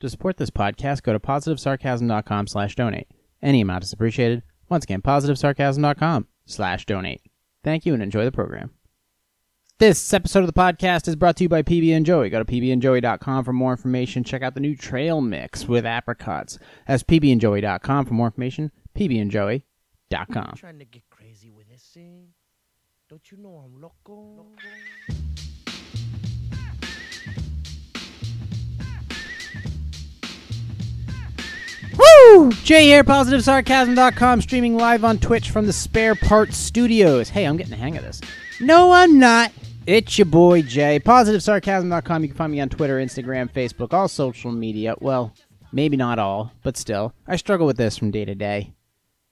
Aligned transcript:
To 0.00 0.08
support 0.08 0.36
this 0.36 0.50
podcast, 0.50 1.02
go 1.02 1.12
to 1.12 1.18
positivesarcasm.com 1.18 2.46
slash 2.46 2.76
donate. 2.76 3.08
Any 3.42 3.60
amount 3.60 3.84
is 3.84 3.92
appreciated. 3.92 4.42
Once 4.68 4.84
again, 4.84 5.02
positivesarcasm.com 5.02 6.28
slash 6.46 6.86
donate. 6.86 7.22
Thank 7.64 7.84
you 7.84 7.94
and 7.94 8.02
enjoy 8.02 8.24
the 8.24 8.32
program. 8.32 8.70
This 9.78 10.12
episode 10.12 10.40
of 10.40 10.46
the 10.46 10.52
podcast 10.52 11.06
is 11.06 11.14
brought 11.16 11.36
to 11.36 11.44
you 11.44 11.48
by 11.48 11.62
PB 11.62 11.94
and 11.96 12.04
Joey. 12.04 12.30
Go 12.30 12.42
to 12.42 12.44
pbandjoey.com 12.44 13.44
for 13.44 13.52
more 13.52 13.72
information. 13.72 14.24
Check 14.24 14.42
out 14.42 14.54
the 14.54 14.60
new 14.60 14.76
trail 14.76 15.20
mix 15.20 15.66
with 15.68 15.86
apricots. 15.86 16.58
That's 16.86 17.04
pbandjoey.com 17.04 18.06
for 18.06 18.14
more 18.14 18.26
information. 18.26 18.72
pbandjoey.com. 18.96 20.54
trying 20.56 20.78
to 20.80 20.84
get 20.84 21.02
crazy 21.10 21.50
with 21.50 21.68
this. 21.68 21.96
Don't 23.08 23.30
you 23.30 23.38
know 23.38 23.64
I'm 23.64 23.80
loco? 23.80 24.46
Woo! 31.98 32.52
Jay 32.52 32.84
here, 32.84 33.02
PositiveSarcasm.com, 33.02 34.40
streaming 34.40 34.76
live 34.76 35.04
on 35.04 35.18
Twitch 35.18 35.50
from 35.50 35.66
the 35.66 35.72
Spare 35.72 36.14
Parts 36.14 36.56
Studios. 36.56 37.28
Hey, 37.28 37.44
I'm 37.44 37.56
getting 37.56 37.70
the 37.72 37.76
hang 37.76 37.96
of 37.96 38.04
this. 38.04 38.20
No, 38.60 38.92
I'm 38.92 39.18
not. 39.18 39.52
It's 39.86 40.18
your 40.18 40.26
boy 40.26 40.62
Jay. 40.62 41.00
PositiveSarcasm.com. 41.00 42.22
You 42.22 42.28
can 42.28 42.36
find 42.36 42.52
me 42.52 42.60
on 42.60 42.68
Twitter, 42.68 42.98
Instagram, 42.98 43.50
Facebook, 43.50 43.92
all 43.92 44.06
social 44.06 44.52
media. 44.52 44.94
Well, 45.00 45.32
maybe 45.72 45.96
not 45.96 46.18
all, 46.18 46.52
but 46.62 46.76
still. 46.76 47.14
I 47.26 47.36
struggle 47.36 47.66
with 47.66 47.76
this 47.76 47.96
from 47.98 48.10
day 48.10 48.24
to 48.24 48.34
day. 48.34 48.74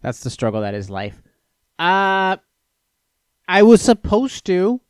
That's 0.03 0.21
the 0.21 0.31
struggle 0.31 0.63
that 0.63 0.75
is 0.75 0.91
life. 0.91 1.23
Uh, 1.79 2.37
I 3.49 3.63
was 3.63 3.83
supposed 3.83 4.45
to. 4.47 4.81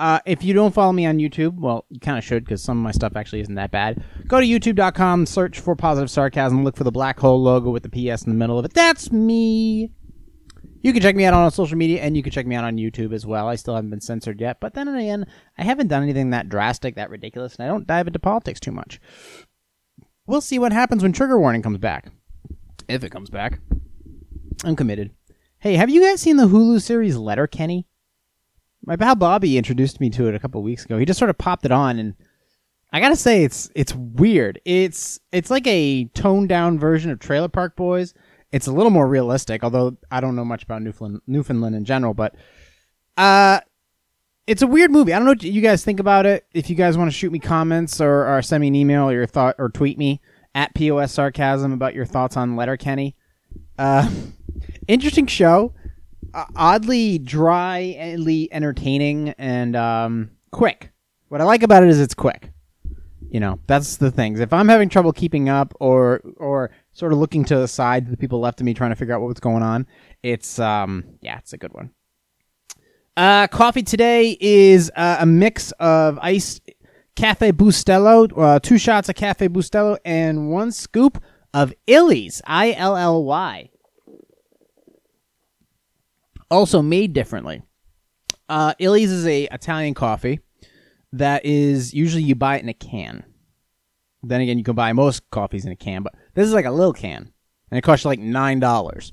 Uh, 0.00 0.18
if 0.24 0.42
you 0.42 0.54
don't 0.54 0.72
follow 0.72 0.92
me 0.92 1.04
on 1.04 1.18
YouTube, 1.18 1.58
well, 1.58 1.84
you 1.90 2.00
kind 2.00 2.16
of 2.16 2.24
should 2.24 2.42
because 2.42 2.62
some 2.62 2.78
of 2.78 2.82
my 2.82 2.90
stuff 2.90 3.16
actually 3.16 3.40
isn't 3.40 3.56
that 3.56 3.70
bad. 3.70 4.02
Go 4.26 4.40
to 4.40 4.46
youtube.com, 4.46 5.26
search 5.26 5.60
for 5.60 5.76
Positive 5.76 6.10
Sarcasm, 6.10 6.64
look 6.64 6.74
for 6.74 6.84
the 6.84 6.90
black 6.90 7.20
hole 7.20 7.42
logo 7.42 7.68
with 7.68 7.82
the 7.82 7.90
PS 7.90 8.22
in 8.22 8.30
the 8.32 8.38
middle 8.38 8.58
of 8.58 8.64
it. 8.64 8.72
That's 8.72 9.12
me. 9.12 9.92
You 10.80 10.94
can 10.94 11.02
check 11.02 11.16
me 11.16 11.26
out 11.26 11.34
on 11.34 11.50
social 11.50 11.76
media 11.76 12.00
and 12.00 12.16
you 12.16 12.22
can 12.22 12.32
check 12.32 12.46
me 12.46 12.56
out 12.56 12.64
on 12.64 12.78
YouTube 12.78 13.12
as 13.12 13.26
well. 13.26 13.46
I 13.46 13.56
still 13.56 13.74
haven't 13.74 13.90
been 13.90 14.00
censored 14.00 14.40
yet, 14.40 14.58
but 14.58 14.72
then 14.72 14.88
again, 14.88 15.26
I 15.58 15.64
haven't 15.64 15.88
done 15.88 16.02
anything 16.02 16.30
that 16.30 16.48
drastic, 16.48 16.94
that 16.94 17.10
ridiculous, 17.10 17.56
and 17.56 17.66
I 17.66 17.68
don't 17.68 17.86
dive 17.86 18.06
into 18.06 18.18
politics 18.18 18.58
too 18.58 18.72
much. 18.72 19.02
We'll 20.26 20.40
see 20.40 20.58
what 20.58 20.72
happens 20.72 21.02
when 21.02 21.12
Trigger 21.12 21.38
Warning 21.38 21.60
comes 21.60 21.76
back. 21.76 22.10
If 22.88 23.04
it 23.04 23.10
comes 23.10 23.28
back. 23.28 23.58
I'm 24.64 24.76
committed. 24.76 25.10
Hey, 25.58 25.74
have 25.74 25.90
you 25.90 26.00
guys 26.00 26.22
seen 26.22 26.38
the 26.38 26.48
Hulu 26.48 26.80
series 26.80 27.18
Letterkenny? 27.18 27.86
My 28.84 28.96
pal 28.96 29.14
Bobby 29.14 29.58
introduced 29.58 30.00
me 30.00 30.10
to 30.10 30.28
it 30.28 30.34
a 30.34 30.38
couple 30.38 30.62
weeks 30.62 30.84
ago. 30.84 30.98
He 30.98 31.04
just 31.04 31.18
sort 31.18 31.30
of 31.30 31.38
popped 31.38 31.64
it 31.64 31.72
on, 31.72 31.98
and 31.98 32.14
I 32.92 33.00
gotta 33.00 33.16
say, 33.16 33.44
it's 33.44 33.70
it's 33.74 33.94
weird. 33.94 34.60
It's 34.64 35.20
it's 35.32 35.50
like 35.50 35.66
a 35.66 36.04
toned 36.06 36.48
down 36.48 36.78
version 36.78 37.10
of 37.10 37.18
Trailer 37.18 37.48
Park 37.48 37.76
Boys. 37.76 38.14
It's 38.52 38.66
a 38.66 38.72
little 38.72 38.90
more 38.90 39.06
realistic, 39.06 39.62
although 39.62 39.96
I 40.10 40.20
don't 40.20 40.34
know 40.34 40.44
much 40.44 40.64
about 40.64 40.82
Newfoundland, 40.82 41.22
Newfoundland 41.26 41.76
in 41.76 41.84
general. 41.84 42.14
But 42.14 42.34
uh, 43.16 43.60
it's 44.46 44.62
a 44.62 44.66
weird 44.66 44.90
movie. 44.90 45.12
I 45.12 45.18
don't 45.18 45.26
know 45.26 45.32
what 45.32 45.42
you 45.44 45.60
guys 45.60 45.84
think 45.84 46.00
about 46.00 46.26
it. 46.26 46.46
If 46.52 46.68
you 46.68 46.74
guys 46.74 46.98
want 46.98 47.10
to 47.10 47.16
shoot 47.16 47.30
me 47.30 47.38
comments 47.38 48.00
or, 48.00 48.26
or 48.26 48.42
send 48.42 48.62
me 48.62 48.68
an 48.68 48.74
email 48.74 49.08
or 49.08 49.12
your 49.12 49.26
thought 49.26 49.54
or 49.58 49.68
tweet 49.68 49.96
me 49.96 50.20
at 50.54 50.74
pos 50.74 51.12
sarcasm 51.12 51.72
about 51.72 51.94
your 51.94 52.06
thoughts 52.06 52.36
on 52.36 52.56
Letterkenny. 52.56 53.14
Uh, 53.78 54.10
interesting 54.88 55.26
show 55.26 55.72
uh, 56.34 56.46
oddly 56.56 57.18
dry, 57.18 57.96
oddly 57.98 58.48
entertaining, 58.52 59.30
and 59.38 59.76
um, 59.76 60.30
quick. 60.50 60.90
What 61.28 61.40
I 61.40 61.44
like 61.44 61.62
about 61.62 61.82
it 61.82 61.88
is 61.88 62.00
it's 62.00 62.14
quick. 62.14 62.52
You 63.30 63.38
know, 63.38 63.60
that's 63.66 63.96
the 63.96 64.10
things. 64.10 64.40
If 64.40 64.52
I'm 64.52 64.68
having 64.68 64.88
trouble 64.88 65.12
keeping 65.12 65.48
up, 65.48 65.74
or 65.78 66.20
or 66.36 66.70
sort 66.92 67.12
of 67.12 67.18
looking 67.18 67.44
to 67.46 67.56
the 67.56 67.68
side, 67.68 68.10
the 68.10 68.16
people 68.16 68.40
left 68.40 68.60
of 68.60 68.64
me 68.64 68.74
trying 68.74 68.90
to 68.90 68.96
figure 68.96 69.14
out 69.14 69.20
what's 69.20 69.40
going 69.40 69.62
on, 69.62 69.86
it's 70.22 70.58
um, 70.58 71.04
yeah, 71.20 71.38
it's 71.38 71.52
a 71.52 71.58
good 71.58 71.72
one. 71.72 71.90
Uh, 73.16 73.46
coffee 73.46 73.82
today 73.82 74.36
is 74.40 74.90
uh, 74.96 75.18
a 75.20 75.26
mix 75.26 75.72
of 75.72 76.18
iced 76.22 76.62
Cafe 77.14 77.52
Bustelo, 77.52 78.32
uh, 78.36 78.58
two 78.60 78.78
shots 78.78 79.08
of 79.08 79.14
Cafe 79.14 79.48
Bustelo, 79.48 79.98
and 80.04 80.50
one 80.50 80.72
scoop 80.72 81.22
of 81.52 81.74
Illy's, 81.86 82.40
I 82.46 82.72
L 82.72 82.96
L 82.96 83.22
Y 83.24 83.70
also 86.50 86.82
made 86.82 87.12
differently. 87.12 87.62
Uh, 88.48 88.74
Illy's 88.78 89.12
is 89.12 89.26
a 89.26 89.44
Italian 89.44 89.94
coffee 89.94 90.40
that 91.12 91.44
is 91.44 91.94
usually 91.94 92.22
you 92.22 92.34
buy 92.34 92.56
it 92.56 92.62
in 92.62 92.68
a 92.68 92.74
can. 92.74 93.24
Then 94.22 94.40
again, 94.40 94.58
you 94.58 94.64
can 94.64 94.74
buy 94.74 94.92
most 94.92 95.28
coffees 95.30 95.64
in 95.64 95.72
a 95.72 95.76
can, 95.76 96.02
but 96.02 96.14
this 96.34 96.46
is 96.46 96.52
like 96.52 96.66
a 96.66 96.70
little 96.70 96.92
can, 96.92 97.32
and 97.70 97.78
it 97.78 97.82
costs 97.82 98.04
you 98.04 98.10
like 98.10 98.18
nine 98.18 98.60
dollars. 98.60 99.12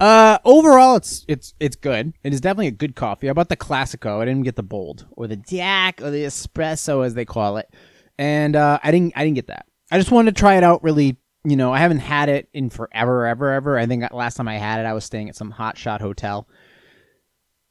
Uh, 0.00 0.38
overall, 0.44 0.96
it's 0.96 1.24
it's 1.28 1.54
it's 1.60 1.76
good. 1.76 2.12
It 2.22 2.32
is 2.32 2.40
definitely 2.40 2.68
a 2.68 2.72
good 2.72 2.96
coffee. 2.96 3.28
I 3.28 3.32
bought 3.32 3.48
the 3.48 3.56
Classico. 3.56 4.20
I 4.20 4.24
didn't 4.24 4.44
get 4.44 4.56
the 4.56 4.62
bold 4.62 5.06
or 5.12 5.26
the 5.26 5.36
DAC 5.36 6.00
or 6.02 6.10
the 6.10 6.24
espresso 6.24 7.04
as 7.04 7.14
they 7.14 7.24
call 7.24 7.56
it, 7.56 7.72
and 8.16 8.56
uh, 8.56 8.78
I 8.82 8.90
didn't 8.90 9.12
I 9.16 9.24
didn't 9.24 9.36
get 9.36 9.48
that. 9.48 9.66
I 9.90 9.98
just 9.98 10.10
wanted 10.10 10.34
to 10.34 10.40
try 10.40 10.56
it 10.56 10.64
out 10.64 10.82
really 10.82 11.16
you 11.50 11.56
know, 11.56 11.72
I 11.72 11.78
haven't 11.78 12.00
had 12.00 12.28
it 12.28 12.48
in 12.52 12.70
forever, 12.70 13.26
ever, 13.26 13.52
ever. 13.52 13.78
I 13.78 13.86
think 13.86 14.04
last 14.12 14.36
time 14.36 14.48
I 14.48 14.56
had 14.56 14.80
it, 14.80 14.86
I 14.86 14.92
was 14.92 15.04
staying 15.04 15.28
at 15.28 15.36
some 15.36 15.50
hot 15.50 15.76
shot 15.78 16.00
hotel. 16.00 16.48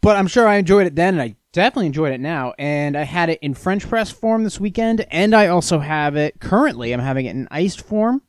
But 0.01 0.15
I'm 0.15 0.27
sure 0.27 0.47
I 0.47 0.55
enjoyed 0.55 0.87
it 0.87 0.95
then, 0.95 1.15
and 1.15 1.21
I 1.21 1.35
definitely 1.51 1.87
enjoyed 1.87 2.13
it 2.13 2.19
now. 2.19 2.53
And 2.57 2.95
I 2.95 3.03
had 3.03 3.29
it 3.29 3.39
in 3.41 3.53
French 3.53 3.87
press 3.87 4.11
form 4.11 4.43
this 4.43 4.59
weekend, 4.59 5.05
and 5.11 5.35
I 5.35 5.47
also 5.47 5.79
have 5.79 6.15
it 6.15 6.39
currently. 6.39 6.93
I'm 6.93 6.99
having 6.99 7.25
it 7.25 7.35
in 7.35 7.47
iced 7.51 7.81
form 7.81 8.21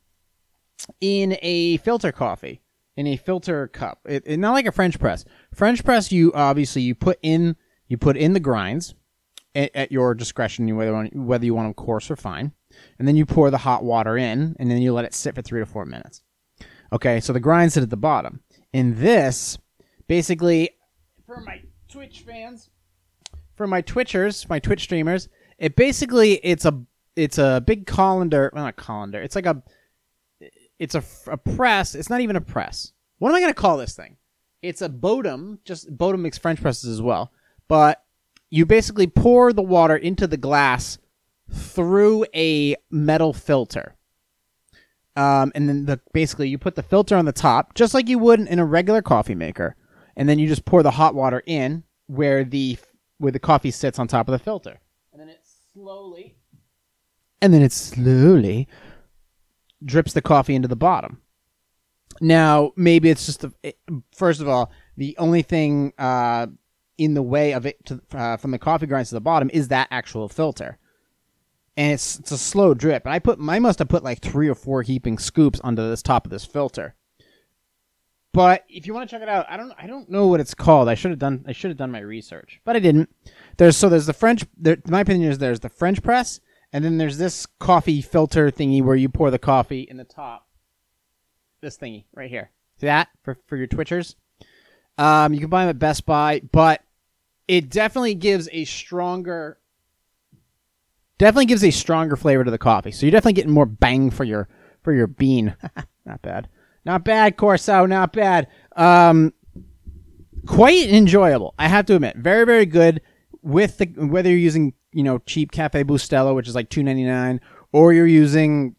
in 0.99 1.37
a 1.41 1.77
filter 1.77 2.11
coffee, 2.11 2.61
in 2.97 3.07
a 3.07 3.17
filter 3.17 3.67
cup. 3.67 3.99
It, 4.05 4.23
it, 4.25 4.37
not 4.37 4.53
like 4.53 4.65
a 4.65 4.71
French 4.71 4.99
press. 4.99 5.25
French 5.53 5.83
press, 5.85 6.11
you 6.11 6.33
obviously 6.33 6.81
you 6.81 6.95
put 6.95 7.19
in 7.21 7.55
you 7.87 7.97
put 7.97 8.17
in 8.17 8.33
the 8.33 8.39
grinds 8.39 8.95
at, 9.55 9.71
at 9.75 9.91
your 9.91 10.13
discretion, 10.15 10.75
whether 10.75 11.05
whether 11.13 11.45
you 11.45 11.53
want 11.53 11.67
them 11.67 11.73
coarse 11.85 12.09
or 12.09 12.15
fine 12.15 12.53
and 12.97 13.07
then 13.07 13.15
you 13.15 13.25
pour 13.25 13.49
the 13.51 13.57
hot 13.57 13.83
water 13.83 14.17
in, 14.17 14.55
and 14.59 14.69
then 14.69 14.81
you 14.81 14.93
let 14.93 15.05
it 15.05 15.13
sit 15.13 15.35
for 15.35 15.41
three 15.41 15.59
to 15.59 15.65
four 15.65 15.85
minutes. 15.85 16.21
Okay, 16.91 17.19
so 17.19 17.33
the 17.33 17.39
grind 17.39 17.71
sit 17.71 17.83
at 17.83 17.89
the 17.89 17.97
bottom. 17.97 18.41
In 18.73 18.99
this, 18.99 19.57
basically, 20.07 20.71
for 21.25 21.41
my 21.41 21.61
Twitch 21.87 22.21
fans, 22.21 22.69
for 23.55 23.67
my 23.67 23.81
Twitchers, 23.81 24.49
my 24.49 24.59
Twitch 24.59 24.83
streamers, 24.83 25.29
it 25.57 25.75
basically 25.75 26.33
it's 26.43 26.65
a 26.65 26.81
it's 27.15 27.37
a 27.37 27.61
big 27.65 27.85
colander, 27.85 28.51
well, 28.53 28.63
not 28.63 28.75
colander. 28.75 29.21
It's 29.21 29.35
like 29.35 29.45
a 29.45 29.61
it's 30.79 30.95
a, 30.95 31.03
a 31.27 31.37
press. 31.37 31.95
It's 31.95 32.09
not 32.09 32.21
even 32.21 32.35
a 32.35 32.41
press. 32.41 32.93
What 33.17 33.29
am 33.29 33.35
I 33.35 33.41
gonna 33.41 33.53
call 33.53 33.77
this 33.77 33.95
thing? 33.95 34.17
It's 34.61 34.81
a 34.81 34.89
Bodum. 34.89 35.59
Just 35.65 35.95
Bodum 35.95 36.21
makes 36.21 36.37
French 36.37 36.61
presses 36.61 36.89
as 36.89 37.01
well, 37.01 37.31
but 37.67 38.03
you 38.49 38.65
basically 38.65 39.07
pour 39.07 39.53
the 39.53 39.61
water 39.61 39.95
into 39.95 40.25
the 40.25 40.37
glass 40.37 40.97
through 41.51 42.25
a 42.35 42.75
metal 42.89 43.33
filter. 43.33 43.95
Um, 45.15 45.51
and 45.55 45.67
then 45.67 45.85
the 45.85 45.99
basically 46.13 46.49
you 46.49 46.57
put 46.57 46.75
the 46.75 46.83
filter 46.83 47.15
on 47.17 47.25
the 47.25 47.31
top, 47.31 47.73
just 47.73 47.93
like 47.93 48.07
you 48.07 48.19
would 48.19 48.39
in 48.39 48.59
a 48.59 48.65
regular 48.65 49.01
coffee 49.01 49.35
maker, 49.35 49.75
and 50.15 50.29
then 50.29 50.39
you 50.39 50.47
just 50.47 50.65
pour 50.65 50.83
the 50.83 50.91
hot 50.91 51.13
water 51.15 51.43
in 51.45 51.83
where 52.07 52.43
the 52.43 52.77
where 53.17 53.31
the 53.31 53.39
coffee 53.39 53.71
sits 53.71 53.99
on 53.99 54.07
top 54.07 54.27
of 54.27 54.31
the 54.31 54.39
filter, 54.39 54.79
and 55.11 55.19
then 55.19 55.27
it 55.27 55.41
slowly, 55.73 56.37
and 57.41 57.53
then 57.53 57.61
it 57.61 57.73
slowly 57.73 58.67
drips 59.83 60.13
the 60.13 60.21
coffee 60.21 60.55
into 60.55 60.67
the 60.67 60.75
bottom. 60.75 61.21
Now, 62.21 62.71
maybe 62.75 63.09
it's 63.09 63.25
just 63.25 63.41
the 63.41 63.53
first 64.15 64.41
of 64.41 64.47
all, 64.47 64.71
the 64.95 65.17
only 65.17 65.41
thing 65.41 65.93
uh, 65.97 66.47
in 66.97 67.13
the 67.13 67.23
way 67.23 67.53
of 67.53 67.65
it 67.65 67.83
to, 67.85 68.01
uh, 68.13 68.37
from 68.37 68.51
the 68.51 68.59
coffee 68.59 68.87
grinds 68.87 69.09
to 69.09 69.15
the 69.15 69.21
bottom 69.21 69.49
is 69.53 69.69
that 69.69 69.87
actual 69.91 70.29
filter 70.29 70.77
and 71.79 71.93
it's 71.93 72.19
it's 72.19 72.31
a 72.33 72.37
slow 72.37 72.73
drip. 72.73 73.05
And 73.05 73.13
I 73.13 73.19
put 73.19 73.39
I 73.39 73.57
must 73.59 73.79
have 73.79 73.87
put 73.87 74.03
like 74.03 74.19
three 74.19 74.49
or 74.49 74.55
four 74.55 74.81
heaping 74.81 75.17
scoops 75.17 75.61
onto 75.61 75.87
this 75.87 76.03
top 76.03 76.25
of 76.25 76.29
this 76.29 76.45
filter. 76.45 76.93
But 78.33 78.65
if 78.67 78.85
you 78.85 78.93
want 78.93 79.09
to 79.09 79.15
check 79.15 79.23
it 79.23 79.29
out, 79.29 79.45
I 79.49 79.55
don't 79.55 79.71
I 79.77 79.87
don't 79.87 80.09
know 80.09 80.27
what 80.27 80.41
it's 80.41 80.53
called. 80.53 80.89
I 80.89 80.95
should 80.95 81.11
have 81.11 81.19
done 81.19 81.45
I 81.47 81.53
should 81.53 81.71
have 81.71 81.77
done 81.77 81.89
my 81.89 82.01
research, 82.01 82.59
but 82.65 82.75
I 82.75 82.79
didn't. 82.79 83.09
There's 83.55 83.77
so 83.77 83.87
there's 83.87 84.07
the 84.07 84.13
French. 84.13 84.45
There, 84.57 84.77
my 84.87 84.99
opinion 84.99 85.31
is 85.31 85.37
there's 85.37 85.61
the 85.61 85.69
French 85.69 86.03
press, 86.03 86.41
and 86.73 86.83
then 86.83 86.97
there's 86.97 87.17
this 87.17 87.45
coffee 87.45 88.01
filter 88.01 88.51
thingy 88.51 88.83
where 88.83 88.97
you 88.97 89.07
pour 89.07 89.31
the 89.31 89.39
coffee 89.39 89.83
in 89.83 89.95
the 89.95 90.03
top. 90.03 90.49
This 91.61 91.77
thingy 91.77 92.03
right 92.13 92.29
here. 92.29 92.51
See 92.81 92.87
that 92.87 93.07
for 93.23 93.37
for 93.47 93.55
your 93.55 93.67
Twitchers. 93.67 94.15
Um, 94.97 95.33
you 95.33 95.39
can 95.39 95.49
buy 95.49 95.61
them 95.61 95.69
at 95.69 95.79
Best 95.79 96.05
Buy, 96.05 96.41
but 96.51 96.83
it 97.47 97.69
definitely 97.69 98.15
gives 98.15 98.49
a 98.51 98.65
stronger 98.65 99.58
definitely 101.19 101.45
gives 101.45 101.63
a 101.63 101.69
stronger 101.69 102.15
flavor 102.15 102.43
to 102.43 102.49
the 102.49 102.57
coffee. 102.57 102.91
So 102.91 103.05
you're 103.05 103.11
definitely 103.11 103.33
getting 103.33 103.51
more 103.51 103.67
bang 103.67 104.09
for 104.09 104.23
your 104.23 104.49
for 104.81 104.91
your 104.93 105.05
bean. 105.05 105.55
not 106.05 106.23
bad. 106.23 106.49
Not 106.85 107.05
bad, 107.05 107.37
Corso. 107.37 107.85
Not 107.85 108.13
bad. 108.13 108.47
Um, 108.75 109.33
quite 110.47 110.89
enjoyable. 110.89 111.53
I 111.59 111.67
have 111.67 111.85
to 111.87 111.95
admit, 111.95 112.15
very 112.17 112.45
very 112.45 112.65
good. 112.65 113.01
With 113.41 113.77
the 113.77 113.85
whether 113.85 114.29
you're 114.29 114.39
using 114.39 114.73
you 114.91 115.03
know 115.03 115.19
cheap 115.19 115.51
Cafe 115.51 115.83
Bustelo, 115.83 116.33
which 116.33 116.47
is 116.47 116.55
like 116.55 116.69
two 116.69 116.81
ninety 116.81 117.03
nine, 117.03 117.39
or 117.71 117.93
you're 117.93 118.07
using 118.07 118.75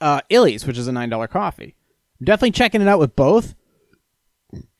uh, 0.00 0.20
Illy's, 0.28 0.66
which 0.66 0.78
is 0.78 0.88
a 0.88 0.92
nine 0.92 1.10
dollar 1.10 1.28
coffee. 1.28 1.76
Definitely 2.22 2.52
checking 2.52 2.80
it 2.80 2.88
out 2.88 2.98
with 2.98 3.14
both. 3.14 3.54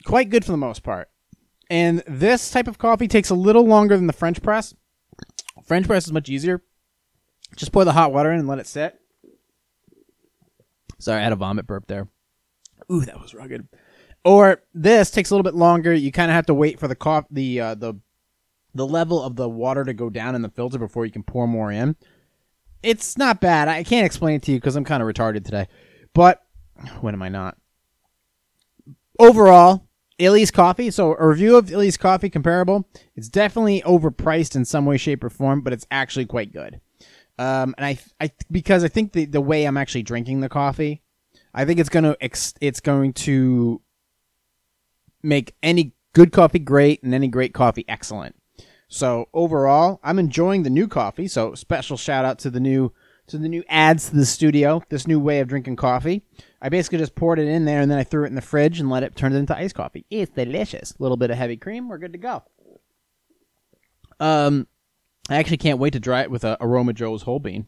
Quite 0.06 0.30
good 0.30 0.44
for 0.44 0.52
the 0.52 0.58
most 0.58 0.82
part. 0.82 1.10
And 1.68 2.02
this 2.06 2.50
type 2.50 2.68
of 2.68 2.78
coffee 2.78 3.08
takes 3.08 3.28
a 3.28 3.34
little 3.34 3.66
longer 3.66 3.96
than 3.96 4.06
the 4.06 4.12
French 4.12 4.42
press. 4.42 4.74
French 5.66 5.86
press 5.86 6.06
is 6.06 6.12
much 6.12 6.28
easier. 6.28 6.62
Just 7.56 7.72
pour 7.72 7.84
the 7.84 7.92
hot 7.92 8.12
water 8.12 8.32
in 8.32 8.38
and 8.40 8.48
let 8.48 8.58
it 8.58 8.66
sit. 8.66 9.00
Sorry, 10.98 11.20
I 11.20 11.24
had 11.24 11.32
a 11.32 11.36
vomit 11.36 11.66
burp 11.66 11.86
there. 11.86 12.08
Ooh, 12.90 13.04
that 13.04 13.20
was 13.20 13.34
rugged. 13.34 13.68
Or 14.24 14.62
this 14.74 15.10
takes 15.10 15.30
a 15.30 15.34
little 15.34 15.44
bit 15.44 15.54
longer. 15.54 15.92
You 15.92 16.10
kind 16.10 16.30
of 16.30 16.34
have 16.34 16.46
to 16.46 16.54
wait 16.54 16.80
for 16.80 16.88
the 16.88 16.94
coffee, 16.94 17.26
the 17.30 17.60
uh, 17.60 17.74
the 17.74 17.94
the 18.74 18.86
level 18.86 19.22
of 19.22 19.36
the 19.36 19.48
water 19.48 19.84
to 19.84 19.94
go 19.94 20.10
down 20.10 20.34
in 20.34 20.42
the 20.42 20.48
filter 20.48 20.78
before 20.78 21.06
you 21.06 21.12
can 21.12 21.22
pour 21.22 21.46
more 21.46 21.70
in. 21.70 21.96
It's 22.82 23.16
not 23.16 23.40
bad. 23.40 23.68
I 23.68 23.82
can't 23.82 24.06
explain 24.06 24.36
it 24.36 24.42
to 24.44 24.52
you 24.52 24.58
because 24.58 24.76
I'm 24.76 24.84
kind 24.84 25.02
of 25.02 25.08
retarded 25.08 25.44
today. 25.44 25.66
But 26.12 26.42
when 27.00 27.14
am 27.14 27.22
I 27.22 27.28
not? 27.28 27.56
Overall, 29.18 29.85
Illy's 30.18 30.50
coffee. 30.50 30.90
So 30.90 31.14
a 31.16 31.28
review 31.28 31.56
of 31.56 31.70
Illy's 31.70 31.96
coffee 31.96 32.30
comparable. 32.30 32.88
It's 33.14 33.28
definitely 33.28 33.82
overpriced 33.82 34.56
in 34.56 34.64
some 34.64 34.86
way, 34.86 34.96
shape, 34.96 35.22
or 35.22 35.30
form, 35.30 35.60
but 35.60 35.72
it's 35.72 35.86
actually 35.90 36.26
quite 36.26 36.52
good. 36.52 36.80
Um, 37.38 37.74
and 37.76 37.86
I, 37.86 37.98
I, 38.20 38.30
because 38.50 38.82
I 38.82 38.88
think 38.88 39.12
the, 39.12 39.26
the 39.26 39.40
way 39.40 39.64
I'm 39.64 39.76
actually 39.76 40.02
drinking 40.02 40.40
the 40.40 40.48
coffee, 40.48 41.02
I 41.52 41.64
think 41.64 41.78
it's 41.80 41.90
gonna, 41.90 42.16
ex- 42.20 42.54
it's 42.60 42.80
going 42.80 43.12
to 43.14 43.82
make 45.22 45.54
any 45.62 45.92
good 46.14 46.32
coffee 46.32 46.58
great 46.58 47.02
and 47.02 47.12
any 47.12 47.28
great 47.28 47.52
coffee 47.52 47.84
excellent. 47.88 48.36
So 48.88 49.28
overall, 49.34 50.00
I'm 50.02 50.18
enjoying 50.18 50.62
the 50.62 50.70
new 50.70 50.88
coffee. 50.88 51.28
So 51.28 51.54
special 51.54 51.96
shout 51.96 52.24
out 52.24 52.38
to 52.40 52.50
the 52.50 52.60
new, 52.60 52.92
to 53.28 53.38
the 53.38 53.48
new 53.48 53.64
ads 53.68 54.10
to 54.10 54.16
the 54.16 54.26
studio. 54.26 54.82
This 54.88 55.06
new 55.06 55.20
way 55.20 55.40
of 55.40 55.48
drinking 55.48 55.76
coffee. 55.76 56.22
I 56.60 56.68
basically 56.68 56.98
just 56.98 57.14
poured 57.14 57.38
it 57.38 57.48
in 57.48 57.64
there 57.64 57.80
and 57.80 57.90
then 57.90 57.98
I 57.98 58.04
threw 58.04 58.24
it 58.24 58.28
in 58.28 58.34
the 58.34 58.40
fridge 58.40 58.80
and 58.80 58.90
let 58.90 59.02
it 59.02 59.16
turn 59.16 59.32
it 59.32 59.38
into 59.38 59.56
iced 59.56 59.74
coffee. 59.74 60.04
It's 60.10 60.32
delicious. 60.32 60.92
A 60.92 61.02
little 61.02 61.16
bit 61.16 61.30
of 61.30 61.36
heavy 61.36 61.56
cream. 61.56 61.88
We're 61.88 61.98
good 61.98 62.12
to 62.12 62.18
go. 62.18 62.42
Um, 64.18 64.66
I 65.28 65.36
actually 65.36 65.58
can't 65.58 65.78
wait 65.78 65.92
to 65.92 66.00
try 66.00 66.22
it 66.22 66.30
with 66.30 66.44
a 66.44 66.56
Aroma 66.60 66.92
Joe's 66.92 67.22
whole 67.22 67.40
bean. 67.40 67.66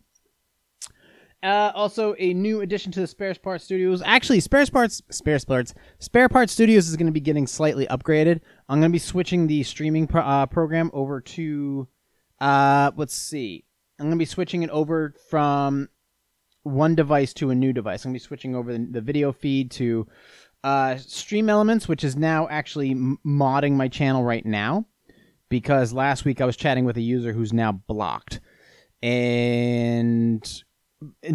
Uh, 1.42 1.70
also, 1.74 2.16
a 2.18 2.34
new 2.34 2.62
addition 2.62 2.90
to 2.90 3.00
the 3.00 3.06
Spare 3.06 3.34
Parts 3.34 3.64
Studios. 3.64 4.02
Actually, 4.04 4.40
Spare 4.40 4.66
Parts, 4.66 5.02
Spare 5.10 5.38
Parts, 5.46 5.72
Spare 6.00 6.28
Parts 6.28 6.52
Studios 6.52 6.88
is 6.88 6.96
going 6.96 7.06
to 7.06 7.12
be 7.12 7.20
getting 7.20 7.46
slightly 7.46 7.86
upgraded. 7.86 8.40
I'm 8.68 8.80
going 8.80 8.90
to 8.90 8.94
be 8.94 8.98
switching 8.98 9.46
the 9.46 9.62
streaming 9.62 10.08
pro- 10.08 10.22
uh, 10.22 10.46
program 10.46 10.90
over 10.92 11.20
to, 11.20 11.86
uh, 12.40 12.90
let's 12.96 13.14
see. 13.14 13.64
I'm 13.98 14.06
going 14.06 14.18
to 14.18 14.22
be 14.22 14.24
switching 14.24 14.62
it 14.62 14.70
over 14.70 15.14
from 15.28 15.88
one 16.62 16.94
device 16.94 17.32
to 17.34 17.50
a 17.50 17.54
new 17.54 17.72
device. 17.72 18.04
I'm 18.04 18.10
going 18.10 18.20
to 18.20 18.24
be 18.24 18.26
switching 18.26 18.54
over 18.54 18.72
the, 18.72 18.86
the 18.90 19.00
video 19.00 19.32
feed 19.32 19.70
to 19.72 20.06
uh, 20.62 20.96
Stream 20.96 21.48
Elements, 21.48 21.88
which 21.88 22.04
is 22.04 22.16
now 22.16 22.48
actually 22.48 22.94
modding 22.94 23.72
my 23.72 23.88
channel 23.88 24.22
right 24.22 24.44
now 24.44 24.86
because 25.48 25.92
last 25.92 26.24
week 26.24 26.40
I 26.40 26.44
was 26.44 26.56
chatting 26.56 26.84
with 26.84 26.96
a 26.96 27.02
user 27.02 27.32
who's 27.32 27.52
now 27.52 27.72
blocked. 27.72 28.40
And 29.02 30.62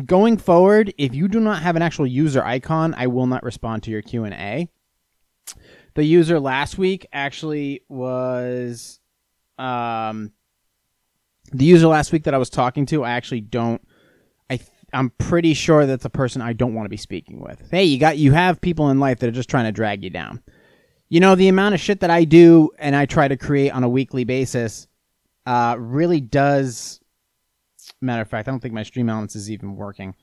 going 0.06 0.38
forward, 0.38 0.94
if 0.98 1.16
you 1.16 1.28
do 1.28 1.40
not 1.40 1.64
have 1.64 1.76
an 1.76 1.82
actual 1.82 2.08
user 2.08 2.44
icon, 2.44 2.94
I 2.98 3.08
will 3.08 3.28
not 3.28 3.44
respond 3.44 3.84
to 3.84 3.92
your 3.92 4.02
Q&A. 4.02 4.70
The 5.96 6.04
user 6.04 6.40
last 6.40 6.78
week 6.78 7.06
actually 7.14 7.82
was 7.88 9.00
um 9.60 10.32
the 11.54 11.66
user 11.66 11.88
last 11.88 12.12
week 12.12 12.24
that 12.24 12.34
I 12.34 12.38
was 12.38 12.50
talking 12.50 12.86
to, 12.88 13.04
I 13.04 13.12
actually 13.12 13.42
don't 13.42 13.82
I 14.50 14.58
th- 14.58 14.70
I'm 14.92 15.10
pretty 15.12 15.54
sure 15.54 15.86
that's 15.86 16.06
a 16.06 16.10
person 16.10 16.42
I 16.42 16.54
don't 16.54 16.74
want 16.74 16.86
to 16.86 16.90
be 16.90 16.98
speaking 16.98 17.40
with. 17.40 17.70
Hey, 17.72 17.86
you 17.86 17.98
got 17.98 18.18
you 18.18 18.32
have 18.32 18.62
people 18.62 18.90
in 18.90 19.00
life 19.00 19.20
that 19.20 19.28
are 19.28 19.34
just 19.34 19.50
trying 19.50 19.66
to 19.66 19.72
drag 19.72 20.04
you 20.04 20.10
down 20.10 20.42
you 21.14 21.20
know, 21.20 21.36
the 21.36 21.48
amount 21.48 21.76
of 21.76 21.80
shit 21.80 22.00
that 22.00 22.10
I 22.10 22.24
do 22.24 22.72
and 22.80 22.96
I 22.96 23.06
try 23.06 23.28
to 23.28 23.38
create 23.38 23.70
on 23.70 23.84
a 23.84 23.88
weekly 23.88 24.24
basis 24.24 24.88
uh, 25.46 25.76
really 25.78 26.20
does. 26.20 27.00
Matter 28.02 28.24
of 28.24 28.28
fact, 28.28 28.48
I 28.48 28.52
don't 28.52 28.60
think 28.60 28.74
my 28.74 28.82
stream 28.82 29.10
elements 29.10 29.36
is 29.36 29.52
even 29.52 29.76
working. 29.76 30.16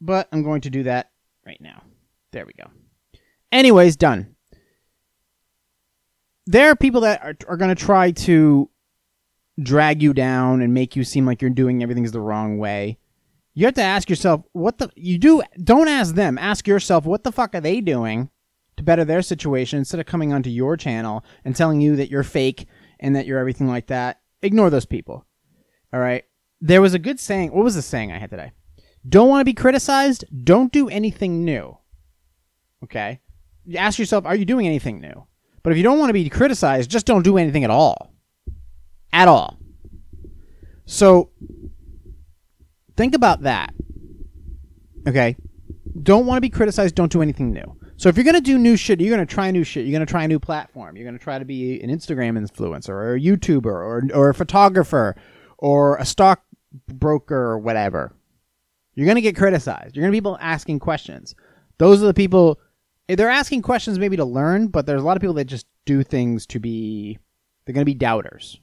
But 0.00 0.26
I'm 0.32 0.42
going 0.42 0.62
to 0.62 0.70
do 0.70 0.82
that 0.82 1.12
right 1.46 1.60
now. 1.60 1.84
There 2.32 2.44
we 2.44 2.54
go. 2.54 2.68
Anyways, 3.52 3.94
done. 3.94 4.34
There 6.48 6.70
are 6.70 6.74
people 6.76 7.02
that 7.02 7.22
are, 7.22 7.36
are 7.46 7.56
going 7.56 7.72
to 7.72 7.80
try 7.80 8.10
to 8.10 8.68
drag 9.60 10.02
you 10.02 10.12
down 10.12 10.60
and 10.60 10.74
make 10.74 10.96
you 10.96 11.04
seem 11.04 11.26
like 11.26 11.40
you're 11.40 11.50
doing 11.50 11.82
everything 11.82 12.04
the 12.04 12.20
wrong 12.20 12.58
way. 12.58 12.98
You 13.54 13.66
have 13.66 13.74
to 13.74 13.82
ask 13.82 14.10
yourself, 14.10 14.42
what 14.52 14.78
the. 14.78 14.90
You 14.96 15.18
do. 15.18 15.42
Don't 15.62 15.88
ask 15.88 16.14
them. 16.14 16.38
Ask 16.38 16.66
yourself, 16.66 17.04
what 17.04 17.22
the 17.22 17.32
fuck 17.32 17.54
are 17.54 17.60
they 17.60 17.80
doing? 17.80 18.30
to 18.76 18.82
better 18.82 19.04
their 19.04 19.22
situation 19.22 19.78
instead 19.78 20.00
of 20.00 20.06
coming 20.06 20.32
onto 20.32 20.50
your 20.50 20.76
channel 20.76 21.24
and 21.44 21.54
telling 21.54 21.80
you 21.80 21.96
that 21.96 22.10
you're 22.10 22.22
fake 22.22 22.66
and 23.00 23.14
that 23.14 23.26
you're 23.26 23.38
everything 23.38 23.68
like 23.68 23.86
that. 23.86 24.20
Ignore 24.42 24.70
those 24.70 24.86
people. 24.86 25.26
All 25.92 26.00
right. 26.00 26.24
There 26.60 26.82
was 26.82 26.94
a 26.94 26.98
good 26.98 27.20
saying. 27.20 27.52
What 27.52 27.64
was 27.64 27.74
the 27.74 27.82
saying 27.82 28.12
I 28.12 28.18
had 28.18 28.30
today? 28.30 28.52
Don't 29.08 29.28
want 29.28 29.40
to 29.40 29.44
be 29.44 29.54
criticized? 29.54 30.24
Don't 30.44 30.72
do 30.72 30.88
anything 30.88 31.44
new. 31.44 31.76
Okay. 32.82 33.20
You 33.64 33.78
ask 33.78 33.98
yourself, 33.98 34.24
are 34.24 34.36
you 34.36 34.44
doing 34.44 34.66
anything 34.66 35.00
new? 35.00 35.26
But 35.62 35.72
if 35.72 35.76
you 35.76 35.84
don't 35.84 35.98
want 35.98 36.10
to 36.10 36.14
be 36.14 36.28
criticized, 36.28 36.90
just 36.90 37.06
don't 37.06 37.22
do 37.22 37.38
anything 37.38 37.64
at 37.64 37.70
all. 37.70 38.13
At 39.14 39.28
all. 39.28 39.60
So 40.86 41.30
think 42.96 43.14
about 43.14 43.42
that. 43.42 43.72
Okay. 45.06 45.36
Don't 46.02 46.26
want 46.26 46.38
to 46.38 46.40
be 46.40 46.50
criticized, 46.50 46.96
don't 46.96 47.12
do 47.12 47.22
anything 47.22 47.52
new. 47.52 47.78
So 47.96 48.08
if 48.08 48.16
you're 48.16 48.24
gonna 48.24 48.40
do 48.40 48.58
new 48.58 48.76
shit, 48.76 49.00
you're 49.00 49.14
gonna 49.14 49.24
try 49.24 49.52
new 49.52 49.62
shit. 49.62 49.86
You're 49.86 49.92
gonna 49.92 50.04
try 50.04 50.24
a 50.24 50.28
new 50.28 50.40
platform. 50.40 50.96
You're 50.96 51.06
gonna 51.06 51.18
try 51.20 51.38
to 51.38 51.44
be 51.44 51.80
an 51.80 51.90
Instagram 51.90 52.36
influencer 52.36 52.88
or 52.88 53.14
a 53.14 53.20
YouTuber 53.20 53.66
or 53.66 54.02
or 54.12 54.30
a 54.30 54.34
photographer 54.34 55.14
or 55.58 55.96
a 55.98 56.04
stock 56.04 56.42
broker 56.88 57.36
or 57.36 57.58
whatever. 57.60 58.12
You're 58.94 59.06
gonna 59.06 59.20
get 59.20 59.36
criticized. 59.36 59.94
You're 59.94 60.02
gonna 60.02 60.10
be 60.10 60.18
people 60.18 60.38
asking 60.40 60.80
questions. 60.80 61.36
Those 61.78 62.02
are 62.02 62.06
the 62.06 62.14
people. 62.14 62.58
They're 63.06 63.30
asking 63.30 63.62
questions 63.62 63.96
maybe 63.96 64.16
to 64.16 64.24
learn, 64.24 64.66
but 64.66 64.86
there's 64.86 65.02
a 65.02 65.04
lot 65.04 65.16
of 65.16 65.20
people 65.20 65.34
that 65.34 65.44
just 65.44 65.66
do 65.84 66.02
things 66.02 66.46
to 66.46 66.58
be. 66.58 67.16
They're 67.64 67.74
gonna 67.74 67.84
be 67.84 67.94
doubters. 67.94 68.58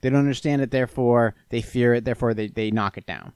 They 0.00 0.10
don't 0.10 0.20
understand 0.20 0.62
it, 0.62 0.70
therefore 0.70 1.34
they 1.48 1.60
fear 1.60 1.94
it, 1.94 2.04
therefore 2.04 2.34
they, 2.34 2.48
they 2.48 2.70
knock 2.70 2.98
it 2.98 3.06
down. 3.06 3.32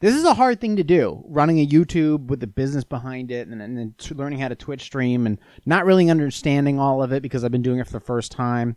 This 0.00 0.16
is 0.16 0.24
a 0.24 0.34
hard 0.34 0.60
thing 0.60 0.76
to 0.76 0.82
do, 0.82 1.22
running 1.28 1.60
a 1.60 1.66
YouTube 1.66 2.26
with 2.26 2.40
the 2.40 2.48
business 2.48 2.82
behind 2.82 3.30
it 3.30 3.46
and, 3.46 3.62
and 3.62 3.78
then 3.78 3.94
learning 4.10 4.40
how 4.40 4.48
to 4.48 4.56
Twitch 4.56 4.82
stream 4.82 5.26
and 5.26 5.38
not 5.64 5.84
really 5.84 6.10
understanding 6.10 6.80
all 6.80 7.02
of 7.04 7.12
it 7.12 7.22
because 7.22 7.44
I've 7.44 7.52
been 7.52 7.62
doing 7.62 7.78
it 7.78 7.86
for 7.86 7.92
the 7.92 8.00
first 8.00 8.32
time. 8.32 8.76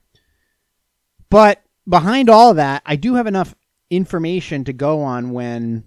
But 1.31 1.63
behind 1.89 2.29
all 2.29 2.51
of 2.51 2.57
that, 2.57 2.83
I 2.85 2.95
do 2.95 3.15
have 3.15 3.25
enough 3.25 3.55
information 3.89 4.65
to 4.65 4.73
go 4.73 5.01
on 5.01 5.31
when 5.31 5.85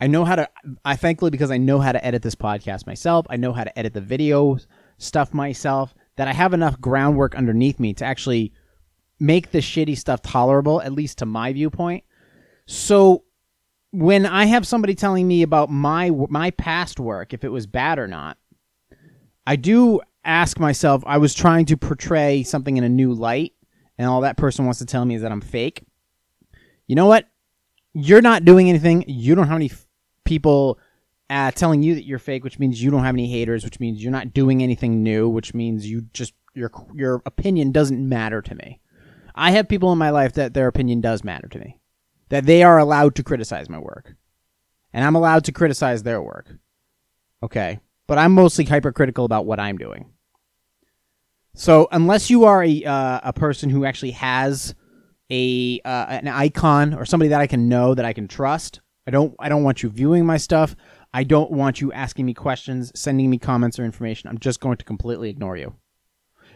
I 0.00 0.06
know 0.06 0.24
how 0.24 0.36
to, 0.36 0.48
I 0.84 0.96
thankfully, 0.96 1.30
because 1.30 1.50
I 1.50 1.58
know 1.58 1.78
how 1.78 1.92
to 1.92 2.04
edit 2.04 2.22
this 2.22 2.34
podcast 2.34 2.86
myself, 2.86 3.26
I 3.28 3.36
know 3.36 3.52
how 3.52 3.64
to 3.64 3.78
edit 3.78 3.92
the 3.92 4.00
video 4.00 4.56
stuff 4.96 5.34
myself, 5.34 5.94
that 6.16 6.28
I 6.28 6.32
have 6.32 6.54
enough 6.54 6.80
groundwork 6.80 7.34
underneath 7.34 7.78
me 7.78 7.92
to 7.94 8.04
actually 8.06 8.52
make 9.22 9.52
the 9.52 9.58
shitty 9.58 9.96
stuff 9.96 10.20
tolerable, 10.20 10.82
at 10.82 10.92
least 10.92 11.18
to 11.18 11.26
my 11.26 11.52
viewpoint. 11.52 12.04
So 12.66 13.24
when 13.92 14.26
I 14.26 14.46
have 14.46 14.66
somebody 14.66 14.94
telling 14.94 15.28
me 15.28 15.42
about 15.42 15.70
my 15.70 16.10
my 16.10 16.50
past 16.50 16.98
work, 16.98 17.32
if 17.32 17.44
it 17.44 17.48
was 17.48 17.66
bad 17.66 17.98
or 17.98 18.08
not, 18.08 18.36
I 19.46 19.56
do 19.56 20.00
ask 20.24 20.58
myself. 20.58 21.02
I 21.06 21.18
was 21.18 21.34
trying 21.34 21.66
to 21.66 21.76
portray 21.76 22.42
something 22.42 22.76
in 22.76 22.84
a 22.84 22.88
new 22.88 23.12
light, 23.12 23.52
and 23.96 24.08
all 24.08 24.22
that 24.22 24.36
person 24.36 24.64
wants 24.64 24.80
to 24.80 24.86
tell 24.86 25.04
me 25.04 25.14
is 25.14 25.22
that 25.22 25.32
I'm 25.32 25.40
fake. 25.40 25.84
You 26.86 26.96
know 26.96 27.06
what? 27.06 27.28
You're 27.94 28.22
not 28.22 28.44
doing 28.44 28.68
anything. 28.68 29.04
You 29.06 29.34
don't 29.34 29.46
have 29.46 29.56
any 29.56 29.70
f- 29.70 29.86
people 30.24 30.78
uh, 31.28 31.50
telling 31.50 31.82
you 31.82 31.94
that 31.94 32.04
you're 32.04 32.18
fake, 32.18 32.42
which 32.42 32.58
means 32.58 32.82
you 32.82 32.90
don't 32.90 33.04
have 33.04 33.14
any 33.14 33.30
haters, 33.30 33.64
which 33.64 33.78
means 33.78 34.02
you're 34.02 34.12
not 34.12 34.32
doing 34.32 34.62
anything 34.62 35.02
new, 35.02 35.28
which 35.28 35.54
means 35.54 35.88
you 35.88 36.02
just 36.12 36.34
your 36.54 36.70
your 36.94 37.22
opinion 37.26 37.72
doesn't 37.72 38.08
matter 38.08 38.42
to 38.42 38.54
me. 38.54 38.80
I 39.34 39.52
have 39.52 39.68
people 39.68 39.92
in 39.92 39.98
my 39.98 40.10
life 40.10 40.34
that 40.34 40.54
their 40.54 40.68
opinion 40.68 41.00
does 41.00 41.24
matter 41.24 41.48
to 41.48 41.58
me 41.58 41.78
that 42.32 42.46
they 42.46 42.62
are 42.62 42.78
allowed 42.78 43.14
to 43.14 43.22
criticize 43.22 43.68
my 43.68 43.78
work. 43.78 44.14
And 44.94 45.04
I'm 45.04 45.14
allowed 45.14 45.44
to 45.44 45.52
criticize 45.52 46.02
their 46.02 46.22
work. 46.22 46.48
Okay. 47.42 47.78
But 48.06 48.16
I'm 48.16 48.32
mostly 48.32 48.64
hypercritical 48.64 49.26
about 49.26 49.44
what 49.44 49.60
I'm 49.60 49.76
doing. 49.76 50.12
So 51.54 51.88
unless 51.92 52.30
you 52.30 52.44
are 52.44 52.64
a, 52.64 52.84
uh, 52.84 53.20
a 53.22 53.32
person 53.34 53.68
who 53.68 53.84
actually 53.84 54.12
has 54.12 54.74
a 55.30 55.80
uh, 55.84 56.06
an 56.08 56.28
icon 56.28 56.94
or 56.94 57.04
somebody 57.04 57.28
that 57.28 57.40
I 57.40 57.46
can 57.46 57.68
know 57.68 57.94
that 57.94 58.04
I 58.04 58.14
can 58.14 58.28
trust, 58.28 58.80
I 59.06 59.10
don't 59.10 59.34
I 59.38 59.48
don't 59.48 59.62
want 59.62 59.82
you 59.82 59.90
viewing 59.90 60.24
my 60.24 60.38
stuff. 60.38 60.74
I 61.12 61.24
don't 61.24 61.50
want 61.50 61.82
you 61.82 61.92
asking 61.92 62.24
me 62.24 62.32
questions, 62.32 62.92
sending 62.94 63.28
me 63.28 63.38
comments 63.38 63.78
or 63.78 63.84
information. 63.84 64.30
I'm 64.30 64.38
just 64.38 64.60
going 64.60 64.78
to 64.78 64.84
completely 64.84 65.28
ignore 65.28 65.58
you. 65.58 65.74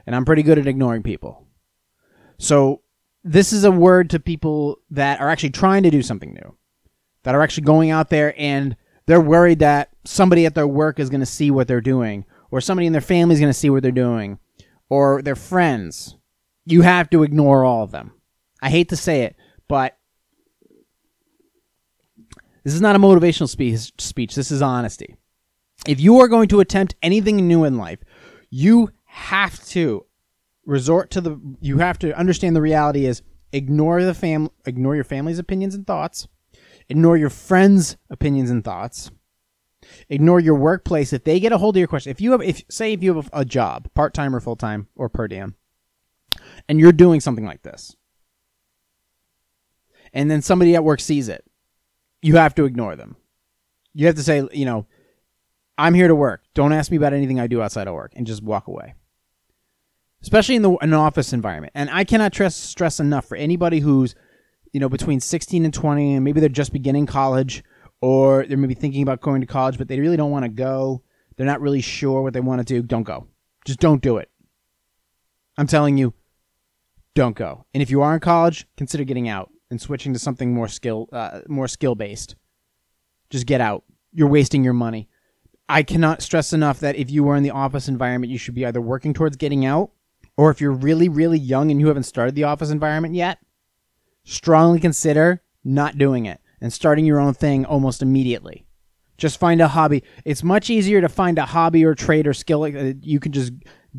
And 0.06 0.16
I'm 0.16 0.24
pretty 0.24 0.42
good 0.42 0.58
at 0.58 0.66
ignoring 0.66 1.02
people. 1.02 1.45
So 2.38 2.82
this 3.24 3.52
is 3.52 3.64
a 3.64 3.70
word 3.70 4.10
to 4.10 4.20
people 4.20 4.78
that 4.90 5.20
are 5.20 5.28
actually 5.28 5.50
trying 5.50 5.82
to 5.82 5.90
do 5.90 6.02
something 6.02 6.32
new, 6.32 6.56
that 7.22 7.34
are 7.34 7.42
actually 7.42 7.64
going 7.64 7.90
out 7.90 8.10
there 8.10 8.34
and 8.40 8.76
they're 9.06 9.20
worried 9.20 9.60
that 9.60 9.90
somebody 10.04 10.46
at 10.46 10.54
their 10.54 10.66
work 10.66 10.98
is 10.98 11.10
going 11.10 11.20
to 11.20 11.26
see 11.26 11.50
what 11.50 11.68
they're 11.68 11.80
doing, 11.80 12.24
or 12.50 12.60
somebody 12.60 12.86
in 12.86 12.92
their 12.92 13.00
family 13.00 13.34
is 13.34 13.40
going 13.40 13.52
to 13.52 13.58
see 13.58 13.70
what 13.70 13.82
they're 13.82 13.92
doing, 13.92 14.38
or 14.88 15.22
their 15.22 15.36
friends. 15.36 16.16
You 16.64 16.82
have 16.82 17.08
to 17.10 17.22
ignore 17.22 17.64
all 17.64 17.84
of 17.84 17.92
them. 17.92 18.12
I 18.60 18.70
hate 18.70 18.88
to 18.88 18.96
say 18.96 19.22
it, 19.22 19.36
but 19.68 19.96
this 22.64 22.74
is 22.74 22.80
not 22.80 22.96
a 22.96 22.98
motivational 22.98 23.48
speech. 23.48 23.92
Speech. 23.98 24.34
This 24.34 24.50
is 24.50 24.60
honesty. 24.60 25.16
If 25.86 26.00
you 26.00 26.18
are 26.18 26.28
going 26.28 26.48
to 26.48 26.60
attempt 26.60 26.96
anything 27.00 27.46
new 27.46 27.62
in 27.62 27.76
life, 27.76 28.00
you 28.50 28.90
have 29.04 29.64
to 29.66 30.05
resort 30.66 31.10
to 31.12 31.20
the. 31.20 31.40
You 31.60 31.78
have 31.78 31.98
to 32.00 32.16
understand 32.18 32.54
the 32.54 32.60
reality 32.60 33.06
is 33.06 33.22
ignore 33.52 34.02
the 34.02 34.14
fam. 34.14 34.50
Ignore 34.66 34.96
your 34.96 35.04
family's 35.04 35.38
opinions 35.38 35.74
and 35.74 35.86
thoughts. 35.86 36.28
Ignore 36.88 37.16
your 37.16 37.30
friends' 37.30 37.96
opinions 38.10 38.50
and 38.50 38.62
thoughts. 38.62 39.10
Ignore 40.08 40.40
your 40.40 40.54
workplace 40.56 41.12
if 41.12 41.24
they 41.24 41.40
get 41.40 41.52
a 41.52 41.58
hold 41.58 41.76
of 41.76 41.78
your 41.78 41.88
question. 41.88 42.10
If 42.10 42.20
you 42.20 42.32
have, 42.32 42.42
if 42.42 42.62
say, 42.68 42.92
if 42.92 43.02
you 43.02 43.14
have 43.14 43.30
a, 43.32 43.40
a 43.40 43.44
job, 43.44 43.88
part 43.94 44.14
time 44.14 44.34
or 44.34 44.40
full 44.40 44.56
time 44.56 44.88
or 44.96 45.08
per 45.08 45.28
diem, 45.28 45.54
and 46.68 46.78
you're 46.78 46.92
doing 46.92 47.20
something 47.20 47.44
like 47.44 47.62
this, 47.62 47.94
and 50.12 50.30
then 50.30 50.42
somebody 50.42 50.74
at 50.74 50.84
work 50.84 51.00
sees 51.00 51.28
it, 51.28 51.44
you 52.22 52.36
have 52.36 52.54
to 52.56 52.64
ignore 52.64 52.96
them. 52.96 53.16
You 53.94 54.06
have 54.06 54.16
to 54.16 54.22
say, 54.22 54.46
you 54.52 54.64
know, 54.64 54.86
I'm 55.78 55.94
here 55.94 56.08
to 56.08 56.14
work. 56.14 56.42
Don't 56.54 56.72
ask 56.72 56.90
me 56.90 56.96
about 56.96 57.12
anything 57.12 57.38
I 57.38 57.46
do 57.46 57.62
outside 57.62 57.86
of 57.86 57.94
work, 57.94 58.12
and 58.16 58.26
just 58.26 58.42
walk 58.42 58.66
away. 58.66 58.94
Especially 60.26 60.56
in 60.56 60.62
the 60.62 60.72
an 60.80 60.92
office 60.92 61.32
environment, 61.32 61.72
and 61.76 61.88
I 61.88 62.02
cannot 62.02 62.34
stress 62.34 62.56
stress 62.56 62.98
enough 62.98 63.26
for 63.26 63.36
anybody 63.36 63.78
who's, 63.78 64.16
you 64.72 64.80
know, 64.80 64.88
between 64.88 65.20
16 65.20 65.64
and 65.64 65.72
20, 65.72 66.14
and 66.14 66.24
maybe 66.24 66.40
they're 66.40 66.48
just 66.48 66.72
beginning 66.72 67.06
college, 67.06 67.62
or 68.00 68.44
they're 68.44 68.58
maybe 68.58 68.74
thinking 68.74 69.04
about 69.04 69.20
going 69.20 69.40
to 69.40 69.46
college, 69.46 69.78
but 69.78 69.86
they 69.86 70.00
really 70.00 70.16
don't 70.16 70.32
want 70.32 70.44
to 70.44 70.48
go. 70.48 71.00
They're 71.36 71.46
not 71.46 71.60
really 71.60 71.80
sure 71.80 72.22
what 72.22 72.32
they 72.32 72.40
want 72.40 72.58
to 72.58 72.64
do. 72.64 72.82
Don't 72.82 73.04
go. 73.04 73.28
Just 73.64 73.78
don't 73.78 74.02
do 74.02 74.16
it. 74.16 74.28
I'm 75.56 75.68
telling 75.68 75.96
you, 75.96 76.12
don't 77.14 77.36
go. 77.36 77.64
And 77.72 77.80
if 77.80 77.88
you 77.88 78.02
are 78.02 78.12
in 78.12 78.18
college, 78.18 78.66
consider 78.76 79.04
getting 79.04 79.28
out 79.28 79.52
and 79.70 79.80
switching 79.80 80.12
to 80.12 80.18
something 80.18 80.52
more 80.52 80.66
skill, 80.66 81.08
uh, 81.12 81.42
more 81.46 81.68
skill 81.68 81.94
based. 81.94 82.34
Just 83.30 83.46
get 83.46 83.60
out. 83.60 83.84
You're 84.12 84.26
wasting 84.26 84.64
your 84.64 84.72
money. 84.72 85.08
I 85.68 85.84
cannot 85.84 86.20
stress 86.20 86.52
enough 86.52 86.80
that 86.80 86.96
if 86.96 87.12
you 87.12 87.28
are 87.28 87.36
in 87.36 87.44
the 87.44 87.50
office 87.50 87.86
environment, 87.86 88.32
you 88.32 88.38
should 88.38 88.54
be 88.56 88.66
either 88.66 88.80
working 88.80 89.14
towards 89.14 89.36
getting 89.36 89.64
out, 89.64 89.92
or 90.36 90.50
if 90.50 90.60
you're 90.60 90.72
really, 90.72 91.08
really 91.08 91.38
young 91.38 91.70
and 91.70 91.80
you 91.80 91.88
haven't 91.88 92.04
started 92.04 92.34
the 92.34 92.44
office 92.44 92.70
environment 92.70 93.14
yet, 93.14 93.38
strongly 94.24 94.80
consider 94.80 95.42
not 95.64 95.98
doing 95.98 96.26
it 96.26 96.40
and 96.60 96.72
starting 96.72 97.04
your 97.04 97.20
own 97.20 97.34
thing 97.34 97.64
almost 97.64 98.02
immediately. 98.02 98.66
Just 99.18 99.40
find 99.40 99.60
a 99.60 99.68
hobby. 99.68 100.02
It's 100.24 100.42
much 100.42 100.68
easier 100.68 101.00
to 101.00 101.08
find 101.08 101.38
a 101.38 101.46
hobby 101.46 101.84
or 101.84 101.94
trade 101.94 102.26
or 102.26 102.34
skill 102.34 102.60
that 102.62 102.98
you 103.02 103.18
can 103.18 103.32
just 103.32 103.52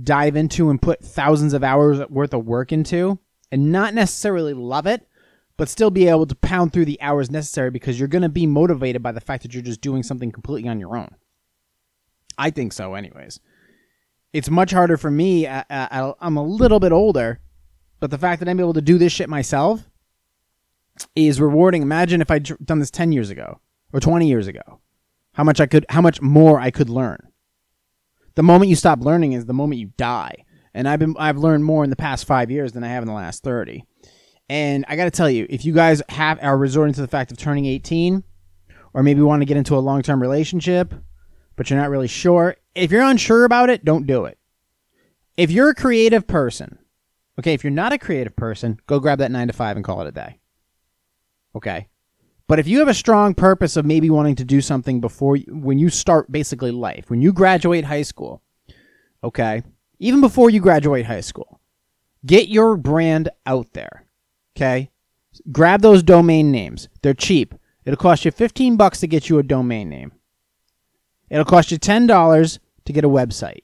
dive 0.03 0.36
into 0.36 0.70
and 0.70 0.82
put 0.82 1.03
thousands 1.03 1.53
of 1.53 1.63
hours 1.63 2.08
worth 2.10 2.34
of 2.34 2.46
work 2.46 2.72
into 2.72 3.17
and 3.51 3.72
not 3.72 3.96
necessarily 3.96 4.53
love 4.53 4.86
it, 4.86 5.08
but 5.56 5.70
still 5.70 5.89
be 5.89 6.08
able 6.08 6.27
to 6.27 6.36
pound 6.36 6.72
through 6.72 6.86
the 6.86 7.01
hours 7.01 7.32
necessary 7.32 7.72
because 7.72 7.98
you're 7.98 8.08
going 8.08 8.22
to 8.22 8.29
be 8.29 8.46
motivated 8.46 9.01
by 9.01 9.12
the 9.12 9.22
fact 9.22 9.41
that 9.41 9.53
you're 9.56 9.63
just 9.63 9.82
doing 9.82 10.03
something 10.03 10.32
completely 10.32 10.70
on 10.70 10.79
your 10.79 10.96
own. 10.96 11.10
I 12.38 12.51
think 12.51 12.74
so, 12.74 12.94
anyways. 12.94 13.39
It's 14.34 14.50
much 14.50 14.72
harder 14.72 14.98
for 14.98 15.10
me. 15.10 15.48
I, 15.48 15.63
I, 15.69 16.13
I'm 16.19 16.38
a 16.38 16.43
little 16.43 16.79
bit 16.79 16.91
older, 16.91 17.39
but 18.00 18.12
the 18.12 18.17
fact 18.17 18.39
that 18.39 18.50
I'm 18.50 18.60
able 18.60 18.74
to 18.74 18.81
do 18.81 18.98
this 18.98 19.13
shit 19.13 19.29
myself 19.29 19.89
is 21.15 21.39
rewarding. 21.39 21.81
Imagine 21.81 22.22
if 22.22 22.31
I'd 22.31 22.43
done 22.65 22.79
this 22.79 22.91
10 22.91 23.12
years 23.12 23.29
ago 23.29 23.60
or 23.93 24.00
20 24.00 24.27
years 24.27 24.48
ago. 24.48 24.81
How 25.34 25.43
much 25.43 25.60
I 25.60 25.67
could 25.67 25.86
how 25.89 26.01
much 26.01 26.22
more 26.22 26.60
I 26.60 26.72
could 26.72 26.89
learn. 26.89 27.19
The 28.36 28.43
moment 28.43 28.69
you 28.69 28.75
stop 28.75 29.00
learning 29.01 29.34
is 29.34 29.46
the 29.46 29.53
moment 29.53 29.79
you 29.79 29.91
die. 29.98 30.46
And 30.74 30.88
I've 30.88 31.00
been 31.00 31.15
I've 31.17 31.38
learned 31.38 31.63
more 31.63 31.84
in 31.84 31.89
the 31.89 31.96
past 31.96 32.25
5 32.25 32.51
years 32.51 32.74
than 32.74 32.84
I 32.84 32.88
have 32.88 33.03
in 33.03 33.07
the 33.07 33.13
last 33.13 33.43
30. 33.43 33.84
And 34.50 34.86
I 34.88 34.96
got 34.96 35.05
to 35.05 35.12
tell 35.12 35.29
you, 35.29 35.46
if 35.50 35.65
you 35.65 35.74
guys 35.74 36.01
have 36.10 36.39
are 36.41 36.57
resorting 36.57 36.93
to 36.96 37.01
the 37.01 37.07
fact 37.07 37.31
of 37.31 37.38
turning 37.38 37.65
18 37.65 38.24
or 38.93 39.03
maybe 39.03 39.22
want 39.22 39.41
to 39.41 39.46
get 39.46 39.57
into 39.57 39.75
a 39.75 39.79
long-term 39.79 40.22
relationship, 40.22 40.93
but 41.58 41.70
you're 41.70 41.80
not 41.80 41.90
really 41.90 42.08
sure, 42.08 42.56
if 42.74 42.92
you're 42.92 43.04
unsure 43.04 43.44
about 43.44 43.70
it, 43.70 43.84
don't 43.84 44.08
do 44.08 44.24
it. 44.24 44.38
If 45.36 45.52
you're 45.52 45.70
a 45.70 45.76
creative 45.76 46.26
person, 46.26 46.80
okay, 47.38 47.54
if 47.54 47.64
you're 47.64 47.72
not 47.72 47.92
a 47.92 47.98
creative 47.98 48.36
person, 48.36 48.80
go 48.88 49.00
grab 49.00 49.20
that 49.20 49.32
9 49.32 49.48
to 49.48 49.54
5 49.54 49.76
and 49.76 49.86
call 49.86 50.02
it 50.02 50.08
a 50.08 50.12
day. 50.12 50.40
Okay. 51.56 51.88
But 52.48 52.60
if 52.60 52.68
you 52.68 52.80
have 52.80 52.88
a 52.88 52.94
strong 52.94 53.34
purpose 53.34 53.76
of 53.76 53.86
maybe 53.86 54.10
wanting 54.10 54.36
to 54.36 54.46
do 54.46 54.62
something 54.62 55.02
before 55.02 55.36
you, 55.36 55.46
when 55.50 55.80
you 55.80 55.90
start 55.90 56.32
basically 56.32 56.72
life, 56.72 57.10
when 57.10 57.22
you 57.22 57.34
graduate 57.34 57.84
high 57.84 58.04
school, 58.04 58.42
okay, 59.24 59.64
even 60.00 60.22
before 60.22 60.50
you 60.50 60.62
graduate 60.62 61.06
high 61.06 61.22
school, 61.22 61.60
get 62.26 62.48
your 62.48 62.78
brand 62.78 63.30
out 63.46 63.74
there. 63.74 64.06
Okay? 64.56 64.92
Grab 65.52 65.82
those 65.82 66.04
domain 66.04 66.52
names. 66.52 66.88
They're 67.02 67.14
cheap. 67.14 67.54
It'll 67.84 67.98
cost 67.98 68.26
you 68.26 68.32
15 68.32 68.78
bucks 68.78 69.00
to 69.02 69.08
get 69.08 69.30
you 69.30 69.40
a 69.40 69.44
domain 69.44 69.90
name. 69.90 70.14
It'll 71.29 71.46
cost 71.46 71.72
you 71.72 71.77
$10 71.77 72.60
to 72.86 72.93
get 72.93 73.03
a 73.03 73.10
website. 73.10 73.63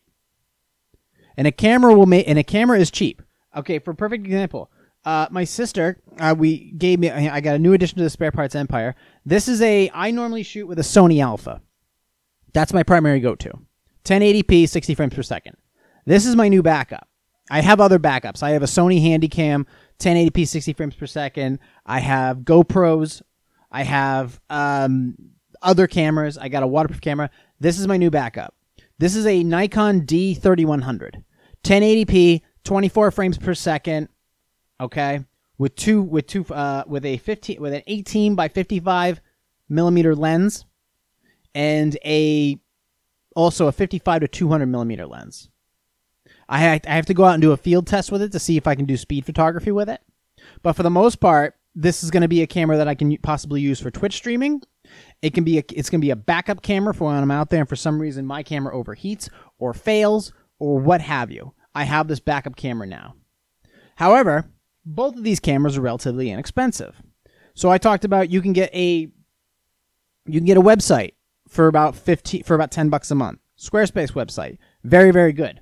And 1.38 1.48
a 1.48 1.52
camera 1.52 1.96
will 1.96 2.06
make 2.06 2.28
and 2.28 2.38
a 2.38 2.44
camera 2.44 2.80
is 2.80 2.92
cheap. 2.92 3.22
Okay, 3.56 3.80
for 3.80 3.92
a 3.92 3.96
perfect 3.96 4.26
example, 4.26 4.72
uh, 5.06 5.28
my 5.32 5.44
sister, 5.44 6.00
uh, 6.20 6.36
we 6.38 6.72
gave 6.72 7.00
me. 7.00 7.10
I 7.10 7.42
got 7.42 7.56
a 7.56 7.60
new 7.60 7.74
addition 7.74 7.98
to 7.98 8.04
the 8.04 8.10
spare 8.10 8.32
parts 8.32 8.56
empire. 8.56 8.96
This 9.26 9.48
is 9.48 9.62
a. 9.62 9.92
I 9.94 10.12
normally 10.12 10.44
shoot 10.44 10.68
with 10.68 10.80
a 10.80 10.84
Sony 10.84 11.22
Alpha. 11.22 11.62
That's 12.54 12.74
my 12.74 12.84
primary 12.84 13.20
go-to. 13.20 13.52
1080p, 14.06 14.70
60 14.70 14.96
frames 14.96 15.14
per 15.14 15.24
second. 15.24 15.58
This 16.06 16.26
is 16.26 16.36
my 16.36 16.48
new 16.48 16.62
backup. 16.62 17.08
I 17.50 17.62
have 17.62 17.82
other 17.82 18.00
backups. 18.00 18.44
I 18.44 18.52
have 18.52 18.64
a 18.64 18.68
Sony 18.68 19.02
Handycam, 19.02 19.66
1080p, 20.00 20.48
60 20.48 20.74
frames 20.74 20.96
per 20.96 21.08
second. 21.08 21.60
I 21.86 22.00
have 22.00 22.40
GoPros. 22.40 23.22
I 23.72 23.84
have 23.84 24.40
um, 24.50 25.16
other 25.62 25.88
cameras. 25.88 26.38
I 26.38 26.48
got 26.48 26.64
a 26.64 26.68
waterproof 26.68 27.02
camera. 27.02 27.30
This 27.64 27.80
is 27.80 27.88
my 27.88 27.96
new 27.96 28.12
backup. 28.12 28.54
This 28.98 29.16
is 29.16 29.26
a 29.26 29.42
Nikon 29.42 30.02
D3100, 30.02 31.24
1080p, 31.64 32.42
24 32.66 33.12
frames 33.12 33.38
per 33.38 33.54
second 33.54 34.10
okay, 34.82 35.24
with 35.58 35.74
two 35.78 36.02
with 36.02 36.28
two 36.28 36.44
uh, 36.54 36.84
with 36.86 37.06
a 37.06 37.16
15 37.16 37.62
with 37.62 37.74
an 37.74 37.82
18 37.88 38.36
by 38.36 38.50
55 38.50 39.22
millimeter 39.70 40.14
lens, 40.14 40.66
and 41.56 41.98
a 42.04 42.60
also 43.34 43.68
a 43.68 43.72
55 43.72 44.24
to 44.24 44.28
200 44.28 44.66
millimeter 44.66 45.08
lens. 45.08 45.50
I 46.50 46.82
I 46.86 46.96
have 46.96 47.06
to 47.06 47.14
go 47.14 47.24
out 47.24 47.36
and 47.36 47.42
do 47.42 47.54
a 47.54 47.58
field 47.58 47.88
test 47.88 48.12
with 48.12 48.22
it 48.22 48.34
to 48.34 48.40
see 48.40 48.58
if 48.58 48.68
I 48.68 48.76
can 48.76 48.84
do 48.84 48.98
speed 48.98 49.26
photography 49.26 49.72
with 49.72 49.88
it. 49.88 50.02
But 50.64 50.74
for 50.74 50.84
the 50.84 50.90
most 50.90 51.22
part, 51.22 51.56
this 51.74 52.04
is 52.04 52.12
going 52.12 52.24
to 52.24 52.28
be 52.28 52.42
a 52.42 52.48
camera 52.48 52.76
that 52.76 52.90
I 52.90 52.96
can 52.96 53.16
possibly 53.20 53.62
use 53.62 53.80
for 53.80 53.90
Twitch 53.90 54.16
streaming. 54.16 54.64
It 55.24 55.34
can 55.34 55.46
be 55.46 55.58
a, 55.58 55.64
it's 55.74 55.90
going 55.90 56.02
to 56.02 56.06
be 56.06 56.12
a 56.12 56.18
backup 56.18 56.62
camera 56.62 56.94
for 56.94 57.06
when 57.06 57.16
I'm 57.16 57.32
out 57.32 57.50
there 57.50 57.62
and 57.62 57.70
for 57.70 57.78
some 57.78 57.98
reason 57.98 58.26
my 58.26 58.44
camera 58.44 58.76
overheats 58.76 59.30
or 59.58 59.74
fails 59.74 60.34
or 60.60 60.78
what 60.80 61.00
have 61.00 61.32
you. 61.32 61.54
I 61.74 61.86
have 61.86 62.10
this 62.10 62.20
backup 62.20 62.58
camera 62.58 62.86
now. 62.86 63.16
However, 63.96 64.52
both 64.86 65.16
of 65.16 65.24
these 65.24 65.40
cameras 65.40 65.78
are 65.78 65.82
relatively 65.82 66.30
inexpensive. 66.30 67.02
So 67.56 67.70
I 67.70 67.78
talked 67.78 68.04
about 68.04 68.32
you 68.32 68.42
can 68.42 68.52
get 68.52 68.70
a 68.76 69.08
you 70.26 70.40
can 70.40 70.46
get 70.46 70.58
a 70.58 70.62
website 70.62 71.14
for 71.48 71.68
about 71.68 71.96
15 71.96 72.44
for 72.44 72.54
about 72.54 72.72
10 72.72 72.90
bucks 72.90 73.10
a 73.10 73.16
month. 73.16 73.40
Squarespace 73.58 74.12
website. 74.12 74.58
Very 74.84 75.12
very 75.12 75.32
good. 75.32 75.62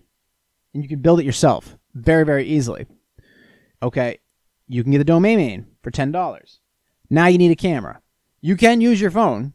And 0.74 0.82
you 0.82 0.90
can 0.90 1.02
build 1.02 1.20
it 1.20 1.26
yourself 1.26 1.78
very 1.94 2.26
very 2.26 2.46
easily. 2.46 2.88
Okay. 3.84 4.18
You 4.68 4.82
can 4.82 4.92
get 4.92 5.02
a 5.02 5.04
domain 5.04 5.38
name 5.38 5.68
for 5.84 5.92
$10. 5.92 6.60
Now 7.12 7.28
you 7.28 7.38
need 7.38 7.52
a 7.52 7.56
camera. 7.56 8.02
You 8.42 8.58
can 8.58 8.82
use 8.82 9.00
your 9.00 9.12
phone. 9.12 9.54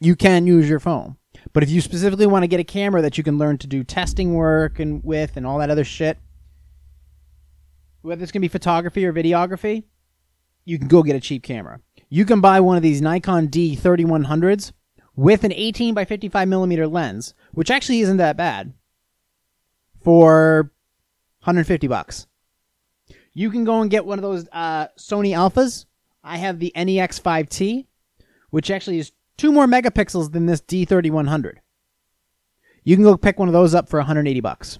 You 0.00 0.16
can 0.16 0.46
use 0.46 0.68
your 0.68 0.80
phone. 0.80 1.16
But 1.52 1.62
if 1.62 1.70
you 1.70 1.80
specifically 1.80 2.26
want 2.26 2.42
to 2.42 2.48
get 2.48 2.60
a 2.60 2.64
camera 2.64 3.02
that 3.02 3.18
you 3.18 3.24
can 3.24 3.38
learn 3.38 3.58
to 3.58 3.66
do 3.66 3.84
testing 3.84 4.34
work 4.34 4.78
and 4.78 5.04
with 5.04 5.36
and 5.36 5.46
all 5.46 5.58
that 5.58 5.70
other 5.70 5.84
shit, 5.84 6.18
whether 8.00 8.22
it's 8.22 8.32
going 8.32 8.40
to 8.40 8.48
be 8.48 8.52
photography 8.52 9.04
or 9.04 9.12
videography, 9.12 9.84
you 10.64 10.78
can 10.78 10.88
go 10.88 11.02
get 11.02 11.16
a 11.16 11.20
cheap 11.20 11.42
camera. 11.42 11.80
You 12.08 12.24
can 12.24 12.40
buy 12.40 12.60
one 12.60 12.76
of 12.76 12.82
these 12.82 13.02
Nikon 13.02 13.48
D3100s 13.48 14.72
with 15.14 15.44
an 15.44 15.52
18 15.52 15.94
by 15.94 16.04
55 16.04 16.48
millimeter 16.48 16.86
lens, 16.86 17.34
which 17.52 17.70
actually 17.70 18.00
isn't 18.00 18.18
that 18.18 18.36
bad, 18.36 18.72
for 20.02 20.72
150 21.40 21.86
bucks. 21.86 22.26
You 23.32 23.50
can 23.50 23.64
go 23.64 23.82
and 23.82 23.90
get 23.90 24.06
one 24.06 24.18
of 24.18 24.22
those 24.22 24.48
uh, 24.52 24.88
Sony 24.98 25.30
Alphas. 25.30 25.86
I 26.22 26.38
have 26.38 26.58
the 26.58 26.72
NEX 26.74 27.20
5T, 27.20 27.86
which 28.50 28.70
actually 28.70 28.98
is 28.98 29.12
two 29.36 29.52
more 29.52 29.66
megapixels 29.66 30.32
than 30.32 30.46
this 30.46 30.60
D3100. 30.60 31.56
You 32.84 32.96
can 32.96 33.04
go 33.04 33.16
pick 33.16 33.38
one 33.38 33.48
of 33.48 33.52
those 33.52 33.74
up 33.74 33.88
for 33.88 33.98
180 33.98 34.40
bucks. 34.40 34.78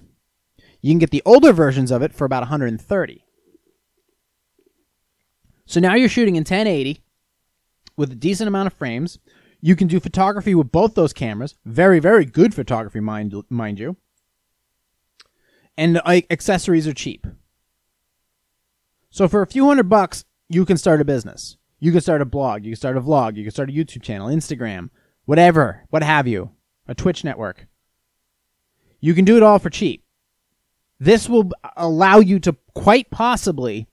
You 0.81 0.91
can 0.91 0.99
get 0.99 1.11
the 1.11 1.23
older 1.25 1.51
versions 1.51 1.91
of 1.91 2.01
it 2.01 2.13
for 2.13 2.25
about 2.25 2.41
130. 2.41 3.23
So 5.65 5.79
now 5.81 5.95
you're 5.95 6.07
shooting 6.07 6.35
in 6.35 6.41
1080 6.41 7.03
with 7.97 8.11
a 8.11 8.15
decent 8.15 8.47
amount 8.47 8.67
of 8.67 8.73
frames. 8.73 9.19
You 9.59 9.75
can 9.75 9.87
do 9.87 9.99
photography 9.99 10.55
with 10.55 10.71
both 10.71 10.95
those 10.95 11.13
cameras. 11.13 11.55
Very, 11.65 11.99
very 11.99 12.23
good 12.23 12.53
photography, 12.53 12.99
mind, 12.99 13.33
mind 13.49 13.79
you. 13.79 13.97
And 15.75 16.01
accessories 16.31 16.87
are 16.87 16.93
cheap. 16.93 17.27
So 19.09 19.27
for 19.27 19.41
a 19.41 19.47
few 19.47 19.65
hundred 19.65 19.89
bucks, 19.89 20.25
you 20.47 20.65
can 20.65 20.77
start 20.77 21.01
a 21.01 21.05
business. 21.05 21.57
You 21.79 21.91
can 21.91 22.01
start 22.01 22.21
a 22.21 22.25
blog. 22.25 22.65
You 22.65 22.71
can 22.71 22.77
start 22.77 22.97
a 22.97 23.01
vlog. 23.01 23.35
You 23.35 23.43
can 23.43 23.51
start 23.51 23.69
a 23.69 23.73
YouTube 23.73 24.01
channel, 24.01 24.27
Instagram, 24.27 24.89
whatever, 25.25 25.85
what 25.89 26.03
have 26.03 26.27
you, 26.27 26.51
a 26.87 26.95
Twitch 26.95 27.23
network. 27.23 27.67
You 28.99 29.13
can 29.13 29.25
do 29.25 29.37
it 29.37 29.43
all 29.43 29.59
for 29.59 29.69
cheap. 29.69 30.03
This 30.99 31.29
will 31.29 31.51
allow 31.75 32.19
you 32.19 32.39
to 32.39 32.55
quite 32.73 33.11
possibly 33.11 33.87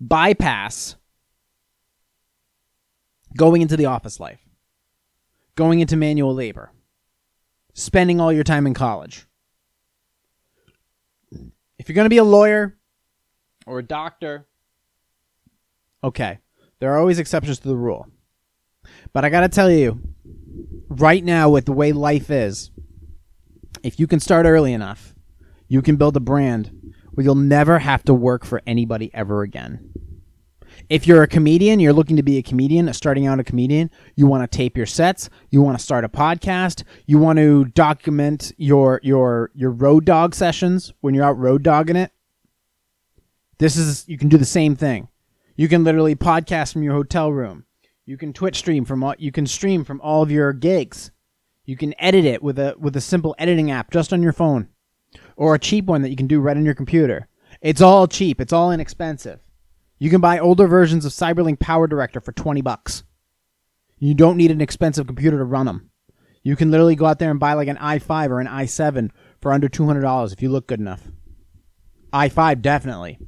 bypass 0.00 0.96
going 3.36 3.62
into 3.62 3.76
the 3.76 3.86
office 3.86 4.18
life, 4.18 4.40
going 5.54 5.78
into 5.78 5.96
manual 5.96 6.34
labor, 6.34 6.72
spending 7.74 8.20
all 8.20 8.32
your 8.32 8.42
time 8.42 8.66
in 8.66 8.74
college. 8.74 9.26
If 11.78 11.88
you're 11.88 11.94
going 11.94 12.06
to 12.06 12.10
be 12.10 12.16
a 12.16 12.24
lawyer 12.24 12.76
or 13.66 13.78
a 13.78 13.84
doctor, 13.84 14.46
okay, 16.02 16.40
there 16.78 16.92
are 16.92 16.98
always 16.98 17.18
exceptions 17.18 17.58
to 17.60 17.68
the 17.68 17.76
rule. 17.76 18.06
But 19.12 19.24
I 19.24 19.30
got 19.30 19.40
to 19.40 19.48
tell 19.48 19.70
you, 19.70 20.00
right 20.88 21.24
now, 21.24 21.48
with 21.48 21.66
the 21.66 21.72
way 21.72 21.92
life 21.92 22.30
is, 22.30 22.70
if 23.82 23.98
you 23.98 24.06
can 24.06 24.20
start 24.20 24.46
early 24.46 24.72
enough, 24.72 25.14
you 25.68 25.82
can 25.82 25.96
build 25.96 26.16
a 26.16 26.20
brand 26.20 26.70
where 27.12 27.24
you'll 27.24 27.34
never 27.34 27.78
have 27.78 28.04
to 28.04 28.14
work 28.14 28.44
for 28.44 28.62
anybody 28.66 29.10
ever 29.14 29.42
again. 29.42 29.90
If 30.88 31.06
you're 31.06 31.22
a 31.22 31.28
comedian, 31.28 31.80
you're 31.80 31.92
looking 31.92 32.16
to 32.16 32.22
be 32.22 32.36
a 32.38 32.42
comedian, 32.42 32.92
starting 32.92 33.26
out 33.26 33.40
a 33.40 33.44
comedian, 33.44 33.90
you 34.14 34.26
want 34.26 34.48
to 34.48 34.56
tape 34.56 34.76
your 34.76 34.86
sets, 34.86 35.28
you 35.50 35.62
want 35.62 35.78
to 35.78 35.82
start 35.82 36.04
a 36.04 36.08
podcast, 36.08 36.84
you 37.06 37.18
want 37.18 37.38
to 37.38 37.64
document 37.66 38.52
your 38.56 39.00
your 39.02 39.50
your 39.54 39.70
road 39.70 40.04
dog 40.04 40.34
sessions 40.34 40.92
when 41.00 41.14
you're 41.14 41.24
out 41.24 41.38
road 41.38 41.62
dogging 41.62 41.96
it. 41.96 42.12
This 43.58 43.76
is 43.76 44.04
you 44.06 44.18
can 44.18 44.28
do 44.28 44.36
the 44.36 44.44
same 44.44 44.76
thing. 44.76 45.08
You 45.56 45.68
can 45.68 45.84
literally 45.84 46.14
podcast 46.14 46.74
from 46.74 46.82
your 46.82 46.92
hotel 46.92 47.32
room. 47.32 47.64
You 48.04 48.18
can 48.18 48.34
Twitch 48.34 48.58
stream 48.58 48.84
from 48.84 49.02
all, 49.02 49.14
you 49.18 49.32
can 49.32 49.46
stream 49.46 49.84
from 49.84 50.00
all 50.02 50.22
of 50.22 50.30
your 50.30 50.52
gigs. 50.52 51.10
You 51.64 51.76
can 51.76 51.94
edit 51.98 52.26
it 52.26 52.42
with 52.42 52.58
a 52.58 52.76
with 52.78 52.94
a 52.94 53.00
simple 53.00 53.34
editing 53.38 53.70
app 53.70 53.90
just 53.90 54.12
on 54.12 54.22
your 54.22 54.34
phone 54.34 54.68
or 55.34 55.54
a 55.54 55.58
cheap 55.58 55.86
one 55.86 56.02
that 56.02 56.10
you 56.10 56.16
can 56.16 56.26
do 56.26 56.40
right 56.40 56.56
on 56.56 56.64
your 56.64 56.74
computer. 56.74 57.26
It's 57.62 57.80
all 57.80 58.06
cheap. 58.06 58.40
It's 58.40 58.52
all 58.52 58.70
inexpensive. 58.70 59.40
You 59.98 60.10
can 60.10 60.20
buy 60.20 60.38
older 60.38 60.66
versions 60.66 61.06
of 61.06 61.12
Cyberlink 61.12 61.58
Power 61.58 61.86
Director 61.86 62.20
for 62.20 62.32
20 62.32 62.60
bucks. 62.60 63.02
You 63.98 64.14
don't 64.14 64.36
need 64.36 64.50
an 64.50 64.60
expensive 64.60 65.06
computer 65.06 65.38
to 65.38 65.44
run 65.44 65.64
them. 65.64 65.90
You 66.42 66.54
can 66.54 66.70
literally 66.70 66.96
go 66.96 67.06
out 67.06 67.18
there 67.18 67.30
and 67.30 67.40
buy 67.40 67.54
like 67.54 67.68
an 67.68 67.78
i5 67.78 68.28
or 68.28 68.40
an 68.40 68.46
i7 68.46 69.10
for 69.40 69.52
under 69.52 69.68
$200 69.68 70.32
if 70.32 70.42
you 70.42 70.50
look 70.50 70.66
good 70.66 70.80
enough. 70.80 71.08
i5 72.12 72.60
definitely. 72.60 73.18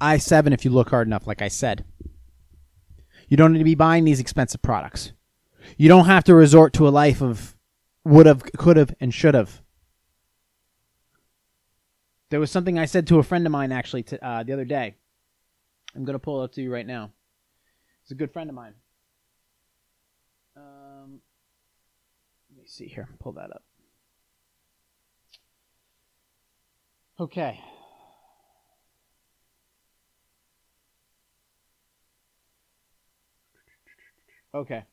I7 0.00 0.52
if 0.52 0.64
you 0.64 0.70
look 0.70 0.90
hard 0.90 1.06
enough 1.06 1.26
like 1.26 1.42
I 1.42 1.48
said. 1.48 1.84
You 3.28 3.36
don't 3.36 3.52
need 3.52 3.58
to 3.58 3.64
be 3.64 3.76
buying 3.76 4.04
these 4.04 4.20
expensive 4.20 4.60
products. 4.60 5.12
You 5.76 5.88
don't 5.88 6.06
have 6.06 6.24
to 6.24 6.34
resort 6.34 6.72
to 6.74 6.88
a 6.88 6.90
life 6.90 7.22
of 7.22 7.56
would 8.04 8.26
have, 8.26 8.42
could 8.42 8.76
have, 8.76 8.94
and 9.00 9.12
should 9.14 9.34
have. 9.34 9.62
There 12.30 12.40
was 12.40 12.50
something 12.50 12.78
I 12.78 12.86
said 12.86 13.06
to 13.08 13.18
a 13.18 13.22
friend 13.22 13.46
of 13.46 13.52
mine 13.52 13.72
actually 13.72 14.04
to, 14.04 14.24
uh, 14.26 14.42
the 14.42 14.52
other 14.52 14.64
day. 14.64 14.96
I'm 15.94 16.04
going 16.04 16.14
to 16.14 16.20
pull 16.20 16.40
it 16.40 16.44
up 16.44 16.52
to 16.52 16.62
you 16.62 16.72
right 16.72 16.86
now. 16.86 17.10
It's 18.02 18.10
a 18.10 18.14
good 18.14 18.32
friend 18.32 18.48
of 18.48 18.56
mine. 18.56 18.74
Um, 20.56 21.20
let 22.50 22.58
me 22.58 22.64
see 22.66 22.86
here. 22.86 23.08
Pull 23.18 23.32
that 23.32 23.50
up. 23.50 23.62
Okay. 27.18 27.60
Okay. 34.54 34.84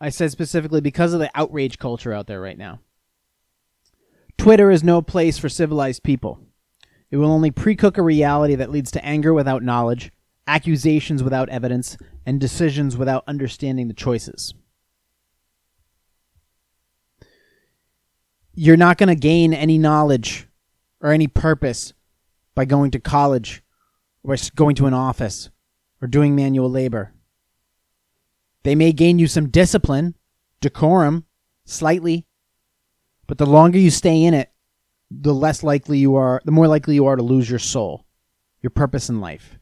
I 0.00 0.08
said 0.08 0.30
specifically 0.30 0.80
because 0.80 1.12
of 1.12 1.20
the 1.20 1.30
outrage 1.34 1.78
culture 1.78 2.12
out 2.12 2.26
there 2.26 2.40
right 2.40 2.58
now. 2.58 2.80
Twitter 4.38 4.70
is 4.70 4.82
no 4.82 5.02
place 5.02 5.38
for 5.38 5.48
civilized 5.48 6.02
people. 6.02 6.40
It 7.10 7.16
will 7.18 7.30
only 7.30 7.50
precook 7.50 7.98
a 7.98 8.02
reality 8.02 8.54
that 8.54 8.70
leads 8.70 8.90
to 8.92 9.04
anger 9.04 9.34
without 9.34 9.62
knowledge, 9.62 10.10
accusations 10.46 11.22
without 11.22 11.48
evidence, 11.50 11.96
and 12.24 12.40
decisions 12.40 12.96
without 12.96 13.24
understanding 13.26 13.88
the 13.88 13.94
choices. 13.94 14.54
You're 18.54 18.76
not 18.76 18.98
going 18.98 19.08
to 19.08 19.14
gain 19.14 19.54
any 19.54 19.78
knowledge 19.78 20.48
or 21.00 21.12
any 21.12 21.26
purpose 21.26 21.92
by 22.54 22.64
going 22.64 22.90
to 22.92 23.00
college 23.00 23.62
or 24.22 24.36
going 24.54 24.74
to 24.76 24.86
an 24.86 24.94
office 24.94 25.50
or 26.00 26.08
doing 26.08 26.34
manual 26.34 26.70
labor. 26.70 27.12
They 28.62 28.74
may 28.74 28.92
gain 28.92 29.18
you 29.18 29.26
some 29.26 29.48
discipline, 29.48 30.14
decorum, 30.60 31.26
slightly, 31.64 32.26
but 33.26 33.38
the 33.38 33.46
longer 33.46 33.78
you 33.78 33.90
stay 33.90 34.22
in 34.22 34.34
it, 34.34 34.50
the 35.10 35.34
less 35.34 35.62
likely 35.62 35.98
you 35.98 36.14
are, 36.14 36.40
the 36.44 36.52
more 36.52 36.68
likely 36.68 36.94
you 36.94 37.06
are 37.06 37.16
to 37.16 37.22
lose 37.22 37.50
your 37.50 37.58
soul, 37.58 38.06
your 38.60 38.70
purpose 38.70 39.08
in 39.08 39.20
life. 39.20 39.58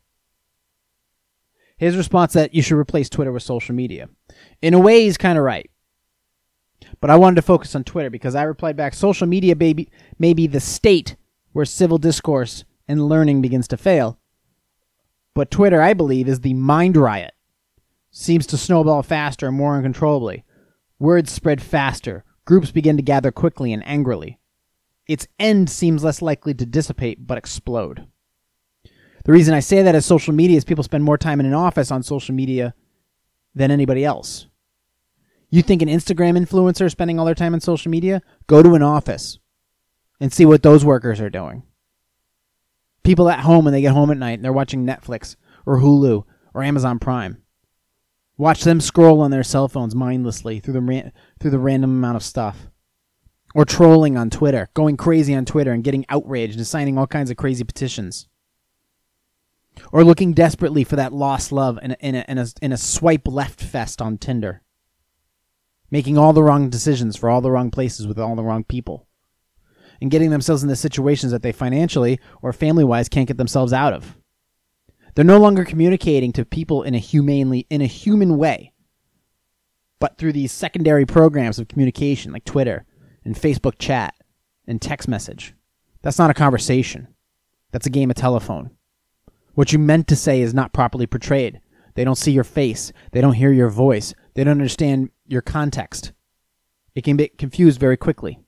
His 1.76 1.96
response 1.96 2.34
that 2.34 2.54
you 2.54 2.62
should 2.62 2.78
replace 2.78 3.08
Twitter 3.08 3.32
with 3.32 3.42
social 3.42 3.74
media. 3.74 4.08
In 4.60 4.74
a 4.74 4.78
way, 4.78 5.04
he's 5.04 5.16
kind 5.16 5.38
of 5.38 5.44
right. 5.44 5.70
But 7.00 7.10
I 7.10 7.16
wanted 7.16 7.36
to 7.36 7.42
focus 7.42 7.74
on 7.74 7.84
Twitter 7.84 8.10
because 8.10 8.34
I 8.34 8.42
replied 8.42 8.76
back 8.76 8.92
social 8.94 9.26
media 9.26 9.56
baby, 9.56 9.90
may 10.18 10.34
be 10.34 10.46
the 10.46 10.60
state 10.60 11.16
where 11.52 11.64
civil 11.64 11.98
discourse 11.98 12.64
and 12.86 13.08
learning 13.08 13.40
begins 13.40 13.66
to 13.68 13.76
fail. 13.76 14.18
But 15.34 15.50
Twitter, 15.50 15.80
I 15.80 15.94
believe, 15.94 16.28
is 16.28 16.40
the 16.40 16.54
mind 16.54 16.96
riot. 16.96 17.32
Seems 18.10 18.46
to 18.48 18.56
snowball 18.56 19.02
faster 19.02 19.48
and 19.48 19.56
more 19.56 19.76
uncontrollably. 19.76 20.44
Words 20.98 21.30
spread 21.32 21.62
faster. 21.62 22.24
Groups 22.44 22.70
begin 22.70 22.96
to 22.96 23.02
gather 23.02 23.30
quickly 23.30 23.72
and 23.72 23.86
angrily 23.86 24.40
its 25.10 25.26
end 25.40 25.68
seems 25.68 26.04
less 26.04 26.22
likely 26.22 26.54
to 26.54 26.64
dissipate 26.64 27.26
but 27.26 27.36
explode. 27.36 28.06
The 29.24 29.32
reason 29.32 29.54
I 29.54 29.58
say 29.58 29.82
that 29.82 29.96
is 29.96 30.06
social 30.06 30.32
media 30.32 30.56
is 30.56 30.64
people 30.64 30.84
spend 30.84 31.02
more 31.02 31.18
time 31.18 31.40
in 31.40 31.46
an 31.46 31.52
office 31.52 31.90
on 31.90 32.04
social 32.04 32.32
media 32.32 32.74
than 33.52 33.72
anybody 33.72 34.04
else. 34.04 34.46
You 35.48 35.62
think 35.62 35.82
an 35.82 35.88
Instagram 35.88 36.38
influencer 36.38 36.86
is 36.86 36.92
spending 36.92 37.18
all 37.18 37.26
their 37.26 37.34
time 37.34 37.54
on 37.54 37.60
social 37.60 37.90
media? 37.90 38.22
Go 38.46 38.62
to 38.62 38.74
an 38.74 38.84
office 38.84 39.40
and 40.20 40.32
see 40.32 40.46
what 40.46 40.62
those 40.62 40.84
workers 40.84 41.20
are 41.20 41.28
doing. 41.28 41.64
People 43.02 43.28
at 43.28 43.40
home 43.40 43.64
when 43.64 43.72
they 43.72 43.80
get 43.80 43.92
home 43.92 44.12
at 44.12 44.16
night 44.16 44.34
and 44.34 44.44
they're 44.44 44.52
watching 44.52 44.86
Netflix 44.86 45.34
or 45.66 45.80
Hulu 45.80 46.22
or 46.54 46.62
Amazon 46.62 47.00
Prime. 47.00 47.42
Watch 48.40 48.64
them 48.64 48.80
scroll 48.80 49.20
on 49.20 49.30
their 49.30 49.42
cell 49.42 49.68
phones 49.68 49.94
mindlessly 49.94 50.60
through 50.60 50.72
the 50.72 50.80
ra- 50.80 51.10
through 51.38 51.50
the 51.50 51.58
random 51.58 51.90
amount 51.90 52.16
of 52.16 52.22
stuff 52.22 52.68
or 53.54 53.66
trolling 53.66 54.16
on 54.16 54.30
Twitter, 54.30 54.70
going 54.72 54.96
crazy 54.96 55.34
on 55.34 55.44
Twitter 55.44 55.72
and 55.72 55.84
getting 55.84 56.06
outraged 56.08 56.56
and 56.56 56.66
signing 56.66 56.96
all 56.96 57.06
kinds 57.06 57.30
of 57.30 57.36
crazy 57.36 57.64
petitions. 57.64 58.28
Or 59.92 60.04
looking 60.04 60.32
desperately 60.32 60.84
for 60.84 60.96
that 60.96 61.12
lost 61.12 61.52
love 61.52 61.78
in 61.82 61.90
a, 61.90 61.96
in 62.00 62.14
a, 62.14 62.24
in 62.28 62.38
a, 62.38 62.46
in 62.62 62.72
a 62.72 62.78
swipe 62.78 63.28
left 63.28 63.60
fest 63.60 64.00
on 64.00 64.16
Tinder. 64.16 64.62
Making 65.90 66.16
all 66.16 66.32
the 66.32 66.42
wrong 66.42 66.70
decisions 66.70 67.16
for 67.16 67.28
all 67.28 67.42
the 67.42 67.50
wrong 67.50 67.70
places 67.70 68.06
with 68.06 68.18
all 68.18 68.36
the 68.36 68.42
wrong 68.42 68.64
people. 68.64 69.06
And 70.00 70.10
getting 70.10 70.30
themselves 70.30 70.62
into 70.62 70.76
situations 70.76 71.30
that 71.32 71.42
they 71.42 71.52
financially 71.52 72.18
or 72.40 72.54
family 72.54 72.84
wise 72.84 73.10
can't 73.10 73.28
get 73.28 73.36
themselves 73.36 73.74
out 73.74 73.92
of. 73.92 74.16
They're 75.14 75.24
no 75.24 75.38
longer 75.38 75.64
communicating 75.64 76.32
to 76.32 76.44
people 76.44 76.82
in 76.82 76.94
a 76.94 76.98
humanely 76.98 77.66
in 77.70 77.82
a 77.82 77.86
human 77.86 78.38
way, 78.38 78.72
but 79.98 80.18
through 80.18 80.32
these 80.32 80.52
secondary 80.52 81.06
programs 81.06 81.58
of 81.58 81.68
communication 81.68 82.32
like 82.32 82.44
Twitter 82.44 82.84
and 83.24 83.34
Facebook 83.34 83.78
chat 83.78 84.14
and 84.66 84.80
text 84.80 85.08
message. 85.08 85.54
That's 86.02 86.18
not 86.18 86.30
a 86.30 86.34
conversation. 86.34 87.08
That's 87.72 87.86
a 87.86 87.90
game 87.90 88.10
of 88.10 88.16
telephone. 88.16 88.70
What 89.54 89.72
you 89.72 89.78
meant 89.78 90.08
to 90.08 90.16
say 90.16 90.40
is 90.40 90.54
not 90.54 90.72
properly 90.72 91.06
portrayed. 91.06 91.60
They 91.94 92.04
don't 92.04 92.16
see 92.16 92.32
your 92.32 92.44
face. 92.44 92.92
They 93.12 93.20
don't 93.20 93.34
hear 93.34 93.52
your 93.52 93.68
voice. 93.68 94.14
They 94.34 94.44
don't 94.44 94.52
understand 94.52 95.10
your 95.26 95.42
context. 95.42 96.12
It 96.94 97.04
can 97.04 97.16
get 97.16 97.38
confused 97.38 97.78
very 97.78 97.96
quickly. 97.96 98.38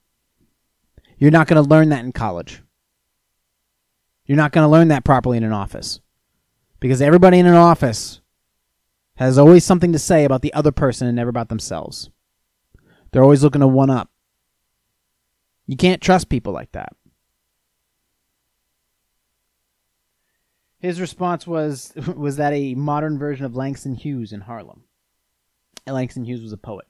You're 1.19 1.31
not 1.31 1.47
going 1.47 1.63
to 1.63 1.69
learn 1.69 1.91
that 1.91 2.05
in 2.05 2.13
college. 2.13 2.63
You're 4.27 4.37
not 4.37 4.53
going 4.53 4.65
to 4.65 4.71
learn 4.71 4.89
that 4.89 5.05
properly 5.05 5.37
in 5.37 5.45
an 5.45 5.53
office. 5.53 6.01
Because 6.83 7.01
everybody 7.01 7.39
in 7.39 7.47
an 7.47 7.55
office 7.55 8.21
has 9.15 9.39
always 9.39 9.63
something 9.65 9.93
to 9.93 10.01
say 10.01 10.25
about 10.25 10.43
the 10.43 10.53
other 10.53 10.73
person 10.73 11.07
and 11.07 11.15
never 11.15 11.31
about 11.31 11.49
themselves. 11.49 12.11
They're 13.13 13.23
always 13.23 13.45
looking 13.45 13.61
to 13.61 13.69
one 13.69 13.89
up. 13.89 14.11
You 15.69 15.77
can't 15.77 16.03
trust 16.03 16.29
people 16.29 16.53
like 16.53 16.73
that. 16.73 16.97
His 20.81 21.01
response 21.01 21.47
was 21.47 21.93
was 22.17 22.39
that 22.39 22.53
a 22.53 22.75
modern 22.75 23.17
version 23.17 23.47
of 23.47 23.55
Langston 23.55 23.95
Hughes 23.95 24.33
in 24.33 24.41
Harlem. 24.41 24.83
And 25.87 25.95
Langston 25.95 26.25
Hughes 26.25 26.43
was 26.43 26.53
a 26.53 26.57
poet. 26.57 26.87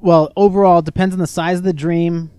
Well, 0.00 0.30
overall, 0.36 0.80
it 0.80 0.84
depends 0.84 1.14
on 1.14 1.18
the 1.18 1.26
size 1.26 1.56
of 1.56 1.64
the 1.64 1.72
dream, 1.72 2.30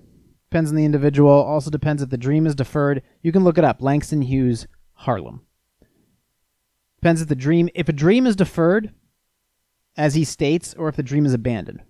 depends 0.54 0.70
on 0.70 0.76
the 0.76 0.86
individual, 0.86 1.32
also 1.32 1.72
depends 1.72 2.04
if 2.04 2.12
the 2.12 2.18
dream 2.18 2.46
is 2.46 2.54
deferred. 2.54 3.02
You 3.24 3.32
can 3.32 3.44
look 3.44 3.58
it 3.58 3.63
up, 3.63 3.82
Langston 3.82 4.22
Hughes, 4.22 4.68
Harlem. 4.94 5.42
Depends 7.02 7.24
if 7.24 7.28
the 7.28 7.36
dream 7.36 7.70
if 7.74 7.89
a 7.89 7.92
dream 7.92 8.28
is 8.28 8.36
deferred, 8.36 8.94
as 9.98 10.13
he 10.13 10.24
states, 10.24 10.76
or 10.78 10.88
if 10.89 10.96
the 10.96 11.02
dream 11.02 11.26
is 11.26 11.34
abandoned. 11.34 11.82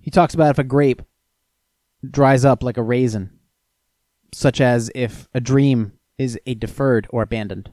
He 0.00 0.10
talks 0.10 0.34
about 0.34 0.50
if 0.50 0.58
a 0.58 0.64
grape 0.64 1.02
dries 2.10 2.44
up 2.44 2.64
like 2.64 2.78
a 2.78 2.82
raisin, 2.82 3.30
such 4.34 4.60
as 4.60 4.90
if 4.92 5.28
a 5.32 5.40
dream 5.40 5.92
is 6.18 6.36
a 6.46 6.56
deferred 6.56 7.06
or 7.10 7.22
abandoned. 7.22 7.70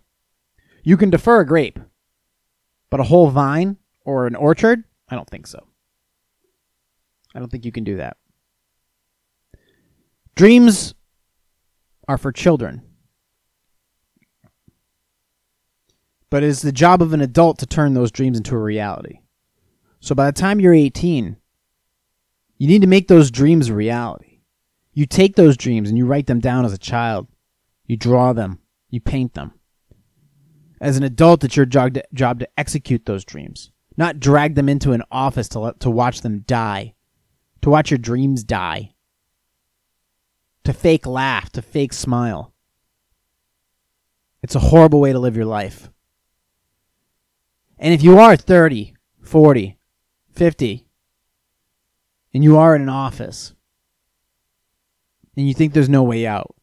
You 0.84 0.97
can 0.97 1.10
defer 1.10 1.39
a 1.39 1.47
grape, 1.47 1.80
but 2.91 2.99
a 2.99 3.06
whole 3.06 3.32
vine 3.32 3.78
or 4.06 4.28
an 4.28 4.36
orchard, 4.36 4.84
I 5.10 5.15
don't 5.15 5.30
think 5.32 5.47
so. 5.47 5.65
I 7.34 7.39
don't 7.39 7.49
think 7.49 7.65
you 7.65 7.71
can 7.71 7.84
do 7.84 7.97
that. 7.97 8.17
Dreams 10.39 10.93
are 12.08 12.17
for 12.17 12.32
children. 12.32 12.82
But 16.30 16.43
it 16.43 16.45
is 16.47 16.62
the 16.62 16.71
job 16.71 17.02
of 17.02 17.12
an 17.12 17.19
adult 17.19 17.60
to 17.60 17.65
turn 17.65 17.93
those 17.93 18.10
dreams 18.10 18.38
into 18.38 18.56
a 18.56 18.60
reality. 18.60 19.19
So 19.99 20.15
by 20.15 20.28
the 20.28 20.32
time 20.32 20.62
you're 20.62 20.73
18, 20.73 21.36
you 22.58 22.67
need 22.69 22.80
to 22.80 22.88
make 22.88 23.10
those 23.10 23.32
dreams 23.32 23.67
a 23.67 23.73
reality. 23.73 24.39
You 24.93 25.06
take 25.06 25.36
those 25.36 25.58
dreams 25.58 25.89
and 25.89 25.97
you 25.97 26.06
write 26.06 26.28
them 26.28 26.39
down 26.39 26.63
as 26.63 26.71
a 26.71 26.78
child. 26.78 27.28
You 27.86 27.97
draw 27.97 28.32
them. 28.32 28.60
You 28.89 29.02
paint 29.02 29.34
them. 29.34 29.60
As 30.80 30.95
an 30.95 31.04
adult, 31.04 31.43
it's 31.43 31.58
your 31.58 31.65
job 31.65 31.95
to, 31.95 32.04
job 32.13 32.39
to 32.39 32.47
execute 32.58 33.06
those 33.06 33.25
dreams, 33.25 33.71
not 33.97 34.21
drag 34.21 34.56
them 34.56 34.69
into 34.69 34.93
an 34.93 35.04
office 35.12 35.49
to, 35.49 35.60
let, 35.60 35.82
to 35.82 35.89
watch 35.89 36.21
them 36.21 36.45
die, 36.47 36.93
to 37.62 37.69
watch 37.69 37.91
your 37.91 37.97
dreams 37.97 38.45
die, 38.45 38.93
to 40.69 40.73
fake 40.73 41.08
laugh, 41.08 41.49
to 41.49 41.63
fake 41.63 41.91
smile. 41.91 42.53
It's 44.43 44.53
a 44.53 44.60
horrible 44.60 45.01
way 45.01 45.12
to 45.12 45.17
live 45.17 45.36
your 45.36 45.45
life. 45.45 45.89
And 47.79 47.91
if 47.91 48.03
you 48.03 48.19
are 48.19 48.36
30, 48.36 48.93
40, 49.23 49.79
50, 50.32 50.86
and 52.36 52.43
you 52.43 52.55
are 52.55 52.75
in 52.75 52.84
an 52.84 52.89
office, 52.89 53.55
and 55.36 55.47
you 55.47 55.55
think 55.55 55.73
there's 55.73 55.89
no 55.89 56.03
way 56.03 56.27
out, 56.27 56.55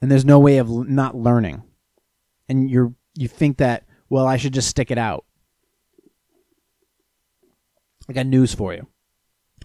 and 0.00 0.10
there's 0.10 0.24
no 0.24 0.38
way 0.38 0.56
of 0.56 0.88
not 0.88 1.14
learning, 1.14 1.64
and 2.48 2.70
you're 2.70 2.94
you 3.14 3.28
think 3.28 3.58
that 3.58 3.84
well 4.08 4.26
I 4.26 4.38
should 4.38 4.54
just 4.54 4.68
stick 4.68 4.90
it 4.90 4.96
out. 4.96 5.26
I 8.08 8.14
got 8.14 8.24
news 8.24 8.54
for 8.54 8.72
you. 8.72 8.86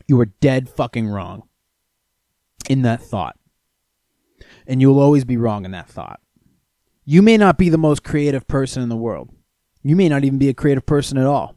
You 0.06 0.18
were 0.18 0.26
dead 0.26 0.68
fucking 0.68 1.08
wrong 1.08 1.44
in 2.70 2.82
that 2.82 3.02
thought. 3.02 3.39
And 4.70 4.80
you'll 4.80 5.00
always 5.00 5.26
be 5.26 5.36
wrong 5.36 5.66
in 5.66 5.72
that 5.72 5.90
thought. 5.90 6.22
You 7.04 7.24
may 7.24 7.38
not 7.38 7.58
be 7.58 7.70
the 7.70 7.78
most 7.80 8.04
creative 8.04 8.48
person 8.48 8.84
in 8.84 8.90
the 8.90 8.96
world. 8.96 9.32
You 9.82 9.96
may 9.96 10.08
not 10.08 10.24
even 10.24 10.38
be 10.38 10.48
a 10.48 10.54
creative 10.54 10.86
person 10.86 11.18
at 11.18 11.26
all. 11.26 11.56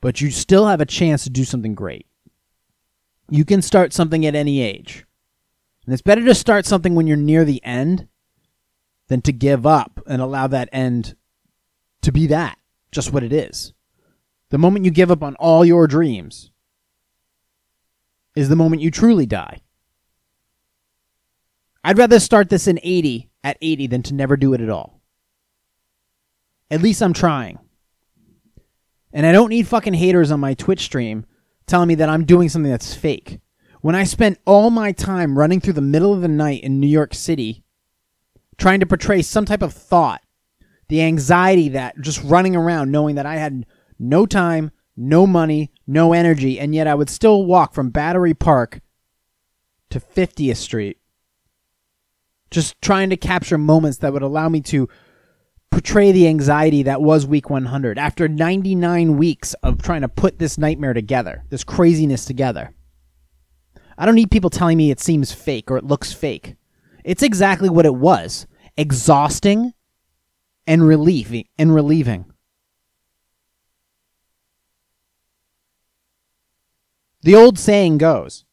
But 0.00 0.20
you 0.20 0.30
still 0.30 0.68
have 0.68 0.80
a 0.80 0.86
chance 0.86 1.24
to 1.24 1.30
do 1.30 1.42
something 1.42 1.74
great. 1.74 2.06
You 3.28 3.44
can 3.44 3.62
start 3.62 3.92
something 3.92 4.24
at 4.24 4.36
any 4.36 4.60
age. 4.60 5.06
And 5.84 5.92
it's 5.92 6.02
better 6.02 6.24
to 6.24 6.36
start 6.36 6.66
something 6.66 6.94
when 6.94 7.08
you're 7.08 7.16
near 7.16 7.44
the 7.44 7.62
end 7.64 8.06
than 9.08 9.20
to 9.22 9.32
give 9.32 9.66
up 9.66 10.00
and 10.06 10.22
allow 10.22 10.46
that 10.46 10.68
end 10.70 11.16
to 12.02 12.12
be 12.12 12.28
that, 12.28 12.58
just 12.92 13.12
what 13.12 13.24
it 13.24 13.32
is. 13.32 13.72
The 14.50 14.58
moment 14.58 14.84
you 14.84 14.92
give 14.92 15.10
up 15.10 15.24
on 15.24 15.34
all 15.34 15.64
your 15.64 15.88
dreams 15.88 16.52
is 18.36 18.48
the 18.48 18.54
moment 18.54 18.82
you 18.82 18.92
truly 18.92 19.26
die. 19.26 19.61
I'd 21.84 21.98
rather 21.98 22.20
start 22.20 22.48
this 22.48 22.68
in 22.68 22.78
80 22.82 23.30
at 23.42 23.58
80 23.60 23.86
than 23.88 24.02
to 24.04 24.14
never 24.14 24.36
do 24.36 24.54
it 24.54 24.60
at 24.60 24.70
all. 24.70 25.00
At 26.70 26.82
least 26.82 27.02
I'm 27.02 27.12
trying. 27.12 27.58
And 29.12 29.26
I 29.26 29.32
don't 29.32 29.50
need 29.50 29.66
fucking 29.66 29.94
haters 29.94 30.30
on 30.30 30.40
my 30.40 30.54
Twitch 30.54 30.80
stream 30.80 31.26
telling 31.66 31.88
me 31.88 31.94
that 31.96 32.08
I'm 32.08 32.24
doing 32.24 32.48
something 32.48 32.70
that's 32.70 32.94
fake. 32.94 33.40
When 33.80 33.94
I 33.94 34.04
spent 34.04 34.38
all 34.46 34.70
my 34.70 34.92
time 34.92 35.36
running 35.36 35.60
through 35.60 35.72
the 35.74 35.80
middle 35.80 36.14
of 36.14 36.22
the 36.22 36.28
night 36.28 36.62
in 36.62 36.80
New 36.80 36.86
York 36.86 37.14
City 37.14 37.64
trying 38.56 38.80
to 38.80 38.86
portray 38.86 39.22
some 39.22 39.44
type 39.44 39.62
of 39.62 39.72
thought, 39.72 40.22
the 40.88 41.02
anxiety 41.02 41.70
that 41.70 42.00
just 42.00 42.22
running 42.22 42.54
around 42.54 42.92
knowing 42.92 43.16
that 43.16 43.26
I 43.26 43.36
had 43.36 43.66
no 43.98 44.24
time, 44.24 44.70
no 44.96 45.26
money, 45.26 45.72
no 45.86 46.12
energy, 46.12 46.60
and 46.60 46.74
yet 46.74 46.86
I 46.86 46.94
would 46.94 47.10
still 47.10 47.44
walk 47.44 47.74
from 47.74 47.90
Battery 47.90 48.34
Park 48.34 48.80
to 49.90 50.00
50th 50.00 50.56
Street, 50.56 50.98
just 52.52 52.80
trying 52.80 53.10
to 53.10 53.16
capture 53.16 53.58
moments 53.58 53.98
that 53.98 54.12
would 54.12 54.22
allow 54.22 54.48
me 54.48 54.60
to 54.60 54.88
portray 55.70 56.12
the 56.12 56.28
anxiety 56.28 56.82
that 56.84 57.00
was 57.00 57.26
week 57.26 57.48
100 57.48 57.98
after 57.98 58.28
99 58.28 59.16
weeks 59.16 59.54
of 59.62 59.82
trying 59.82 60.02
to 60.02 60.08
put 60.08 60.38
this 60.38 60.58
nightmare 60.58 60.92
together, 60.92 61.44
this 61.48 61.64
craziness 61.64 62.26
together. 62.26 62.74
I 63.96 64.06
don't 64.06 64.14
need 64.14 64.30
people 64.30 64.50
telling 64.50 64.76
me 64.76 64.90
it 64.90 65.00
seems 65.00 65.32
fake 65.32 65.70
or 65.70 65.78
it 65.78 65.84
looks 65.84 66.12
fake. 66.12 66.56
It's 67.04 67.22
exactly 67.22 67.68
what 67.68 67.86
it 67.86 67.94
was 67.94 68.46
exhausting 68.76 69.72
and 70.66 70.86
relieving 70.86 71.46
and 71.58 71.74
relieving. 71.74 72.26
The 77.22 77.34
old 77.34 77.58
saying 77.58 77.98
goes, 77.98 78.44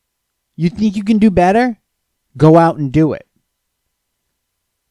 you 0.56 0.70
think 0.70 0.96
you 0.96 1.04
can 1.04 1.18
do 1.18 1.32
better? 1.32 1.80
Go 2.38 2.58
out 2.58 2.78
and 2.78 2.92
do 2.92 3.14
it. 3.14 3.29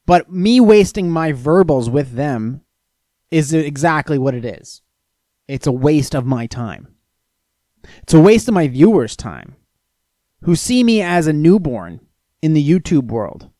But 0.08 0.32
me 0.32 0.58
wasting 0.58 1.10
my 1.10 1.32
verbals 1.32 1.90
with 1.90 2.12
them 2.12 2.62
is 3.30 3.52
exactly 3.52 4.16
what 4.16 4.34
it 4.34 4.42
is. 4.42 4.80
It's 5.46 5.66
a 5.66 5.72
waste 5.72 6.14
of 6.14 6.24
my 6.24 6.46
time. 6.46 6.88
It's 8.02 8.14
a 8.14 8.20
waste 8.20 8.48
of 8.48 8.54
my 8.54 8.68
viewers' 8.68 9.16
time 9.16 9.56
who 10.44 10.56
see 10.56 10.82
me 10.82 11.02
as 11.02 11.26
a 11.26 11.34
newborn 11.34 12.00
in 12.40 12.54
the 12.54 12.66
YouTube 12.66 13.08
world 13.08 13.50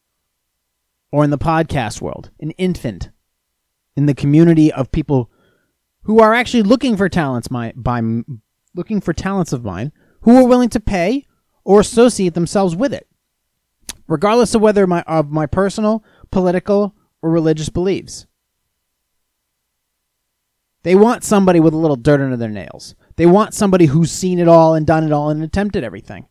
or 1.13 1.23
in 1.23 1.29
the 1.29 1.37
podcast 1.37 2.01
world, 2.01 2.31
an 2.41 2.53
infant 2.53 3.11
in 3.95 4.07
the 4.07 4.15
community 4.15 4.73
of 4.73 4.91
people 4.91 5.31
who 6.05 6.19
are 6.19 6.33
actually 6.33 6.63
looking 6.63 6.97
for 6.97 7.11
talents 7.11 7.51
my, 7.51 7.75
by 7.77 8.01
looking 8.75 9.03
for 9.03 9.13
talents 9.13 9.53
of 9.53 9.67
mine 9.67 9.93
who 10.23 10.35
are 10.35 10.49
willing 10.49 10.71
to 10.71 10.81
pay 10.81 11.27
or 11.63 11.81
associate 11.81 12.33
themselves 12.33 12.75
with 12.75 12.95
it 12.95 13.07
regardless 14.09 14.55
of 14.55 14.63
whether 14.63 14.87
my 14.87 15.03
of 15.03 15.31
my 15.31 15.47
personal 15.47 16.03
political 16.31 16.95
or 17.23 17.31
religious 17.31 17.69
beliefs. 17.69 18.27
They 20.83 20.95
want 20.95 21.25
somebody 21.25 21.61
with 21.61 21.75
a 21.75 21.79
little 21.79 21.97
dirt 21.97 22.21
under 22.21 22.37
their 22.37 22.49
nails. 22.49 22.95
They 23.17 23.27
want 23.27 23.55
somebody 23.55 23.87
who's 23.87 24.11
seen 24.11 24.39
it 24.39 24.49
all 24.49 24.75
and 24.75 24.87
done 24.87 25.05
it 25.05 25.13
all 25.13 25.29
and 25.31 25.43
attempted 25.43 25.85
everything. 25.85 26.29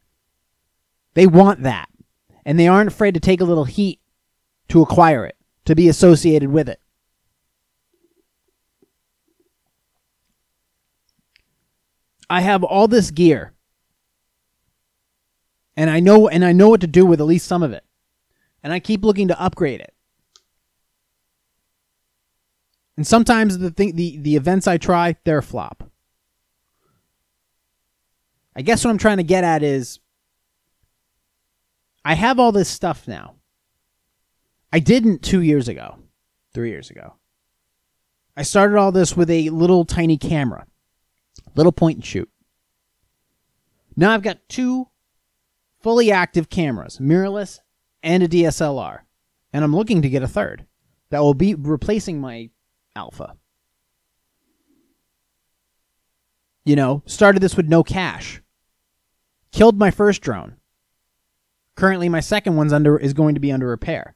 They 1.14 1.28
want 1.28 1.64
that. 1.64 1.90
And 2.46 2.58
they 2.58 2.68
aren't 2.68 2.92
afraid 2.92 3.14
to 3.14 3.20
take 3.20 3.42
a 3.42 3.46
little 3.46 3.66
heat 3.66 4.00
to 4.70 4.82
acquire 4.82 5.26
it 5.26 5.36
to 5.66 5.76
be 5.76 5.90
associated 5.90 6.50
with 6.50 6.70
it. 6.70 6.80
I 12.30 12.42
have 12.42 12.64
all 12.64 12.88
this 12.88 13.12
gear. 13.12 13.54
And 15.76 15.90
I 15.90 16.00
know 16.00 16.28
and 16.28 16.44
I 16.44 16.54
know 16.54 16.70
what 16.70 16.82
to 16.82 16.88
do 16.88 17.06
with 17.06 17.22
at 17.22 17.26
least 17.26 17.48
some 17.48 17.64
of 17.64 17.74
it. 17.74 17.84
And 18.64 18.74
I 18.74 18.80
keep 18.80 19.04
looking 19.04 19.28
to 19.30 19.42
upgrade 19.42 19.82
it. 19.82 19.94
And 22.98 23.06
sometimes 23.06 23.60
the 23.60 23.70
thing 23.70 23.96
the, 23.96 24.18
the 24.18 24.36
events 24.36 24.68
I 24.68 24.78
try, 24.78 25.16
they're 25.24 25.38
a 25.38 25.44
flop. 25.44 25.84
I 28.56 28.64
guess 28.64 28.84
what 28.84 28.90
I'm 28.90 28.98
trying 28.98 29.18
to 29.18 29.24
get 29.24 29.44
at 29.44 29.62
is 29.62 30.00
I 32.04 32.16
have 32.16 32.40
all 32.40 32.52
this 32.52 32.68
stuff 32.68 33.08
now. 33.08 33.36
I 34.74 34.80
didn't 34.80 35.22
two 35.22 35.42
years 35.42 35.68
ago, 35.68 36.00
three 36.54 36.70
years 36.70 36.90
ago. 36.90 37.14
I 38.36 38.42
started 38.42 38.78
all 38.78 38.92
this 38.92 39.16
with 39.16 39.30
a 39.30 39.50
little 39.52 39.86
tiny 39.86 40.18
camera. 40.18 40.66
Little 41.56 41.72
point 41.72 41.98
and 41.98 42.06
shoot. 42.06 42.30
Now 43.96 44.12
I've 44.12 44.24
got 44.24 44.40
two 44.50 44.88
fully 45.80 46.12
active 46.12 46.50
cameras, 46.50 46.98
mirrorless 47.00 47.60
and 48.08 48.24
a 48.24 48.28
DSLR, 48.30 49.00
and 49.52 49.66
I'm 49.66 49.76
looking 49.76 50.02
to 50.02 50.10
get 50.10 50.24
a 50.24 50.30
third 50.30 50.66
that 51.10 51.20
will 51.20 51.34
be 51.34 51.56
replacing 51.56 52.22
my 52.22 52.50
Alpha. 52.96 53.36
You 56.64 56.78
know, 56.78 57.04
started 57.06 57.42
this 57.44 57.58
with 57.58 57.68
no 57.68 57.84
cash. 57.84 58.42
Killed 59.52 59.78
my 59.78 59.92
first 59.92 60.22
drone. 60.22 60.56
Currently, 61.76 62.08
my 62.08 62.22
second 62.22 62.56
one's 62.56 62.72
under 62.72 62.98
is 62.98 63.14
going 63.14 63.36
to 63.36 63.42
be 63.42 63.52
under 63.52 63.68
repair, 63.68 64.16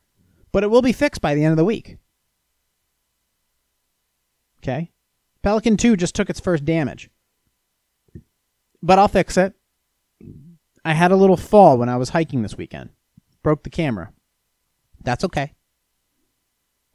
but 0.54 0.64
it 0.64 0.72
will 0.72 0.82
be 0.82 0.94
fixed 0.94 1.22
by 1.22 1.36
the 1.36 1.44
end 1.44 1.52
of 1.52 1.58
the 1.58 1.66
week. 1.66 1.98
Okay, 4.60 4.92
Pelican 5.44 5.76
Two 5.76 5.98
just 5.98 6.16
took 6.16 6.30
its 6.30 6.40
first 6.40 6.64
damage, 6.64 7.10
but 8.82 8.98
I'll 8.98 9.10
fix 9.10 9.36
it. 9.38 9.54
I 10.86 10.94
had 10.94 11.12
a 11.12 11.18
little 11.18 11.38
fall 11.38 11.78
when 11.78 11.90
I 11.90 11.98
was 11.98 12.10
hiking 12.10 12.42
this 12.42 12.58
weekend, 12.58 12.90
broke 13.44 13.64
the 13.64 13.70
camera. 13.70 14.12
That's 15.04 15.24
okay. 15.24 15.54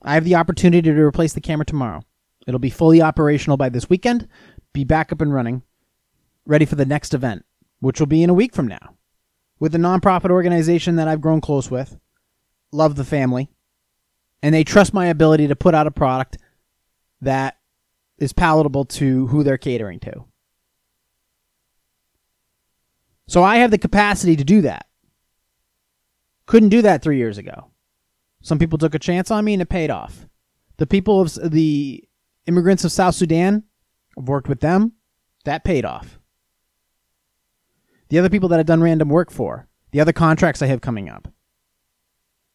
I 0.02 0.14
have 0.14 0.24
the 0.24 0.37
opportunity 0.37 0.82
to 0.82 1.02
replace 1.02 1.32
the 1.32 1.40
camera 1.40 1.64
tomorrow. 1.64 2.02
It'll 2.46 2.61
be 2.61 2.70
fully 2.70 3.02
operational 3.02 3.56
by 3.56 3.68
this 3.68 3.90
weekend, 3.90 4.28
be 4.72 4.85
back 4.85 5.11
up 5.11 5.20
and 5.20 5.35
running, 5.35 5.62
ready 6.46 6.64
for 6.64 6.76
the 6.76 6.87
next 6.87 7.12
event, 7.12 7.44
which 7.80 7.98
will 7.98 8.06
be 8.06 8.22
in 8.22 8.30
a 8.30 8.35
week 8.35 8.54
from 8.54 8.68
now, 8.68 8.96
with 9.59 9.74
a 9.74 9.78
nonprofit 9.78 10.30
organization 10.30 10.96
that 10.96 11.09
I've 11.09 11.20
grown 11.20 11.40
close 11.40 11.70
with, 11.70 11.98
love 12.70 12.94
the 12.94 13.04
family, 13.04 13.50
and 14.42 14.54
they 14.54 14.62
trust 14.62 14.94
my 14.94 15.06
ability 15.06 15.48
to 15.48 15.56
put 15.56 15.74
out 15.74 15.88
a 15.88 15.90
product 15.90 16.38
that 17.20 17.56
is 18.18 18.32
palatable 18.32 18.85
to 18.85 19.26
who 19.26 19.42
they're 19.42 19.59
catering 19.59 19.98
to. 20.00 20.24
So 23.26 23.42
I 23.42 23.56
have 23.56 23.72
the 23.72 23.78
capacity 23.78 24.37
to 24.37 24.44
do 24.44 24.61
that. 24.62 24.87
Couldn't 26.46 26.68
do 26.70 26.82
that 26.82 27.02
three 27.02 27.18
years 27.18 27.38
ago. 27.38 27.70
Some 28.42 28.59
people 28.59 28.78
took 28.78 28.94
a 28.94 29.00
chance 29.00 29.30
on 29.30 29.44
me 29.44 29.54
and 29.54 29.62
it 29.62 29.68
paid 29.68 29.90
off. 29.90 30.26
The 30.76 30.87
people 30.87 31.20
of 31.20 31.35
the 31.50 32.04
immigrants 32.46 32.85
of 32.85 32.92
South 32.92 33.14
Sudan, 33.14 33.64
I've 34.16 34.28
worked 34.28 34.48
with 34.48 34.61
them. 34.61 34.92
That 35.44 35.64
paid 35.64 35.85
off. 35.85 36.18
The 38.09 38.18
other 38.18 38.30
people 38.30 38.48
that 38.50 38.61
I've 38.61 38.66
done 38.66 38.82
random 38.82 39.09
work 39.09 39.32
for, 39.32 39.66
the 39.90 40.00
other 40.00 40.12
contracts 40.12 40.62
I 40.62 40.66
have 40.66 40.80
coming 40.80 41.09
up, 41.09 41.28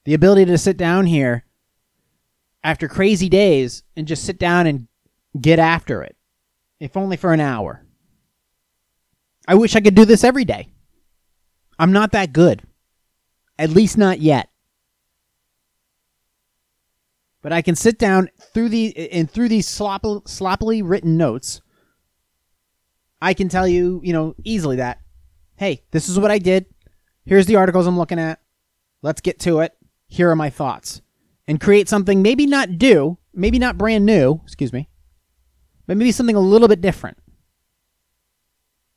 the 0.06 0.14
ability 0.14 0.46
to 0.46 0.58
sit 0.58 0.78
down 0.78 1.06
here 1.06 1.46
after 2.64 2.88
crazy 2.88 3.28
days 3.28 3.84
and 3.98 4.08
just 4.08 4.24
sit 4.24 4.40
down 4.40 4.68
and 4.68 4.88
get 5.40 5.60
after 5.60 6.02
it, 6.04 6.16
if 6.80 6.96
only 6.96 7.18
for 7.18 7.34
an 7.34 7.42
hour. 7.42 7.86
I 9.48 9.56
wish 9.56 9.76
I 9.76 9.82
could 9.82 9.96
do 9.96 10.06
this 10.06 10.24
every 10.24 10.46
day. 10.46 10.70
I'm 11.78 11.92
not 11.92 12.12
that 12.14 12.32
good. 12.32 12.62
At 13.62 13.70
least 13.70 13.96
not 13.96 14.20
yet. 14.20 14.50
But 17.44 17.54
I 17.54 17.62
can 17.62 17.76
sit 17.76 18.00
down 18.00 18.32
through 18.40 18.70
the 18.70 19.12
and 19.12 19.30
through 19.30 19.50
these 19.50 19.68
sloppily, 19.68 20.22
sloppily 20.26 20.82
written 20.82 21.16
notes. 21.16 21.62
I 23.22 23.36
can 23.36 23.50
tell 23.50 23.68
you, 23.68 24.02
you 24.04 24.14
know, 24.14 24.34
easily 24.44 24.78
that, 24.78 25.00
hey, 25.58 25.84
this 25.92 26.10
is 26.10 26.18
what 26.18 26.32
I 26.32 26.40
did. 26.40 26.66
Here's 27.24 27.46
the 27.46 27.58
articles 27.58 27.86
I'm 27.86 28.00
looking 28.00 28.18
at. 28.18 28.40
Let's 29.04 29.22
get 29.22 29.40
to 29.42 29.60
it. 29.60 29.78
Here 30.08 30.32
are 30.32 30.36
my 30.36 30.50
thoughts. 30.50 31.04
And 31.48 31.62
create 31.62 31.88
something 31.88 32.24
maybe 32.24 32.48
not 32.48 32.80
do, 32.80 33.20
maybe 33.32 33.60
not 33.60 33.78
brand 33.78 34.08
new, 34.08 34.42
excuse 34.44 34.74
me, 34.74 34.90
but 35.86 35.98
maybe 35.98 36.12
something 36.12 36.36
a 36.36 36.40
little 36.40 36.68
bit 36.68 36.82
different. 36.82 37.20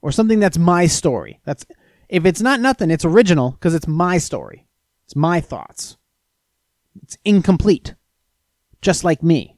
Or 0.00 0.11
something 0.11 0.40
that's 0.40 0.57
my 0.57 0.87
story. 0.87 1.40
That's 1.44 1.66
if 2.14 2.24
it's 2.24 2.40
not 2.40 2.61
nothing, 2.61 2.92
it's 2.92 3.05
original 3.05 3.50
because 3.50 3.74
it's 3.74 3.88
my 3.88 4.18
story. 4.18 4.68
It's 5.05 5.16
my 5.16 5.40
thoughts. 5.40 5.96
It's 7.03 7.18
incomplete 7.24 7.96
just 8.81 9.03
like 9.03 9.20
me. 9.20 9.57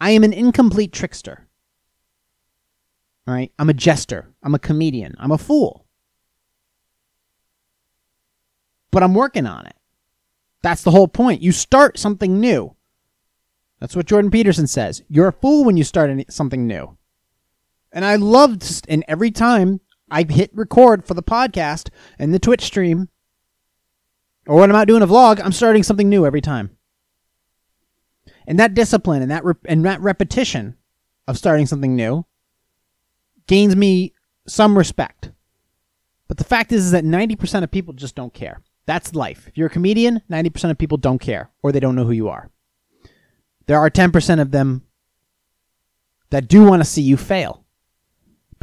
I 0.00 0.10
am 0.10 0.24
an 0.24 0.32
incomplete 0.32 0.92
trickster. 0.92 1.46
All 3.28 3.34
right? 3.34 3.52
I'm 3.60 3.70
a 3.70 3.74
jester. 3.74 4.34
I'm 4.42 4.56
a 4.56 4.58
comedian. 4.58 5.14
I'm 5.20 5.30
a 5.30 5.38
fool. 5.38 5.86
But 8.90 9.04
I'm 9.04 9.14
working 9.14 9.46
on 9.46 9.66
it. 9.66 9.76
That's 10.62 10.82
the 10.82 10.90
whole 10.90 11.08
point. 11.08 11.42
You 11.42 11.52
start 11.52 11.96
something 11.96 12.40
new. 12.40 12.74
That's 13.78 13.94
what 13.94 14.06
Jordan 14.06 14.32
Peterson 14.32 14.66
says. 14.66 15.00
You're 15.08 15.28
a 15.28 15.32
fool 15.32 15.64
when 15.64 15.76
you 15.76 15.84
start 15.84 16.10
something 16.28 16.66
new. 16.66 16.98
And 17.92 18.04
I 18.04 18.16
loved, 18.16 18.84
and 18.88 19.04
every 19.06 19.30
time 19.30 19.80
I 20.14 20.22
hit 20.22 20.52
record 20.54 21.04
for 21.04 21.14
the 21.14 21.24
podcast 21.24 21.88
and 22.20 22.32
the 22.32 22.38
Twitch 22.38 22.62
stream, 22.62 23.08
or 24.46 24.60
when 24.60 24.70
I'm 24.70 24.76
out 24.76 24.86
doing 24.86 25.02
a 25.02 25.08
vlog, 25.08 25.40
I'm 25.42 25.50
starting 25.50 25.82
something 25.82 26.08
new 26.08 26.24
every 26.24 26.40
time. 26.40 26.70
And 28.46 28.56
that 28.60 28.74
discipline 28.74 29.22
and 29.22 29.30
that 29.32 29.42
and 29.64 29.84
that 29.84 30.00
repetition 30.00 30.76
of 31.26 31.36
starting 31.36 31.66
something 31.66 31.96
new 31.96 32.24
gains 33.48 33.74
me 33.74 34.14
some 34.46 34.78
respect. 34.78 35.32
But 36.28 36.36
the 36.36 36.44
fact 36.44 36.70
is, 36.70 36.86
is 36.86 36.90
that 36.92 37.04
90% 37.04 37.64
of 37.64 37.72
people 37.72 37.92
just 37.92 38.14
don't 38.14 38.32
care. 38.32 38.62
That's 38.86 39.16
life. 39.16 39.48
If 39.48 39.58
you're 39.58 39.66
a 39.66 39.70
comedian, 39.70 40.22
90% 40.30 40.70
of 40.70 40.78
people 40.78 40.98
don't 40.98 41.20
care 41.20 41.50
or 41.60 41.72
they 41.72 41.80
don't 41.80 41.96
know 41.96 42.04
who 42.04 42.12
you 42.12 42.28
are. 42.28 42.50
There 43.66 43.80
are 43.80 43.90
10% 43.90 44.40
of 44.40 44.52
them 44.52 44.84
that 46.30 46.46
do 46.46 46.62
want 46.62 46.82
to 46.82 46.88
see 46.88 47.02
you 47.02 47.16
fail 47.16 47.63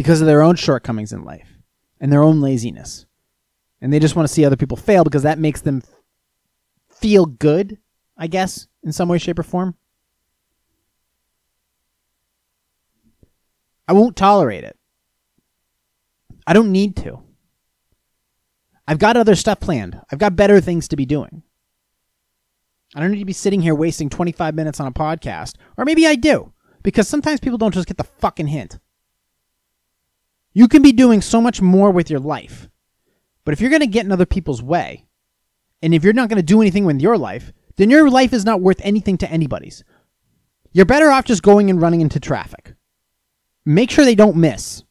because 0.01 0.19
of 0.19 0.25
their 0.25 0.41
own 0.41 0.55
shortcomings 0.55 1.13
in 1.13 1.23
life 1.23 1.59
and 1.99 2.11
their 2.11 2.23
own 2.23 2.41
laziness. 2.41 3.05
And 3.81 3.93
they 3.93 3.99
just 3.99 4.15
want 4.15 4.27
to 4.27 4.33
see 4.33 4.43
other 4.43 4.55
people 4.55 4.75
fail 4.75 5.03
because 5.03 5.21
that 5.21 5.37
makes 5.37 5.61
them 5.61 5.83
feel 6.89 7.27
good, 7.27 7.77
I 8.17 8.25
guess, 8.25 8.65
in 8.81 8.93
some 8.93 9.09
way, 9.09 9.19
shape, 9.19 9.37
or 9.37 9.43
form. 9.43 9.75
I 13.87 13.93
won't 13.93 14.15
tolerate 14.15 14.63
it. 14.63 14.75
I 16.47 16.53
don't 16.53 16.71
need 16.71 16.95
to. 16.95 17.19
I've 18.87 18.97
got 18.97 19.17
other 19.17 19.35
stuff 19.35 19.59
planned. 19.59 20.01
I've 20.11 20.17
got 20.17 20.35
better 20.35 20.59
things 20.59 20.87
to 20.87 20.95
be 20.95 21.05
doing. 21.05 21.43
I 22.95 23.01
don't 23.01 23.11
need 23.11 23.19
to 23.19 23.25
be 23.25 23.33
sitting 23.33 23.61
here 23.61 23.75
wasting 23.75 24.09
25 24.09 24.55
minutes 24.55 24.79
on 24.79 24.87
a 24.87 24.91
podcast. 24.91 25.57
Or 25.77 25.85
maybe 25.85 26.07
I 26.07 26.15
do, 26.15 26.53
because 26.81 27.07
sometimes 27.07 27.39
people 27.39 27.59
don't 27.59 27.75
just 27.75 27.87
get 27.87 27.97
the 27.97 28.03
fucking 28.03 28.47
hint. 28.47 28.79
You 30.53 30.67
can 30.67 30.81
be 30.81 30.91
doing 30.91 31.21
so 31.21 31.39
much 31.39 31.61
more 31.61 31.91
with 31.91 32.09
your 32.09 32.19
life. 32.19 32.69
But 33.45 33.53
if 33.53 33.61
you're 33.61 33.69
going 33.69 33.81
to 33.81 33.87
get 33.87 34.05
in 34.05 34.11
other 34.11 34.25
people's 34.25 34.61
way, 34.61 35.05
and 35.81 35.93
if 35.93 36.03
you're 36.03 36.13
not 36.13 36.29
going 36.29 36.37
to 36.37 36.43
do 36.43 36.61
anything 36.61 36.85
with 36.85 37.01
your 37.01 37.17
life, 37.17 37.51
then 37.77 37.89
your 37.89 38.09
life 38.09 38.33
is 38.33 38.45
not 38.45 38.61
worth 38.61 38.79
anything 38.83 39.17
to 39.19 39.31
anybody's. 39.31 39.83
You're 40.73 40.85
better 40.85 41.09
off 41.09 41.25
just 41.25 41.41
going 41.41 41.69
and 41.69 41.81
running 41.81 42.01
into 42.01 42.19
traffic. 42.19 42.75
Make 43.65 43.91
sure 43.91 44.05
they 44.05 44.15
don't 44.15 44.35
miss. 44.35 44.83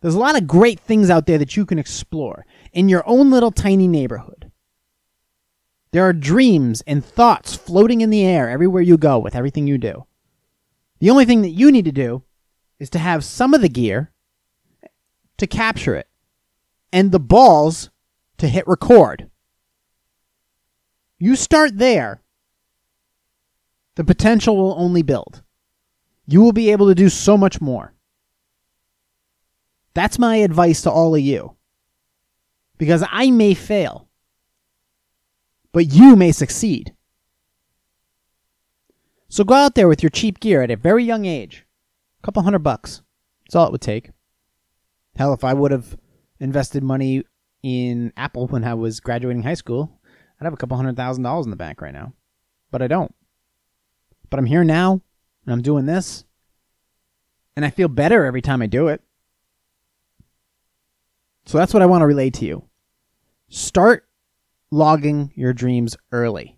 There's 0.00 0.14
a 0.14 0.20
lot 0.20 0.36
of 0.36 0.46
great 0.46 0.80
things 0.80 1.10
out 1.10 1.26
there 1.26 1.38
that 1.38 1.56
you 1.56 1.66
can 1.66 1.78
explore 1.78 2.46
in 2.72 2.88
your 2.88 3.02
own 3.06 3.30
little 3.30 3.50
tiny 3.50 3.86
neighborhood. 3.86 4.50
There 5.92 6.04
are 6.04 6.12
dreams 6.12 6.82
and 6.86 7.04
thoughts 7.04 7.56
floating 7.56 8.00
in 8.00 8.10
the 8.10 8.24
air 8.24 8.48
everywhere 8.48 8.82
you 8.82 8.96
go 8.96 9.18
with 9.18 9.34
everything 9.34 9.66
you 9.66 9.76
do. 9.76 10.06
The 11.00 11.10
only 11.10 11.24
thing 11.24 11.42
that 11.42 11.50
you 11.50 11.72
need 11.72 11.84
to 11.86 11.92
do 11.92 12.22
is 12.80 12.90
to 12.90 12.98
have 12.98 13.22
some 13.22 13.54
of 13.54 13.60
the 13.60 13.68
gear 13.68 14.10
to 15.36 15.46
capture 15.46 15.94
it 15.94 16.08
and 16.92 17.12
the 17.12 17.20
balls 17.20 17.90
to 18.38 18.48
hit 18.48 18.66
record. 18.66 19.30
You 21.18 21.36
start 21.36 21.76
there, 21.76 22.22
the 23.94 24.04
potential 24.04 24.56
will 24.56 24.74
only 24.78 25.02
build. 25.02 25.42
You 26.26 26.40
will 26.40 26.52
be 26.52 26.70
able 26.72 26.88
to 26.88 26.94
do 26.94 27.10
so 27.10 27.36
much 27.36 27.60
more. 27.60 27.92
That's 29.92 30.18
my 30.18 30.36
advice 30.36 30.82
to 30.82 30.90
all 30.90 31.14
of 31.14 31.20
you. 31.20 31.56
Because 32.78 33.04
I 33.10 33.30
may 33.30 33.52
fail, 33.52 34.08
but 35.72 35.92
you 35.92 36.16
may 36.16 36.32
succeed. 36.32 36.94
So 39.28 39.44
go 39.44 39.54
out 39.54 39.74
there 39.74 39.88
with 39.88 40.02
your 40.02 40.10
cheap 40.10 40.40
gear 40.40 40.62
at 40.62 40.70
a 40.70 40.76
very 40.76 41.04
young 41.04 41.26
age. 41.26 41.66
A 42.20 42.26
couple 42.26 42.42
hundred 42.42 42.60
bucks. 42.60 43.02
That's 43.44 43.56
all 43.56 43.66
it 43.66 43.72
would 43.72 43.80
take. 43.80 44.10
Hell, 45.16 45.32
if 45.32 45.42
I 45.42 45.54
would 45.54 45.70
have 45.70 45.96
invested 46.38 46.82
money 46.82 47.24
in 47.62 48.12
Apple 48.16 48.46
when 48.46 48.64
I 48.64 48.74
was 48.74 49.00
graduating 49.00 49.42
high 49.42 49.54
school, 49.54 50.00
I'd 50.40 50.44
have 50.44 50.52
a 50.52 50.56
couple 50.56 50.76
hundred 50.76 50.96
thousand 50.96 51.22
dollars 51.22 51.46
in 51.46 51.50
the 51.50 51.56
bank 51.56 51.80
right 51.80 51.92
now. 51.92 52.12
But 52.70 52.82
I 52.82 52.86
don't. 52.86 53.14
But 54.28 54.38
I'm 54.38 54.46
here 54.46 54.64
now, 54.64 55.00
and 55.44 55.52
I'm 55.52 55.62
doing 55.62 55.86
this, 55.86 56.24
and 57.56 57.64
I 57.64 57.70
feel 57.70 57.88
better 57.88 58.24
every 58.24 58.42
time 58.42 58.62
I 58.62 58.66
do 58.66 58.88
it. 58.88 59.02
So 61.46 61.58
that's 61.58 61.74
what 61.74 61.82
I 61.82 61.86
want 61.86 62.02
to 62.02 62.06
relay 62.06 62.30
to 62.30 62.44
you. 62.44 62.64
Start 63.48 64.06
logging 64.70 65.32
your 65.34 65.52
dreams 65.52 65.96
early 66.12 66.56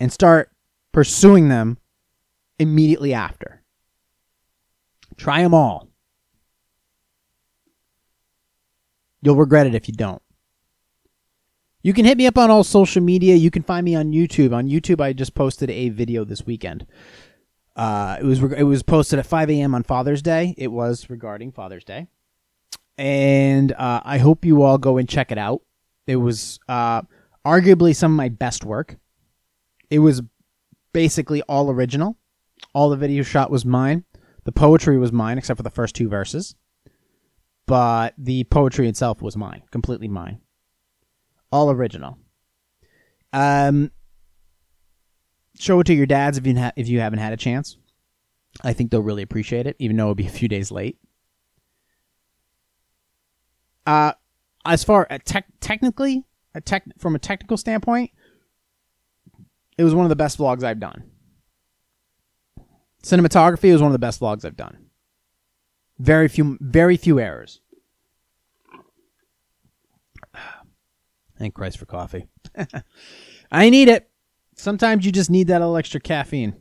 and 0.00 0.12
start 0.12 0.50
pursuing 0.92 1.48
them 1.48 1.78
immediately 2.58 3.14
after. 3.14 3.59
Try 5.20 5.42
them 5.42 5.52
all. 5.52 5.86
You'll 9.20 9.36
regret 9.36 9.66
it 9.66 9.74
if 9.74 9.86
you 9.86 9.92
don't. 9.92 10.22
You 11.82 11.92
can 11.92 12.06
hit 12.06 12.16
me 12.16 12.26
up 12.26 12.38
on 12.38 12.50
all 12.50 12.64
social 12.64 13.02
media. 13.02 13.34
You 13.34 13.50
can 13.50 13.62
find 13.62 13.84
me 13.84 13.94
on 13.94 14.12
YouTube. 14.12 14.54
On 14.54 14.66
YouTube, 14.66 14.98
I 14.98 15.12
just 15.12 15.34
posted 15.34 15.68
a 15.68 15.90
video 15.90 16.24
this 16.24 16.46
weekend. 16.46 16.86
Uh, 17.76 18.16
it 18.18 18.24
was 18.24 18.42
it 18.42 18.62
was 18.62 18.82
posted 18.82 19.18
at 19.18 19.26
5 19.26 19.50
a.m. 19.50 19.74
on 19.74 19.82
Father's 19.82 20.22
Day. 20.22 20.54
It 20.56 20.68
was 20.68 21.10
regarding 21.10 21.52
Father's 21.52 21.84
Day, 21.84 22.06
and 22.96 23.72
uh, 23.72 24.00
I 24.02 24.16
hope 24.16 24.46
you 24.46 24.62
all 24.62 24.78
go 24.78 24.96
and 24.96 25.06
check 25.06 25.30
it 25.30 25.36
out. 25.38 25.60
It 26.06 26.16
was 26.16 26.58
uh, 26.66 27.02
arguably 27.44 27.94
some 27.94 28.12
of 28.12 28.16
my 28.16 28.30
best 28.30 28.64
work. 28.64 28.96
It 29.90 29.98
was 29.98 30.22
basically 30.94 31.42
all 31.42 31.70
original. 31.70 32.16
All 32.72 32.88
the 32.88 32.96
video 32.96 33.22
shot 33.22 33.50
was 33.50 33.66
mine. 33.66 34.06
The 34.44 34.52
poetry 34.52 34.98
was 34.98 35.12
mine, 35.12 35.38
except 35.38 35.56
for 35.56 35.62
the 35.62 35.70
first 35.70 35.94
two 35.94 36.08
verses. 36.08 36.54
But 37.66 38.14
the 38.18 38.44
poetry 38.44 38.88
itself 38.88 39.22
was 39.22 39.36
mine, 39.36 39.62
completely 39.70 40.08
mine. 40.08 40.40
All 41.52 41.70
original. 41.70 42.18
Um, 43.32 43.92
show 45.58 45.80
it 45.80 45.84
to 45.84 45.94
your 45.94 46.06
dads 46.06 46.38
if 46.38 46.46
you 46.46 46.58
ha- 46.58 46.72
if 46.76 46.88
you 46.88 47.00
haven't 47.00 47.20
had 47.20 47.32
a 47.32 47.36
chance. 47.36 47.76
I 48.64 48.72
think 48.72 48.90
they'll 48.90 49.02
really 49.02 49.22
appreciate 49.22 49.66
it, 49.66 49.76
even 49.78 49.96
though 49.96 50.04
it'll 50.04 50.14
be 50.16 50.26
a 50.26 50.30
few 50.30 50.48
days 50.48 50.72
late. 50.72 50.98
Uh, 53.86 54.12
as 54.64 54.84
far 54.84 55.06
as 55.08 55.20
tech, 55.24 55.46
technically, 55.60 56.24
a 56.54 56.60
tech 56.60 56.84
from 56.98 57.14
a 57.14 57.18
technical 57.18 57.56
standpoint, 57.56 58.10
it 59.78 59.84
was 59.84 59.94
one 59.94 60.04
of 60.04 60.10
the 60.10 60.16
best 60.16 60.38
vlogs 60.38 60.64
I've 60.64 60.80
done. 60.80 61.04
Cinematography 63.02 63.72
was 63.72 63.80
one 63.80 63.88
of 63.88 63.92
the 63.92 63.98
best 63.98 64.20
vlogs 64.20 64.44
I've 64.44 64.56
done. 64.56 64.90
Very 65.98 66.28
few, 66.28 66.58
very 66.60 66.96
few 66.96 67.18
errors. 67.18 67.60
Thank 71.38 71.54
Christ 71.54 71.78
for 71.78 71.86
coffee. 71.86 72.26
I 73.52 73.70
need 73.70 73.88
it. 73.88 74.10
Sometimes 74.54 75.06
you 75.06 75.12
just 75.12 75.30
need 75.30 75.46
that 75.48 75.60
little 75.60 75.76
extra 75.76 76.00
caffeine. 76.00 76.56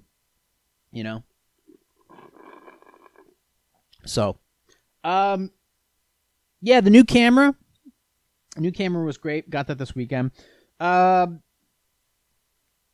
You 0.91 1.03
know? 1.03 1.23
So, 4.05 4.39
um, 5.03 5.51
yeah, 6.61 6.81
the 6.81 6.89
new 6.89 7.03
camera. 7.03 7.55
New 8.57 8.71
camera 8.71 9.03
was 9.03 9.17
great. 9.17 9.49
Got 9.49 9.67
that 9.67 9.77
this 9.77 9.93
weekend. 9.93 10.31
Um, 10.79 11.41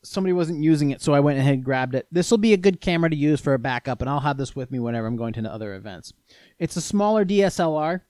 somebody 0.05 0.33
wasn't 0.33 0.63
using 0.63 0.91
it, 0.91 1.01
so 1.01 1.13
I 1.13 1.19
went 1.19 1.39
ahead 1.39 1.55
and 1.55 1.63
grabbed 1.63 1.95
it. 1.95 2.07
This 2.11 2.31
will 2.31 2.37
be 2.37 2.53
a 2.53 2.57
good 2.57 2.81
camera 2.81 3.09
to 3.09 3.15
use 3.15 3.41
for 3.41 3.53
a 3.53 3.59
backup, 3.59 4.01
and 4.01 4.09
I'll 4.09 4.19
have 4.21 4.37
this 4.37 4.55
with 4.55 4.71
me 4.71 4.79
whenever 4.79 5.07
I'm 5.07 5.17
going 5.17 5.33
to 5.33 5.51
other 5.51 5.75
events. 5.75 6.13
It's 6.59 6.75
a 6.75 6.81
smaller 6.81 7.25
DSLR 7.25 8.01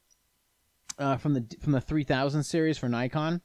uh, 0.99 1.17
from 1.17 1.33
the 1.33 1.45
from 1.59 1.71
the 1.71 1.81
3000 1.81 2.43
series 2.43 2.77
for 2.77 2.89
Nikon. 2.89 3.41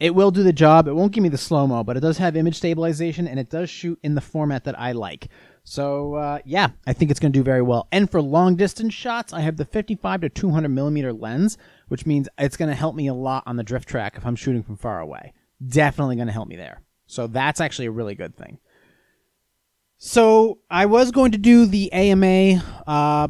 It 0.00 0.14
will 0.14 0.32
do 0.32 0.42
the 0.42 0.52
job. 0.52 0.88
It 0.88 0.94
won't 0.94 1.12
give 1.12 1.22
me 1.22 1.28
the 1.28 1.38
slow 1.38 1.68
mo, 1.68 1.84
but 1.84 1.96
it 1.96 2.00
does 2.00 2.18
have 2.18 2.36
image 2.36 2.56
stabilization, 2.56 3.28
and 3.28 3.38
it 3.38 3.48
does 3.48 3.70
shoot 3.70 3.98
in 4.02 4.14
the 4.14 4.20
format 4.20 4.64
that 4.64 4.78
I 4.78 4.92
like. 4.92 5.28
So 5.62 6.14
uh, 6.14 6.38
yeah, 6.44 6.70
I 6.86 6.92
think 6.92 7.10
it's 7.10 7.20
going 7.20 7.32
to 7.32 7.38
do 7.38 7.44
very 7.44 7.62
well. 7.62 7.88
And 7.90 8.10
for 8.10 8.20
long 8.20 8.56
distance 8.56 8.92
shots, 8.92 9.32
I 9.32 9.40
have 9.40 9.56
the 9.56 9.64
55 9.64 10.22
to 10.22 10.28
200 10.28 10.68
millimeter 10.68 11.12
lens, 11.12 11.56
which 11.88 12.06
means 12.06 12.28
it's 12.38 12.56
going 12.56 12.68
to 12.68 12.74
help 12.74 12.94
me 12.94 13.06
a 13.06 13.14
lot 13.14 13.44
on 13.46 13.56
the 13.56 13.62
drift 13.62 13.88
track 13.88 14.14
if 14.16 14.26
I'm 14.26 14.36
shooting 14.36 14.62
from 14.62 14.76
far 14.76 15.00
away. 15.00 15.32
Definitely 15.66 16.16
going 16.16 16.26
to 16.26 16.32
help 16.32 16.48
me 16.48 16.56
there. 16.56 16.83
So 17.14 17.28
that's 17.28 17.60
actually 17.60 17.86
a 17.86 17.92
really 17.92 18.16
good 18.16 18.36
thing. 18.36 18.58
So 19.98 20.58
I 20.68 20.86
was 20.86 21.12
going 21.12 21.32
to 21.32 21.38
do 21.38 21.64
the 21.64 21.92
AMA 21.92 22.62
uh, 22.86 23.28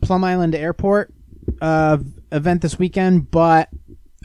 Plum 0.00 0.24
Island 0.24 0.54
Airport 0.54 1.12
uh, 1.60 1.98
event 2.32 2.62
this 2.62 2.78
weekend, 2.78 3.30
but 3.30 3.68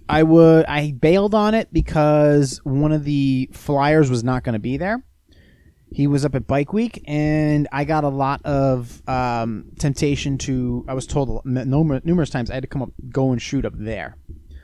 I 0.07 0.23
would 0.23 0.65
I 0.65 0.93
bailed 0.93 1.35
on 1.35 1.53
it 1.53 1.71
because 1.73 2.61
one 2.63 2.93
of 2.93 3.03
the 3.03 3.49
flyers 3.51 4.09
was 4.09 4.23
not 4.23 4.43
going 4.43 4.53
to 4.53 4.59
be 4.59 4.77
there. 4.77 5.03
He 5.91 6.07
was 6.07 6.23
up 6.23 6.33
at 6.35 6.47
Bike 6.47 6.71
Week, 6.71 7.03
and 7.05 7.67
I 7.73 7.83
got 7.83 8.05
a 8.05 8.09
lot 8.09 8.41
of 8.45 9.01
um, 9.09 9.71
temptation 9.77 10.37
to. 10.39 10.85
I 10.87 10.93
was 10.93 11.05
told 11.05 11.45
numerous 11.45 12.29
times 12.29 12.49
I 12.49 12.53
had 12.53 12.63
to 12.63 12.67
come 12.67 12.81
up, 12.81 12.91
go 13.09 13.33
and 13.33 13.41
shoot 13.41 13.65
up 13.65 13.73
there. 13.75 14.15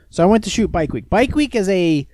So 0.08 0.22
I 0.22 0.26
went 0.26 0.44
to 0.44 0.50
shoot 0.50 0.72
Bike 0.72 0.94
Week. 0.94 1.10
Bike 1.10 1.34
Week 1.34 1.54
is 1.54 1.68
a 1.68 2.08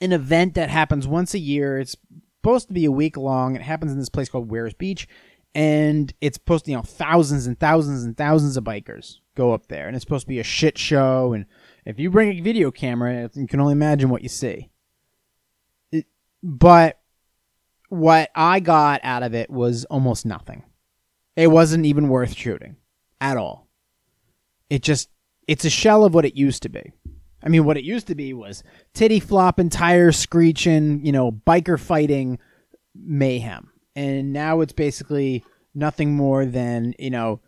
an 0.00 0.12
event 0.12 0.54
that 0.54 0.70
happens 0.70 1.06
once 1.06 1.34
a 1.34 1.38
year. 1.38 1.78
It's 1.78 1.96
supposed 2.38 2.68
to 2.68 2.74
be 2.74 2.84
a 2.84 2.92
week 2.92 3.16
long. 3.16 3.54
It 3.56 3.62
happens 3.62 3.92
in 3.92 3.98
this 3.98 4.08
place 4.08 4.28
called 4.28 4.50
Weirs 4.50 4.74
Beach, 4.74 5.06
and 5.54 6.12
it's 6.20 6.36
supposed 6.36 6.64
to, 6.64 6.70
you 6.70 6.76
know, 6.76 6.82
thousands 6.82 7.46
and 7.46 7.58
thousands 7.58 8.04
and 8.04 8.16
thousands 8.16 8.56
of 8.56 8.64
bikers 8.64 9.16
go 9.34 9.52
up 9.52 9.66
there, 9.68 9.86
and 9.86 9.96
it's 9.96 10.04
supposed 10.04 10.24
to 10.24 10.28
be 10.28 10.38
a 10.38 10.44
shit 10.44 10.78
show. 10.78 11.32
And 11.32 11.46
if 11.84 11.98
you 11.98 12.10
bring 12.10 12.30
a 12.30 12.40
video 12.40 12.70
camera, 12.70 13.30
you 13.34 13.46
can 13.46 13.60
only 13.60 13.72
imagine 13.72 14.08
what 14.10 14.22
you 14.22 14.28
see. 14.28 14.70
It, 15.92 16.06
but 16.42 17.00
what 17.88 18.30
I 18.34 18.60
got 18.60 19.00
out 19.02 19.22
of 19.22 19.34
it 19.34 19.50
was 19.50 19.84
almost 19.86 20.24
nothing. 20.24 20.62
It 21.36 21.48
wasn't 21.48 21.86
even 21.86 22.08
worth 22.08 22.36
shooting 22.36 22.76
at 23.20 23.36
all. 23.36 23.68
It 24.68 24.82
just, 24.82 25.10
it's 25.48 25.64
a 25.64 25.70
shell 25.70 26.04
of 26.04 26.14
what 26.14 26.24
it 26.24 26.36
used 26.36 26.62
to 26.62 26.68
be. 26.68 26.92
I 27.42 27.48
mean, 27.48 27.64
what 27.64 27.76
it 27.76 27.84
used 27.84 28.06
to 28.08 28.14
be 28.14 28.34
was 28.34 28.62
titty 28.94 29.20
flopping, 29.20 29.70
tires 29.70 30.16
screeching, 30.16 31.04
you 31.04 31.12
know, 31.12 31.32
biker 31.32 31.78
fighting 31.78 32.38
mayhem. 32.94 33.70
And 33.96 34.32
now 34.32 34.60
it's 34.60 34.72
basically 34.72 35.44
nothing 35.74 36.14
more 36.14 36.44
than, 36.44 36.94
you 36.98 37.10
know, 37.10 37.40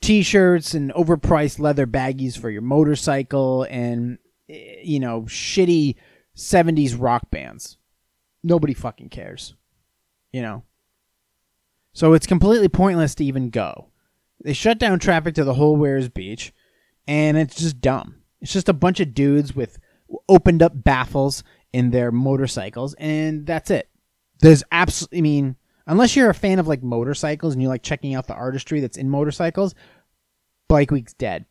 t 0.00 0.22
shirts 0.22 0.74
and 0.74 0.92
overpriced 0.94 1.58
leather 1.58 1.86
baggies 1.86 2.38
for 2.38 2.50
your 2.50 2.62
motorcycle 2.62 3.64
and, 3.64 4.18
eh, 4.48 4.76
you 4.82 5.00
know, 5.00 5.22
shitty 5.22 5.96
70s 6.36 6.96
rock 6.98 7.30
bands. 7.30 7.76
Nobody 8.42 8.74
fucking 8.74 9.10
cares. 9.10 9.54
You 10.32 10.42
know? 10.42 10.62
So 11.92 12.12
it's 12.12 12.26
completely 12.26 12.68
pointless 12.68 13.14
to 13.16 13.24
even 13.24 13.50
go. 13.50 13.88
They 14.42 14.52
shut 14.52 14.78
down 14.78 15.00
traffic 15.00 15.34
to 15.34 15.44
the 15.44 15.54
whole 15.54 15.76
Weirs 15.76 16.08
Beach, 16.08 16.52
and 17.06 17.36
it's 17.36 17.56
just 17.56 17.80
dumb. 17.80 18.19
It's 18.40 18.52
just 18.52 18.68
a 18.68 18.74
bunch 18.74 19.00
of 19.00 19.14
dudes 19.14 19.54
with 19.54 19.78
opened 20.28 20.62
up 20.62 20.72
baffles 20.74 21.44
in 21.72 21.90
their 21.90 22.10
motorcycles, 22.10 22.94
and 22.94 23.46
that's 23.46 23.70
it. 23.70 23.88
There's 24.40 24.64
absolutely, 24.72 25.18
I 25.18 25.22
mean, 25.22 25.56
unless 25.86 26.16
you're 26.16 26.30
a 26.30 26.34
fan 26.34 26.58
of 26.58 26.66
like 26.66 26.82
motorcycles 26.82 27.52
and 27.52 27.62
you 27.62 27.68
like 27.68 27.82
checking 27.82 28.14
out 28.14 28.26
the 28.26 28.34
artistry 28.34 28.80
that's 28.80 28.96
in 28.96 29.10
motorcycles, 29.10 29.74
Bike 30.68 30.90
Week's 30.90 31.14
dead, 31.14 31.46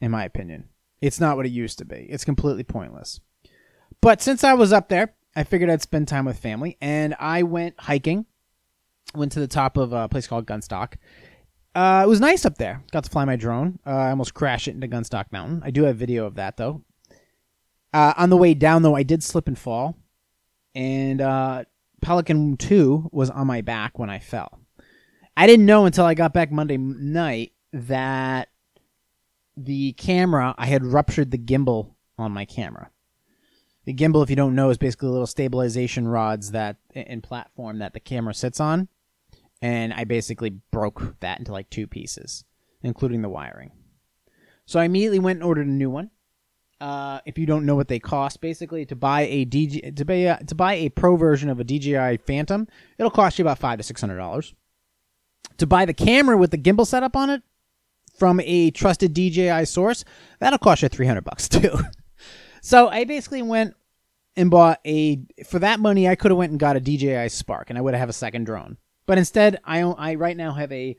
in 0.00 0.10
my 0.10 0.24
opinion. 0.24 0.68
It's 1.00 1.20
not 1.20 1.36
what 1.36 1.46
it 1.46 1.52
used 1.52 1.78
to 1.78 1.84
be. 1.84 2.06
It's 2.10 2.24
completely 2.24 2.64
pointless. 2.64 3.20
But 4.00 4.20
since 4.20 4.42
I 4.42 4.54
was 4.54 4.72
up 4.72 4.88
there, 4.88 5.14
I 5.36 5.44
figured 5.44 5.70
I'd 5.70 5.82
spend 5.82 6.08
time 6.08 6.24
with 6.24 6.38
family, 6.38 6.76
and 6.80 7.14
I 7.18 7.44
went 7.44 7.78
hiking. 7.78 8.26
Went 9.14 9.32
to 9.32 9.40
the 9.40 9.48
top 9.48 9.78
of 9.78 9.94
a 9.94 10.08
place 10.08 10.26
called 10.26 10.46
Gunstock, 10.46 10.96
uh, 11.74 12.02
it 12.04 12.08
was 12.08 12.20
nice 12.20 12.44
up 12.44 12.58
there. 12.58 12.82
Got 12.92 13.04
to 13.04 13.10
fly 13.10 13.24
my 13.24 13.36
drone. 13.36 13.78
Uh, 13.86 13.90
I 13.90 14.10
almost 14.10 14.34
crashed 14.34 14.68
it 14.68 14.74
into 14.74 14.88
Gunstock 14.88 15.26
Mountain. 15.32 15.62
I 15.64 15.70
do 15.70 15.84
have 15.84 15.96
video 15.96 16.26
of 16.26 16.34
that 16.36 16.56
though. 16.56 16.82
Uh, 17.92 18.14
on 18.16 18.30
the 18.30 18.36
way 18.36 18.54
down 18.54 18.82
though, 18.82 18.96
I 18.96 19.02
did 19.02 19.22
slip 19.22 19.48
and 19.48 19.58
fall, 19.58 19.96
and 20.74 21.20
uh, 21.20 21.64
Pelican 22.02 22.56
Two 22.56 23.08
was 23.12 23.30
on 23.30 23.46
my 23.46 23.60
back 23.60 23.98
when 23.98 24.10
I 24.10 24.18
fell. 24.18 24.60
I 25.36 25.46
didn't 25.46 25.66
know 25.66 25.86
until 25.86 26.04
I 26.04 26.14
got 26.14 26.34
back 26.34 26.50
Monday 26.50 26.76
night 26.76 27.52
that 27.72 28.48
the 29.56 29.92
camera 29.92 30.54
I 30.58 30.66
had 30.66 30.84
ruptured 30.84 31.30
the 31.30 31.38
gimbal 31.38 31.94
on 32.18 32.32
my 32.32 32.44
camera. 32.44 32.90
The 33.84 33.94
gimbal, 33.94 34.22
if 34.22 34.30
you 34.30 34.36
don't 34.36 34.54
know, 34.54 34.70
is 34.70 34.78
basically 34.78 35.08
a 35.08 35.12
little 35.12 35.26
stabilization 35.26 36.06
rods 36.06 36.50
that 36.50 36.76
in 36.92 37.22
platform 37.22 37.78
that 37.78 37.94
the 37.94 38.00
camera 38.00 38.34
sits 38.34 38.60
on 38.60 38.88
and 39.60 39.92
I 39.92 40.04
basically 40.04 40.50
broke 40.70 41.16
that 41.20 41.38
into 41.38 41.52
like 41.52 41.70
two 41.70 41.86
pieces, 41.86 42.44
including 42.82 43.22
the 43.22 43.28
wiring. 43.28 43.72
So 44.66 44.78
I 44.78 44.84
immediately 44.84 45.18
went 45.18 45.38
and 45.38 45.44
ordered 45.44 45.66
a 45.66 45.70
new 45.70 45.90
one. 45.90 46.10
Uh, 46.80 47.20
if 47.26 47.38
you 47.38 47.46
don't 47.46 47.66
know 47.66 47.74
what 47.74 47.88
they 47.88 47.98
cost, 47.98 48.40
basically 48.40 48.86
to 48.86 48.94
buy 48.94 49.22
a 49.22 49.44
DG 49.44 49.96
to 49.96 50.04
buy 50.04 50.14
a, 50.14 50.44
to 50.44 50.54
buy 50.54 50.74
a 50.74 50.88
pro 50.90 51.16
version 51.16 51.48
of 51.48 51.58
a 51.58 51.64
DJI 51.64 52.18
Phantom, 52.18 52.68
it'll 52.98 53.10
cost 53.10 53.38
you 53.38 53.42
about 53.42 53.58
five 53.58 53.78
to 53.78 53.82
six 53.82 54.00
hundred 54.00 54.18
dollars. 54.18 54.54
To 55.56 55.66
buy 55.66 55.86
the 55.86 55.94
camera 55.94 56.36
with 56.36 56.52
the 56.52 56.58
gimbal 56.58 56.86
setup 56.86 57.16
on 57.16 57.30
it 57.30 57.42
from 58.16 58.38
a 58.44 58.70
trusted 58.70 59.12
DJI 59.12 59.64
source, 59.64 60.04
that'll 60.38 60.58
cost 60.58 60.82
you 60.82 60.88
three 60.88 61.06
hundred 61.06 61.24
bucks 61.24 61.48
too. 61.48 61.76
so 62.62 62.88
I 62.88 63.02
basically 63.02 63.42
went 63.42 63.74
and 64.36 64.48
bought 64.48 64.78
a 64.86 65.20
for 65.46 65.58
that 65.58 65.80
money 65.80 66.08
I 66.08 66.14
could 66.14 66.30
have 66.30 66.38
went 66.38 66.52
and 66.52 66.60
got 66.60 66.76
a 66.76 66.80
DJI 66.80 67.28
Spark 67.30 67.70
and 67.70 67.78
I 67.78 67.82
would 67.82 67.94
have 67.94 68.08
a 68.08 68.12
second 68.12 68.44
drone. 68.44 68.76
But 69.08 69.16
instead, 69.16 69.58
I 69.64 69.80
I 69.80 70.14
right 70.16 70.36
now 70.36 70.52
have 70.52 70.70
a 70.70 70.94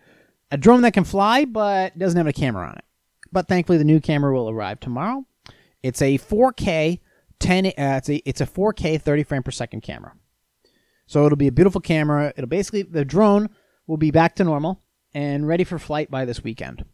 a 0.50 0.58
drone 0.58 0.82
that 0.82 0.94
can 0.94 1.04
fly 1.04 1.46
but 1.46 1.98
doesn't 1.98 2.18
have 2.18 2.26
a 2.26 2.34
camera 2.34 2.68
on 2.68 2.76
it. 2.76 2.84
But 3.32 3.48
thankfully, 3.48 3.78
the 3.78 3.84
new 3.84 4.02
camera 4.02 4.34
will 4.34 4.50
arrive 4.50 4.80
tomorrow. 4.80 5.26
It's 5.84 6.02
a 6.02 6.18
4K 6.18 7.00
10. 7.40 7.66
Uh, 7.68 7.72
it's 7.78 8.10
a 8.10 8.16
it's 8.28 8.42
a 8.42 8.48
4K 8.48 9.00
30 9.00 9.24
frame 9.24 9.44
per 9.44 9.52
second 9.52 9.82
camera. 9.82 10.14
So 11.06 11.28
it'll 11.28 11.38
be 11.38 11.48
a 11.48 11.52
beautiful 11.52 11.82
camera. 11.82 12.34
It'll 12.36 12.50
basically 12.50 12.82
the 12.82 13.06
drone 13.06 13.48
will 13.86 13.98
be 13.98 14.10
back 14.10 14.36
to 14.38 14.44
normal 14.44 14.82
and 15.14 15.48
ready 15.48 15.64
for 15.64 15.78
flight 15.78 16.10
by 16.10 16.26
this 16.26 16.44
weekend. 16.44 16.86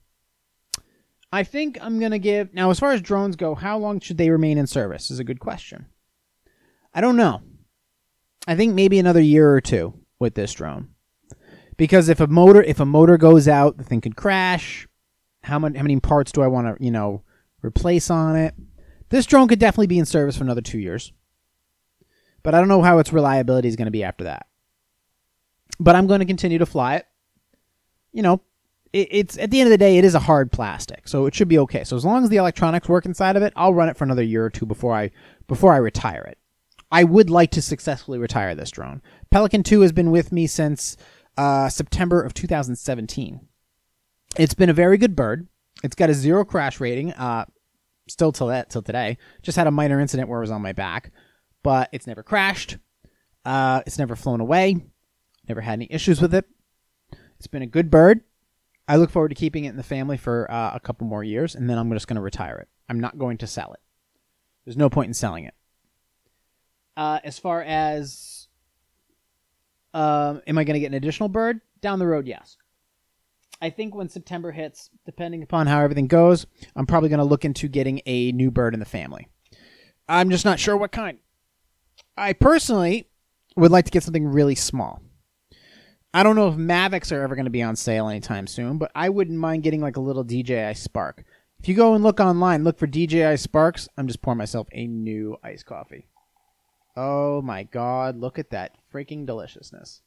I 1.31 1.45
think 1.45 1.77
I'm 1.79 1.97
gonna 1.97 2.19
give 2.19 2.53
now 2.53 2.71
as 2.71 2.79
far 2.79 2.91
as 2.91 3.01
drones 3.01 3.37
go. 3.37 3.55
How 3.55 3.77
long 3.77 4.01
should 4.01 4.17
they 4.17 4.29
remain 4.29 4.57
in 4.57 4.67
service? 4.67 5.09
Is 5.09 5.19
a 5.19 5.23
good 5.23 5.39
question. 5.39 5.85
I 6.93 6.99
don't 6.99 7.15
know. 7.15 7.41
I 8.49 8.57
think 8.57 8.73
maybe 8.73 8.99
another 8.99 9.21
year 9.21 9.53
or 9.53 9.61
two 9.61 9.93
with 10.19 10.35
this 10.35 10.51
drone 10.51 10.89
because 11.77 12.09
if 12.09 12.19
a 12.19 12.27
motor 12.27 12.61
if 12.63 12.79
a 12.79 12.85
motor 12.85 13.17
goes 13.17 13.47
out, 13.47 13.77
the 13.77 13.83
thing 13.83 14.01
could 14.01 14.15
crash. 14.15 14.87
How 15.43 15.59
many 15.59 15.77
how 15.77 15.83
many 15.83 15.99
parts 15.99 16.31
do 16.31 16.41
I 16.41 16.47
want 16.47 16.77
to 16.77 16.83
you 16.83 16.91
know 16.91 17.23
replace 17.63 18.09
on 18.09 18.35
it? 18.35 18.55
This 19.09 19.25
drone 19.25 19.47
could 19.47 19.59
definitely 19.59 19.87
be 19.87 19.99
in 19.99 20.05
service 20.05 20.37
for 20.37 20.43
another 20.43 20.61
two 20.61 20.79
years, 20.79 21.13
but 22.43 22.55
I 22.55 22.59
don't 22.59 22.67
know 22.67 22.81
how 22.81 22.97
its 22.97 23.13
reliability 23.13 23.67
is 23.67 23.75
going 23.75 23.85
to 23.85 23.91
be 23.91 24.03
after 24.03 24.23
that. 24.23 24.47
But 25.79 25.95
I'm 25.95 26.07
going 26.07 26.21
to 26.21 26.25
continue 26.25 26.57
to 26.57 26.65
fly 26.65 26.95
it. 26.95 27.05
You 28.11 28.23
know, 28.23 28.41
it, 28.93 29.09
it's 29.11 29.37
at 29.37 29.51
the 29.51 29.59
end 29.59 29.67
of 29.67 29.71
the 29.71 29.77
day, 29.77 29.97
it 29.97 30.05
is 30.05 30.15
a 30.15 30.19
hard 30.19 30.51
plastic, 30.51 31.07
so 31.07 31.25
it 31.27 31.35
should 31.35 31.49
be 31.49 31.59
okay. 31.59 31.83
So 31.83 31.95
as 31.95 32.05
long 32.05 32.23
as 32.23 32.29
the 32.29 32.37
electronics 32.37 32.89
work 32.89 33.05
inside 33.05 33.35
of 33.35 33.43
it, 33.43 33.53
I'll 33.55 33.73
run 33.73 33.89
it 33.89 33.97
for 33.97 34.05
another 34.05 34.23
year 34.23 34.45
or 34.45 34.49
two 34.49 34.65
before 34.65 34.93
I 34.93 35.11
before 35.47 35.73
I 35.73 35.77
retire 35.77 36.23
it. 36.23 36.39
I 36.91 37.03
would 37.03 37.29
like 37.29 37.51
to 37.51 37.61
successfully 37.61 38.19
retire 38.19 38.55
this 38.55 38.71
drone. 38.71 39.01
Pelican 39.29 39.63
2 39.63 39.81
has 39.81 39.91
been 39.91 40.11
with 40.11 40.31
me 40.31 40.47
since 40.47 40.95
uh, 41.37 41.69
September 41.69 42.21
of 42.21 42.33
2017. 42.33 43.47
It's 44.37 44.53
been 44.53 44.69
a 44.69 44.73
very 44.73 44.97
good 44.97 45.15
bird. 45.15 45.47
It's 45.83 45.95
got 45.95 46.09
a 46.09 46.13
zero 46.13 46.45
crash 46.45 46.79
rating, 46.79 47.13
uh, 47.13 47.45
still 48.07 48.31
till 48.31 48.47
that 48.47 48.69
till 48.69 48.81
today. 48.81 49.17
Just 49.41 49.57
had 49.57 49.67
a 49.67 49.71
minor 49.71 49.99
incident 49.99 50.29
where 50.29 50.39
it 50.39 50.43
was 50.43 50.51
on 50.51 50.61
my 50.61 50.73
back, 50.73 51.11
but 51.63 51.89
it's 51.91 52.07
never 52.07 52.23
crashed. 52.23 52.77
Uh, 53.43 53.81
it's 53.85 53.99
never 53.99 54.15
flown 54.15 54.41
away. 54.41 54.77
Never 55.47 55.61
had 55.61 55.73
any 55.73 55.87
issues 55.89 56.21
with 56.21 56.33
it. 56.33 56.45
It's 57.37 57.47
been 57.47 57.61
a 57.61 57.67
good 57.67 57.91
bird. 57.91 58.21
I 58.87 58.97
look 58.97 59.09
forward 59.09 59.29
to 59.29 59.35
keeping 59.35 59.65
it 59.65 59.69
in 59.69 59.77
the 59.77 59.83
family 59.83 60.17
for 60.17 60.49
uh, 60.51 60.71
a 60.73 60.79
couple 60.79 61.07
more 61.07 61.23
years, 61.23 61.55
and 61.55 61.69
then 61.69 61.77
I'm 61.77 61.91
just 61.91 62.07
going 62.07 62.15
to 62.15 62.21
retire 62.21 62.57
it. 62.57 62.67
I'm 62.87 62.99
not 62.99 63.17
going 63.17 63.37
to 63.39 63.47
sell 63.47 63.73
it. 63.73 63.79
There's 64.63 64.77
no 64.77 64.89
point 64.89 65.07
in 65.07 65.13
selling 65.13 65.45
it. 65.45 65.53
Uh, 66.97 67.19
as 67.23 67.37
far 67.39 67.61
as 67.61 68.44
um, 69.95 70.41
am 70.45 70.57
I 70.57 70.65
going 70.65 70.75
to 70.75 70.81
get 70.81 70.87
an 70.87 70.93
additional 70.93 71.29
bird 71.29 71.61
down 71.81 71.99
the 71.99 72.05
road? 72.05 72.27
Yes. 72.27 72.57
I 73.61 73.69
think 73.69 73.95
when 73.95 74.09
September 74.09 74.51
hits, 74.51 74.89
depending 75.05 75.41
upon 75.41 75.67
how 75.67 75.79
everything 75.79 76.07
goes, 76.07 76.45
I'm 76.75 76.85
probably 76.85 77.07
going 77.07 77.19
to 77.19 77.25
look 77.25 77.45
into 77.45 77.69
getting 77.69 78.01
a 78.05 78.33
new 78.33 78.51
bird 78.51 78.73
in 78.73 78.81
the 78.81 78.85
family. 78.85 79.29
I'm 80.09 80.29
just 80.29 80.43
not 80.43 80.59
sure 80.59 80.75
what 80.75 80.91
kind. 80.91 81.19
I 82.17 82.33
personally 82.33 83.07
would 83.55 83.71
like 83.71 83.85
to 83.85 83.91
get 83.91 84.03
something 84.03 84.27
really 84.27 84.53
small. 84.53 85.01
I 86.13 86.23
don't 86.23 86.35
know 86.35 86.49
if 86.49 86.55
Mavics 86.55 87.13
are 87.13 87.21
ever 87.21 87.35
going 87.35 87.45
to 87.45 87.51
be 87.51 87.63
on 87.63 87.77
sale 87.77 88.09
anytime 88.09 88.47
soon, 88.47 88.77
but 88.77 88.91
I 88.93 89.07
wouldn't 89.07 89.39
mind 89.39 89.63
getting 89.63 89.81
like 89.81 89.95
a 89.95 90.01
little 90.01 90.25
DJI 90.25 90.73
Spark. 90.73 91.23
If 91.59 91.69
you 91.69 91.75
go 91.75 91.93
and 91.93 92.03
look 92.03 92.19
online, 92.19 92.65
look 92.65 92.77
for 92.77 92.87
DJI 92.87 93.37
Sparks, 93.37 93.87
I'm 93.97 94.07
just 94.07 94.21
pouring 94.21 94.37
myself 94.37 94.67
a 94.73 94.87
new 94.87 95.37
iced 95.41 95.65
coffee. 95.65 96.07
Oh 96.97 97.41
my 97.41 97.63
god, 97.63 98.17
look 98.17 98.39
at 98.39 98.51
that 98.51 98.75
freaking 98.95 99.25
deliciousness. 99.25 100.01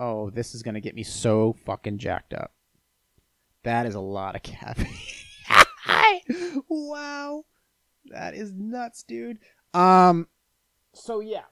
Oh, 0.00 0.30
this 0.30 0.54
is 0.54 0.62
going 0.62 0.74
to 0.74 0.80
get 0.80 0.94
me 0.94 1.02
so 1.02 1.54
fucking 1.66 1.98
jacked 1.98 2.32
up. 2.32 2.52
That 3.64 3.86
is 3.86 3.94
a 3.94 4.00
lot 4.00 4.34
of 4.34 4.42
caffeine. 4.42 4.88
wow. 6.68 7.44
That 8.06 8.34
is 8.34 8.52
nuts, 8.52 9.04
dude. 9.04 9.38
Um 9.74 10.26
so 10.92 11.20
yeah. 11.20 11.44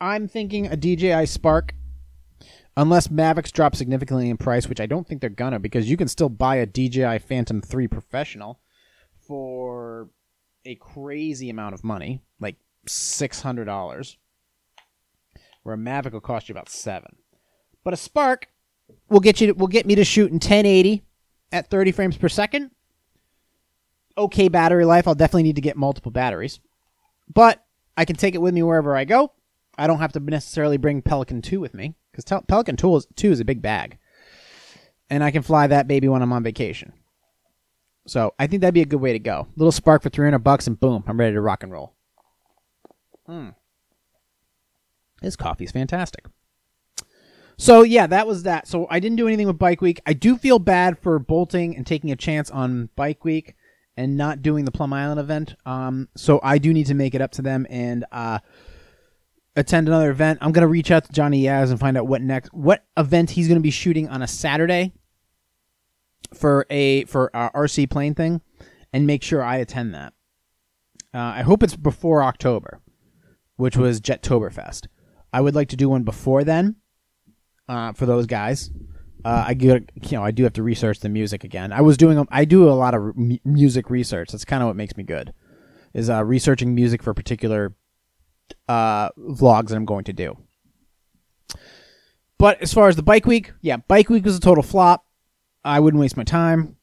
I'm 0.00 0.26
thinking 0.26 0.66
a 0.66 0.76
DJI 0.76 1.26
Spark 1.26 1.74
unless 2.76 3.08
Mavics 3.08 3.52
drop 3.52 3.76
significantly 3.76 4.30
in 4.30 4.38
price, 4.38 4.66
which 4.68 4.80
I 4.80 4.86
don't 4.86 5.06
think 5.06 5.20
they're 5.20 5.30
gonna 5.30 5.58
because 5.58 5.90
you 5.90 5.96
can 5.98 6.08
still 6.08 6.30
buy 6.30 6.56
a 6.56 6.66
DJI 6.66 7.18
Phantom 7.18 7.60
3 7.60 7.86
Professional 7.86 8.60
for 9.20 10.08
a 10.64 10.74
crazy 10.76 11.50
amount 11.50 11.74
of 11.74 11.84
money, 11.84 12.22
like 12.40 12.56
six 12.86 13.42
hundred 13.42 13.66
dollars, 13.66 14.16
where 15.62 15.74
a 15.74 15.78
Mavic 15.78 16.12
will 16.12 16.20
cost 16.20 16.48
you 16.48 16.52
about 16.52 16.68
seven. 16.68 17.16
But 17.84 17.94
a 17.94 17.96
Spark 17.96 18.48
will 19.08 19.20
get 19.20 19.40
you 19.40 19.48
to, 19.48 19.52
will 19.52 19.66
get 19.66 19.86
me 19.86 19.94
to 19.94 20.04
shoot 20.04 20.28
in 20.28 20.34
1080 20.34 21.02
at 21.52 21.68
30 21.68 21.92
frames 21.92 22.16
per 22.16 22.28
second. 22.28 22.70
Okay 24.16 24.48
battery 24.48 24.84
life. 24.84 25.06
I'll 25.06 25.14
definitely 25.14 25.44
need 25.44 25.56
to 25.56 25.62
get 25.62 25.76
multiple 25.76 26.10
batteries, 26.12 26.60
but 27.32 27.64
I 27.96 28.04
can 28.04 28.16
take 28.16 28.34
it 28.34 28.42
with 28.42 28.54
me 28.54 28.62
wherever 28.62 28.96
I 28.96 29.04
go. 29.04 29.32
I 29.78 29.86
don't 29.86 30.00
have 30.00 30.12
to 30.12 30.20
necessarily 30.20 30.76
bring 30.76 31.00
Pelican 31.00 31.40
2 31.42 31.60
with 31.60 31.74
me 31.74 31.94
because 32.10 32.24
Tel- 32.24 32.42
Pelican 32.42 32.76
2 32.76 32.96
is, 32.96 33.06
2 33.16 33.32
is 33.32 33.40
a 33.40 33.44
big 33.44 33.62
bag, 33.62 33.98
and 35.08 35.24
I 35.24 35.30
can 35.30 35.42
fly 35.42 35.66
that 35.66 35.88
baby 35.88 36.08
when 36.08 36.22
I'm 36.22 36.32
on 36.32 36.42
vacation. 36.42 36.92
So 38.06 38.34
I 38.38 38.46
think 38.46 38.60
that'd 38.60 38.74
be 38.74 38.82
a 38.82 38.86
good 38.86 39.00
way 39.00 39.12
to 39.12 39.18
go. 39.18 39.46
Little 39.56 39.72
Spark 39.72 40.02
for 40.02 40.10
300 40.10 40.40
bucks, 40.40 40.66
and 40.66 40.78
boom, 40.78 41.04
I'm 41.06 41.18
ready 41.18 41.34
to 41.34 41.40
rock 41.40 41.62
and 41.62 41.72
roll. 41.72 41.94
Hmm. 43.26 43.50
This 45.20 45.36
coffee's 45.36 45.72
fantastic. 45.72 46.26
So 47.56 47.82
yeah, 47.82 48.06
that 48.06 48.26
was 48.26 48.44
that. 48.44 48.66
So 48.66 48.86
I 48.90 49.00
didn't 49.00 49.16
do 49.16 49.26
anything 49.26 49.46
with 49.46 49.58
Bike 49.58 49.82
Week. 49.82 50.00
I 50.06 50.14
do 50.14 50.36
feel 50.36 50.58
bad 50.58 50.98
for 50.98 51.18
bolting 51.18 51.76
and 51.76 51.86
taking 51.86 52.10
a 52.10 52.16
chance 52.16 52.50
on 52.50 52.88
Bike 52.96 53.24
Week 53.24 53.54
and 53.96 54.16
not 54.16 54.40
doing 54.40 54.64
the 54.64 54.70
Plum 54.70 54.92
Island 54.94 55.20
event. 55.20 55.56
Um, 55.66 56.08
so 56.16 56.40
I 56.42 56.56
do 56.56 56.72
need 56.72 56.86
to 56.86 56.94
make 56.94 57.14
it 57.14 57.20
up 57.20 57.32
to 57.32 57.42
them 57.42 57.66
and 57.68 58.06
uh, 58.12 58.38
attend 59.56 59.88
another 59.88 60.10
event. 60.10 60.38
I'm 60.40 60.52
gonna 60.52 60.68
reach 60.68 60.90
out 60.90 61.04
to 61.04 61.12
Johnny 61.12 61.42
Yaz 61.42 61.70
and 61.70 61.78
find 61.78 61.98
out 61.98 62.06
what 62.06 62.22
next, 62.22 62.52
what 62.54 62.84
event 62.96 63.30
he's 63.30 63.46
gonna 63.46 63.60
be 63.60 63.70
shooting 63.70 64.08
on 64.08 64.22
a 64.22 64.26
Saturday 64.26 64.92
for 66.32 66.66
a 66.70 67.04
for 67.04 67.30
RC 67.34 67.90
plane 67.90 68.14
thing, 68.14 68.40
and 68.92 69.06
make 69.06 69.22
sure 69.22 69.42
I 69.42 69.56
attend 69.56 69.94
that. 69.94 70.14
Uh, 71.12 71.18
I 71.18 71.42
hope 71.42 71.62
it's 71.62 71.76
before 71.76 72.22
October 72.22 72.80
which 73.60 73.76
was 73.76 74.00
Jettoberfest. 74.00 74.86
I 75.32 75.40
would 75.40 75.54
like 75.54 75.68
to 75.68 75.76
do 75.76 75.88
one 75.88 76.02
before 76.02 76.44
then 76.44 76.76
uh, 77.68 77.92
for 77.92 78.06
those 78.06 78.26
guys. 78.26 78.70
Uh, 79.24 79.44
I 79.48 79.54
get, 79.54 79.90
you 79.94 80.16
know, 80.16 80.24
I 80.24 80.30
do 80.30 80.44
have 80.44 80.54
to 80.54 80.62
research 80.62 81.00
the 81.00 81.08
music 81.08 81.44
again. 81.44 81.72
I 81.72 81.82
was 81.82 81.96
doing, 81.96 82.26
I 82.30 82.44
do 82.44 82.68
a 82.68 82.72
lot 82.72 82.94
of 82.94 83.14
music 83.44 83.90
research. 83.90 84.30
That's 84.30 84.46
kind 84.46 84.62
of 84.62 84.66
what 84.68 84.76
makes 84.76 84.96
me 84.96 85.04
good, 85.04 85.34
is 85.92 86.08
uh, 86.08 86.24
researching 86.24 86.74
music 86.74 87.02
for 87.02 87.12
particular 87.12 87.74
uh, 88.68 89.10
vlogs 89.18 89.68
that 89.68 89.76
I'm 89.76 89.84
going 89.84 90.04
to 90.04 90.12
do. 90.12 90.38
But 92.38 92.62
as 92.62 92.72
far 92.72 92.88
as 92.88 92.96
the 92.96 93.02
bike 93.02 93.26
week, 93.26 93.52
yeah, 93.60 93.76
bike 93.76 94.08
week 94.08 94.24
was 94.24 94.36
a 94.36 94.40
total 94.40 94.62
flop. 94.62 95.04
I 95.62 95.80
wouldn't 95.80 96.00
waste 96.00 96.16
my 96.16 96.24
time. 96.24 96.76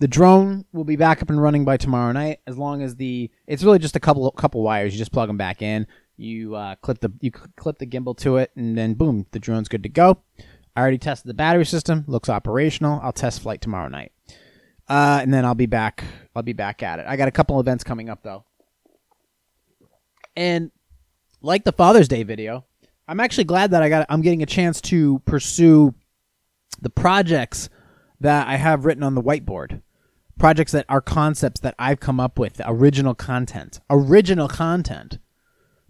The 0.00 0.08
drone 0.08 0.64
will 0.72 0.84
be 0.84 0.96
back 0.96 1.20
up 1.20 1.28
and 1.28 1.40
running 1.40 1.66
by 1.66 1.76
tomorrow 1.76 2.10
night, 2.12 2.40
as 2.46 2.56
long 2.56 2.82
as 2.82 2.96
the 2.96 3.30
it's 3.46 3.62
really 3.62 3.78
just 3.78 3.94
a 3.94 4.00
couple 4.00 4.28
couple 4.32 4.62
wires. 4.62 4.94
You 4.94 4.98
just 4.98 5.12
plug 5.12 5.28
them 5.28 5.36
back 5.36 5.60
in. 5.60 5.86
You 6.22 6.54
uh, 6.54 6.76
clip 6.76 7.00
the 7.00 7.12
you 7.20 7.32
clip 7.32 7.78
the 7.78 7.86
gimbal 7.86 8.16
to 8.18 8.36
it, 8.36 8.52
and 8.54 8.78
then 8.78 8.94
boom, 8.94 9.26
the 9.32 9.40
drone's 9.40 9.68
good 9.68 9.82
to 9.82 9.88
go. 9.88 10.22
I 10.76 10.80
already 10.80 10.98
tested 10.98 11.28
the 11.28 11.34
battery 11.34 11.66
system; 11.66 12.04
looks 12.06 12.28
operational. 12.28 13.00
I'll 13.02 13.12
test 13.12 13.42
flight 13.42 13.60
tomorrow 13.60 13.88
night, 13.88 14.12
uh, 14.88 15.18
and 15.20 15.34
then 15.34 15.44
I'll 15.44 15.56
be 15.56 15.66
back. 15.66 16.04
I'll 16.36 16.44
be 16.44 16.52
back 16.52 16.82
at 16.84 17.00
it. 17.00 17.06
I 17.08 17.16
got 17.16 17.26
a 17.26 17.32
couple 17.32 17.58
events 17.58 17.82
coming 17.82 18.08
up 18.08 18.22
though, 18.22 18.44
and 20.36 20.70
like 21.40 21.64
the 21.64 21.72
Father's 21.72 22.06
Day 22.06 22.22
video, 22.22 22.66
I'm 23.08 23.18
actually 23.18 23.44
glad 23.44 23.72
that 23.72 23.82
I 23.82 23.88
got. 23.88 24.06
I'm 24.08 24.22
getting 24.22 24.44
a 24.44 24.46
chance 24.46 24.80
to 24.82 25.18
pursue 25.24 25.92
the 26.80 26.90
projects 26.90 27.68
that 28.20 28.46
I 28.46 28.56
have 28.56 28.84
written 28.84 29.02
on 29.02 29.16
the 29.16 29.22
whiteboard. 29.22 29.82
Projects 30.38 30.70
that 30.72 30.86
are 30.88 31.00
concepts 31.00 31.60
that 31.60 31.74
I've 31.80 32.00
come 32.00 32.20
up 32.20 32.38
with, 32.38 32.60
original 32.64 33.14
content, 33.14 33.80
original 33.90 34.48
content 34.48 35.18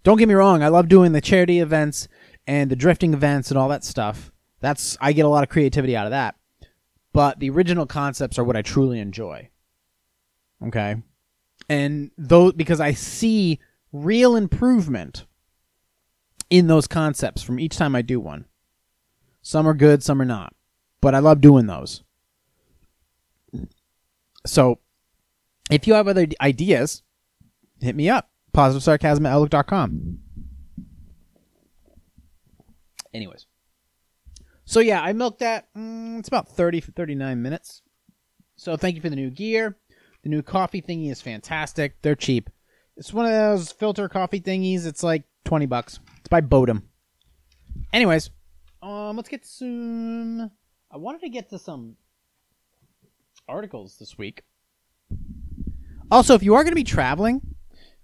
don't 0.02 0.18
get 0.18 0.28
me 0.28 0.34
wrong, 0.34 0.62
I 0.62 0.68
love 0.68 0.88
doing 0.88 1.12
the 1.12 1.20
charity 1.20 1.60
events 1.60 2.08
and 2.46 2.70
the 2.70 2.76
drifting 2.76 3.14
events 3.14 3.50
and 3.50 3.58
all 3.58 3.68
that 3.68 3.84
stuff. 3.84 4.32
That's 4.60 4.96
I 5.00 5.12
get 5.12 5.24
a 5.24 5.28
lot 5.28 5.44
of 5.44 5.50
creativity 5.50 5.96
out 5.96 6.06
of 6.06 6.10
that. 6.10 6.36
But 7.12 7.40
the 7.40 7.50
original 7.50 7.86
concepts 7.86 8.38
are 8.38 8.44
what 8.44 8.56
I 8.56 8.62
truly 8.62 8.98
enjoy. 8.98 9.50
Okay? 10.66 10.96
And 11.68 12.10
those 12.16 12.54
because 12.54 12.80
I 12.80 12.92
see 12.92 13.60
real 13.92 14.34
improvement 14.34 15.26
in 16.50 16.66
those 16.66 16.86
concepts 16.86 17.42
from 17.42 17.60
each 17.60 17.76
time 17.76 17.94
I 17.94 18.02
do 18.02 18.18
one. 18.18 18.46
Some 19.40 19.66
are 19.66 19.74
good, 19.74 20.02
some 20.02 20.20
are 20.20 20.26
not. 20.26 20.54
But 21.00 21.14
I 21.14 21.18
love 21.18 21.40
doing 21.40 21.66
those. 21.66 22.02
So, 24.46 24.78
if 25.70 25.86
you 25.86 25.94
have 25.94 26.08
other 26.08 26.26
ideas, 26.40 27.02
hit 27.80 27.94
me 27.94 28.08
up 28.08 28.31
positive 28.52 28.82
sarcasm 28.82 29.26
at 29.26 29.32
outlook.com. 29.32 30.18
Anyways. 33.14 33.46
So 34.64 34.80
yeah, 34.80 35.02
I 35.02 35.12
milked 35.12 35.40
that. 35.40 35.68
Mm, 35.76 36.18
it's 36.18 36.28
about 36.28 36.48
30, 36.48 36.80
39 36.80 37.42
minutes. 37.42 37.82
So 38.56 38.76
thank 38.76 38.94
you 38.94 39.02
for 39.02 39.10
the 39.10 39.16
new 39.16 39.30
gear. 39.30 39.76
The 40.22 40.28
new 40.28 40.42
coffee 40.42 40.80
thingy 40.80 41.10
is 41.10 41.20
fantastic. 41.20 42.00
They're 42.02 42.14
cheap. 42.14 42.48
It's 42.96 43.12
one 43.12 43.26
of 43.26 43.32
those 43.32 43.72
filter 43.72 44.08
coffee 44.08 44.40
thingies. 44.40 44.86
It's 44.86 45.02
like 45.02 45.24
20 45.44 45.66
bucks. 45.66 45.98
It's 46.18 46.28
by 46.28 46.40
Bodum. 46.40 46.82
Anyways, 47.92 48.30
um, 48.82 49.16
let's 49.16 49.28
get 49.28 49.44
some. 49.44 50.50
I 50.90 50.96
wanted 50.96 51.22
to 51.22 51.28
get 51.28 51.50
to 51.50 51.58
some 51.58 51.96
articles 53.48 53.96
this 53.98 54.16
week. 54.16 54.42
Also, 56.10 56.34
if 56.34 56.42
you 56.42 56.54
are 56.54 56.62
going 56.62 56.72
to 56.72 56.76
be 56.76 56.84
traveling, 56.84 57.40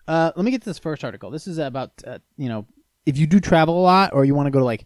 uh, 0.09 0.32
let 0.34 0.44
me 0.44 0.50
get 0.50 0.62
to 0.62 0.70
this 0.70 0.78
first 0.78 1.04
article. 1.04 1.30
This 1.30 1.46
is 1.46 1.59
about 1.59 1.92
uh, 2.06 2.18
you 2.36 2.48
know 2.48 2.66
if 3.06 3.18
you 3.18 3.26
do 3.26 3.38
travel 3.38 3.78
a 3.78 3.82
lot 3.82 4.12
or 4.12 4.24
you 4.24 4.34
want 4.34 4.46
to 4.46 4.50
go 4.50 4.59
to 4.59 4.64
like 4.64 4.84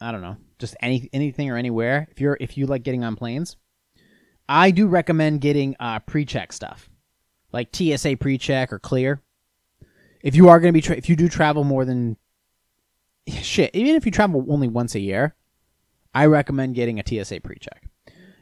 I 0.00 0.10
don't 0.10 0.22
know 0.22 0.36
just 0.58 0.76
any 0.80 1.08
anything 1.12 1.50
or 1.50 1.56
anywhere. 1.56 2.08
If 2.10 2.20
you're 2.20 2.36
if 2.40 2.56
you 2.56 2.66
like 2.66 2.82
getting 2.82 3.04
on 3.04 3.16
planes, 3.16 3.56
I 4.48 4.70
do 4.70 4.86
recommend 4.86 5.40
getting 5.40 5.76
uh, 5.80 5.98
pre-check 6.00 6.52
stuff, 6.52 6.88
like 7.52 7.74
TSA 7.74 8.16
pre-check 8.18 8.72
or 8.72 8.78
Clear. 8.78 9.22
If 10.22 10.34
you 10.34 10.48
are 10.48 10.58
going 10.60 10.72
to 10.72 10.76
be, 10.76 10.80
tra- 10.80 10.96
if 10.96 11.08
you 11.08 11.16
do 11.16 11.28
travel 11.28 11.64
more 11.64 11.84
than 11.84 12.16
shit, 13.28 13.74
even 13.74 13.96
if 13.96 14.06
you 14.06 14.12
travel 14.12 14.44
only 14.48 14.68
once 14.68 14.94
a 14.94 15.00
year, 15.00 15.34
I 16.14 16.26
recommend 16.26 16.74
getting 16.74 16.98
a 16.98 17.04
TSA 17.06 17.40
pre-check. 17.40 17.88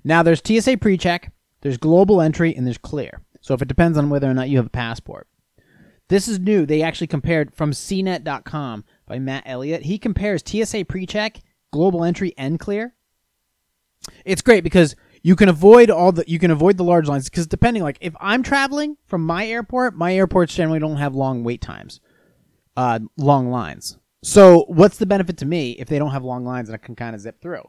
Now, 0.05 0.23
there's 0.23 0.43
TSA 0.45 0.79
pre-check, 0.79 1.33
there's 1.63 1.79
global 1.79 2.21
entry, 2.21 2.55
and 2.55 2.67
there's 2.67 2.79
Clear. 2.79 3.23
So 3.41 3.55
if 3.55 3.63
it 3.63 3.69
depends 3.69 3.99
on 3.99 4.11
whether 4.11 4.31
or 4.31 4.35
not 4.35 4.49
you 4.49 4.59
have 4.59 4.67
a 4.67 4.71
passport. 4.71 5.27
This 6.09 6.29
is 6.29 6.39
new. 6.39 6.67
They 6.67 6.83
actually 6.83 7.07
compared 7.07 7.55
from 7.55 7.73
CNET.com 7.73 8.85
by 9.07 9.19
Matt 9.19 9.45
Elliott. 9.47 9.83
He 9.83 9.99
compares 9.99 10.43
TSA 10.45 10.85
pre-check, 10.85 11.41
global 11.73 12.05
entry, 12.05 12.35
and 12.37 12.59
Clear. 12.59 12.95
It's 14.25 14.43
great 14.43 14.65
because 14.65 14.95
you 15.23 15.35
can 15.35 15.49
avoid 15.49 15.89
all 15.89 16.13
the 16.13 16.25
you 16.27 16.39
can 16.39 16.51
avoid 16.51 16.77
the 16.77 16.85
large 16.85 17.09
lines 17.09 17.31
because 17.31 17.47
depending 17.47 17.83
like 17.83 17.97
if 18.03 18.15
I'm 18.21 18.43
traveling 18.43 18.99
from 19.07 19.25
my 19.25 19.47
airport, 19.47 19.97
my 19.97 20.15
airports 20.15 20.55
generally 20.55 20.79
don't 20.79 20.99
have 20.99 21.15
long 21.15 21.43
wait 21.43 21.63
times, 21.63 22.01
uh, 22.77 23.01
long 23.17 23.51
lines. 23.51 23.99
So 24.23 24.67
what's 24.69 24.99
the 24.99 25.07
benefit 25.07 25.39
to 25.39 25.47
me 25.47 25.73
if 25.73 25.89
they 25.89 25.99
don't 25.99 26.11
have 26.11 26.25
long 26.25 26.45
lines 26.45 26.69
and 26.69 26.75
I 26.75 26.79
can 26.79 26.95
kind 26.95 27.15
of 27.15 27.23
zip 27.23 27.41
through? 27.41 27.63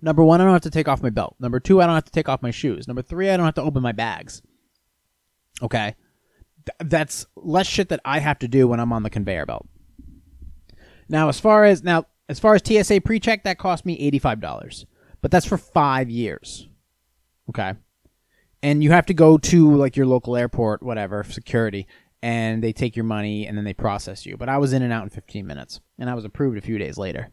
Number 0.00 0.24
one, 0.24 0.40
I 0.40 0.44
don't 0.44 0.52
have 0.52 0.62
to 0.62 0.70
take 0.70 0.88
off 0.88 1.02
my 1.02 1.10
belt. 1.10 1.36
Number 1.38 1.60
two, 1.60 1.80
I 1.80 1.86
don't 1.86 1.94
have 1.94 2.04
to 2.06 2.12
take 2.12 2.28
off 2.28 2.42
my 2.42 2.50
shoes. 2.50 2.88
Number 2.88 3.02
three, 3.02 3.30
I 3.30 3.36
don't 3.36 3.46
have 3.46 3.54
to 3.54 3.62
open 3.62 3.82
my 3.82 3.92
bags. 3.92 4.42
Okay, 5.62 5.94
Th- 6.64 6.90
that's 6.90 7.26
less 7.36 7.66
shit 7.66 7.88
that 7.88 8.00
I 8.04 8.18
have 8.18 8.38
to 8.40 8.48
do 8.48 8.68
when 8.68 8.80
I'm 8.80 8.92
on 8.92 9.02
the 9.02 9.10
conveyor 9.10 9.46
belt. 9.46 9.66
Now, 11.08 11.28
as 11.28 11.40
far 11.40 11.64
as 11.64 11.82
now, 11.82 12.06
as 12.28 12.38
far 12.38 12.54
as 12.54 12.62
TSA 12.64 13.00
pre-check, 13.02 13.44
that 13.44 13.58
cost 13.58 13.84
me 13.84 13.98
eighty-five 13.98 14.40
dollars, 14.40 14.86
but 15.20 15.30
that's 15.30 15.46
for 15.46 15.58
five 15.58 16.08
years. 16.08 16.68
Okay, 17.50 17.74
and 18.62 18.82
you 18.82 18.92
have 18.92 19.06
to 19.06 19.14
go 19.14 19.38
to 19.38 19.76
like 19.76 19.96
your 19.96 20.06
local 20.06 20.36
airport, 20.36 20.82
whatever, 20.82 21.24
security, 21.24 21.86
and 22.22 22.62
they 22.62 22.72
take 22.72 22.96
your 22.96 23.04
money 23.04 23.46
and 23.46 23.58
then 23.58 23.64
they 23.64 23.74
process 23.74 24.24
you. 24.24 24.36
But 24.36 24.48
I 24.48 24.58
was 24.58 24.72
in 24.72 24.82
and 24.82 24.92
out 24.92 25.02
in 25.02 25.10
fifteen 25.10 25.46
minutes, 25.46 25.80
and 25.98 26.08
I 26.08 26.14
was 26.14 26.24
approved 26.24 26.56
a 26.56 26.62
few 26.62 26.78
days 26.78 26.96
later. 26.96 27.30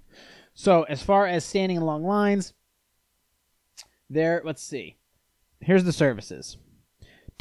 So 0.54 0.84
as 0.84 1.02
far 1.02 1.26
as 1.28 1.46
standing 1.46 1.78
in 1.78 1.84
long 1.84 2.04
lines, 2.04 2.54
there. 4.10 4.42
Let's 4.44 4.64
see. 4.64 4.98
Here's 5.62 5.84
the 5.84 5.94
services. 5.94 6.58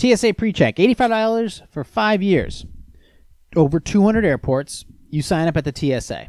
TSA 0.01 0.35
pre-check, 0.35 0.77
$85 0.77 1.63
for 1.71 1.85
five 1.85 2.23
years. 2.23 2.67
Over 3.57 3.81
200 3.81 4.25
airports. 4.25 4.85
You 5.11 5.23
sign 5.23 5.49
up 5.49 5.57
at 5.57 5.65
the 5.65 5.73
TSA. 5.75 6.29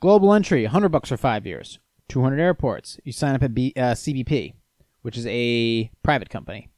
Global 0.00 0.34
entry, 0.34 0.64
100 0.64 0.88
bucks 0.88 1.08
for 1.08 1.16
five 1.16 1.46
years. 1.46 1.78
200 2.08 2.40
airports. 2.40 2.98
You 3.04 3.12
sign 3.12 3.34
up 3.34 3.42
at 3.42 3.54
B, 3.54 3.72
uh, 3.76 3.94
CBP, 3.94 4.54
which 5.02 5.16
is 5.16 5.26
a 5.28 5.90
private 6.02 6.28
company. 6.28 6.68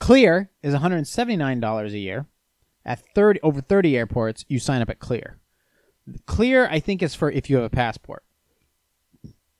Clear 0.00 0.50
is 0.62 0.74
$179 0.74 1.92
a 1.92 1.98
year. 1.98 2.26
At 2.84 3.02
30 3.14 3.40
over 3.42 3.60
30 3.60 3.96
airports, 3.96 4.44
you 4.48 4.58
sign 4.58 4.82
up 4.82 4.90
at 4.90 4.98
Clear. 4.98 5.38
Clear, 6.26 6.66
I 6.66 6.80
think, 6.80 7.02
is 7.02 7.14
for 7.14 7.30
if 7.30 7.48
you 7.48 7.56
have 7.56 7.64
a 7.64 7.70
passport. 7.70 8.24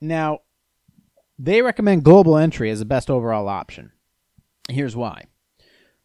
Now, 0.00 0.40
they 1.38 1.62
recommend 1.62 2.02
global 2.02 2.36
entry 2.36 2.70
as 2.70 2.80
the 2.80 2.84
best 2.84 3.08
overall 3.08 3.48
option. 3.48 3.92
Here's 4.68 4.96
why. 4.96 5.26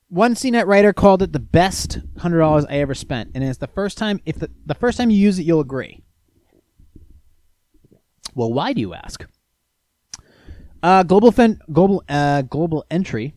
One 0.10 0.36
CNET 0.36 0.68
writer 0.68 0.94
called 0.94 1.22
it 1.22 1.34
the 1.34 1.40
best 1.40 2.00
hundred 2.20 2.40
dollars 2.40 2.66
I 2.66 2.78
ever 2.78 2.96
spent, 2.96 3.32
and 3.36 3.44
it's 3.44 3.58
the 3.58 3.68
first 3.68 3.98
time. 3.98 4.22
If 4.26 4.40
the, 4.40 4.50
the 4.66 4.74
first 4.74 4.98
time 4.98 5.10
you 5.10 5.18
use 5.18 5.38
it, 5.38 5.44
you'll 5.44 5.60
agree. 5.60 6.02
Well, 8.34 8.54
why 8.54 8.72
do 8.72 8.80
you 8.80 8.94
ask? 8.94 9.26
Uh, 10.82 11.04
global 11.04 11.32
global 11.72 12.04
uh, 12.08 12.44
global 12.44 12.86
entry 12.90 13.36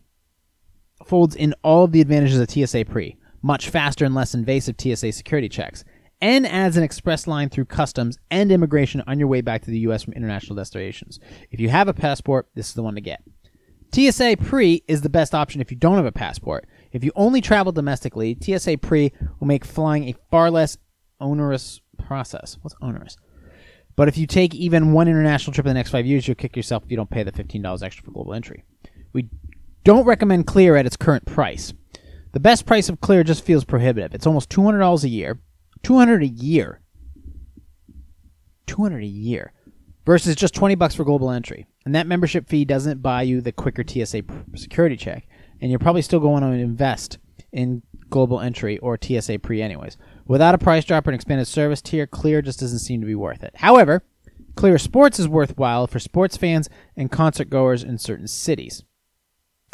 folds 1.05 1.35
in 1.35 1.53
all 1.63 1.83
of 1.83 1.91
the 1.91 1.99
advantages 1.99 2.39
of 2.39 2.49
TSA 2.49 2.85
pre, 2.85 3.17
much 3.41 3.69
faster 3.69 4.05
and 4.05 4.15
less 4.15 4.33
invasive 4.33 4.75
TSA 4.79 5.11
security 5.11 5.49
checks, 5.49 5.83
and 6.21 6.47
adds 6.47 6.77
an 6.77 6.83
express 6.83 7.27
line 7.27 7.49
through 7.49 7.65
customs 7.65 8.17
and 8.29 8.49
immigration 8.49 9.03
on 9.07 9.19
your 9.19 9.27
way 9.27 9.41
back 9.41 9.63
to 9.63 9.71
the 9.71 9.79
U.S. 9.79 10.03
from 10.03 10.13
international 10.13 10.55
destinations. 10.55 11.19
If 11.49 11.59
you 11.59 11.67
have 11.67 11.89
a 11.89 11.93
passport, 11.93 12.47
this 12.55 12.69
is 12.69 12.75
the 12.75 12.83
one 12.83 12.95
to 12.95 13.01
get. 13.01 13.23
TSA 13.93 14.37
Pre 14.39 14.83
is 14.87 15.01
the 15.01 15.09
best 15.09 15.35
option 15.35 15.59
if 15.59 15.71
you 15.71 15.77
don't 15.77 15.97
have 15.97 16.05
a 16.05 16.11
passport. 16.11 16.65
If 16.91 17.03
you 17.03 17.11
only 17.15 17.41
travel 17.41 17.71
domestically, 17.71 18.37
TSA 18.41 18.77
Pre 18.77 19.11
will 19.39 19.47
make 19.47 19.65
flying 19.65 20.07
a 20.07 20.15
far 20.29 20.49
less 20.49 20.77
onerous 21.19 21.81
process. 21.97 22.57
What's 22.61 22.75
onerous? 22.81 23.17
But 23.95 24.07
if 24.07 24.17
you 24.17 24.25
take 24.27 24.55
even 24.55 24.93
one 24.93 25.07
international 25.07 25.53
trip 25.53 25.65
in 25.65 25.71
the 25.71 25.75
next 25.75 25.91
five 25.91 26.05
years, 26.05 26.27
you'll 26.27 26.35
kick 26.35 26.55
yourself 26.55 26.83
if 26.83 26.91
you 26.91 26.97
don't 26.97 27.09
pay 27.09 27.23
the 27.23 27.31
$15 27.31 27.83
extra 27.83 28.03
for 28.03 28.11
global 28.11 28.33
entry. 28.33 28.63
We 29.13 29.29
don't 29.83 30.05
recommend 30.05 30.47
Clear 30.47 30.75
at 30.77 30.85
its 30.85 30.95
current 30.95 31.25
price. 31.25 31.73
The 32.31 32.39
best 32.39 32.65
price 32.65 32.87
of 32.87 33.01
Clear 33.01 33.23
just 33.23 33.43
feels 33.43 33.65
prohibitive. 33.65 34.13
It's 34.13 34.25
almost 34.25 34.49
$200 34.49 35.03
a 35.03 35.09
year. 35.09 35.39
200 35.83 36.23
a 36.23 36.27
year. 36.27 36.79
200 38.67 39.03
a 39.03 39.05
year 39.05 39.51
versus 40.05 40.35
just 40.35 40.53
20 40.53 40.75
bucks 40.75 40.95
for 40.95 41.03
global 41.03 41.29
entry. 41.29 41.67
And 41.85 41.95
that 41.95 42.07
membership 42.07 42.47
fee 42.47 42.65
doesn't 42.65 43.01
buy 43.01 43.23
you 43.23 43.41
the 43.41 43.51
quicker 43.51 43.83
TSA 43.87 44.23
security 44.55 44.95
check. 44.95 45.27
And 45.59 45.71
you're 45.71 45.79
probably 45.79 46.01
still 46.01 46.19
going 46.19 46.43
to 46.43 46.49
invest 46.49 47.17
in 47.51 47.81
global 48.09 48.39
entry 48.39 48.77
or 48.79 48.97
TSA 49.01 49.39
pre 49.39 49.61
anyways. 49.61 49.97
Without 50.25 50.55
a 50.55 50.59
price 50.59 50.85
drop 50.85 51.07
or 51.07 51.11
an 51.11 51.15
expanded 51.15 51.47
service 51.47 51.81
tier, 51.81 52.05
Clear 52.05 52.41
just 52.41 52.59
doesn't 52.59 52.79
seem 52.79 53.01
to 53.01 53.07
be 53.07 53.15
worth 53.15 53.43
it. 53.43 53.53
However, 53.55 54.03
Clear 54.55 54.77
Sports 54.77 55.19
is 55.19 55.27
worthwhile 55.27 55.87
for 55.87 55.99
sports 55.99 56.37
fans 56.37 56.69
and 56.95 57.11
concert 57.11 57.49
goers 57.49 57.83
in 57.83 57.97
certain 57.97 58.27
cities. 58.27 58.83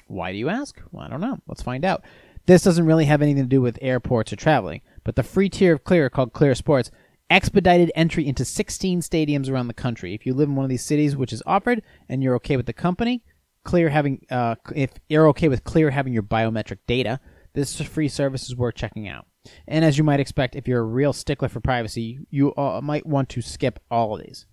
Why 0.07 0.31
do 0.31 0.37
you 0.37 0.49
ask? 0.49 0.81
Well, 0.91 1.05
I 1.05 1.09
don't 1.09 1.21
know. 1.21 1.39
Let's 1.47 1.63
find 1.63 1.83
out. 1.83 2.03
This 2.45 2.63
doesn't 2.63 2.85
really 2.85 3.05
have 3.05 3.21
anything 3.21 3.43
to 3.43 3.49
do 3.49 3.61
with 3.61 3.77
airports 3.81 4.31
or 4.31 4.37
traveling, 4.37 4.81
but 5.03 5.15
the 5.15 5.23
free 5.23 5.49
tier 5.49 5.73
of 5.73 5.83
Clear 5.83 6.09
called 6.09 6.31
Clear 6.31 6.55
Sports 6.55 6.91
expedited 7.29 7.91
entry 7.95 8.27
into 8.27 8.45
16 8.45 9.01
stadiums 9.01 9.49
around 9.49 9.67
the 9.67 9.73
country. 9.73 10.13
If 10.13 10.25
you 10.25 10.33
live 10.33 10.49
in 10.49 10.55
one 10.55 10.63
of 10.63 10.69
these 10.69 10.83
cities, 10.83 11.15
which 11.15 11.33
is 11.33 11.43
offered, 11.45 11.81
and 12.07 12.23
you're 12.23 12.35
okay 12.35 12.57
with 12.57 12.65
the 12.65 12.73
company, 12.73 13.23
Clear 13.63 13.89
having, 13.89 14.25
uh, 14.31 14.55
if 14.73 14.91
you're 15.09 15.27
okay 15.29 15.49
with 15.49 15.65
Clear 15.65 15.91
having 15.91 16.13
your 16.13 16.23
biometric 16.23 16.79
data, 16.87 17.19
this 17.53 17.81
free 17.81 18.07
service 18.07 18.47
is 18.47 18.55
worth 18.55 18.75
checking 18.75 19.09
out. 19.09 19.27
And 19.67 19.83
as 19.83 19.97
you 19.97 20.05
might 20.05 20.21
expect, 20.21 20.55
if 20.55 20.67
you're 20.67 20.79
a 20.79 20.85
real 20.85 21.11
stickler 21.11 21.49
for 21.49 21.59
privacy, 21.59 22.19
you 22.29 22.53
uh, 22.55 22.79
might 22.81 23.05
want 23.05 23.27
to 23.29 23.41
skip 23.41 23.79
all 23.91 24.15
of 24.15 24.21
these. 24.21 24.45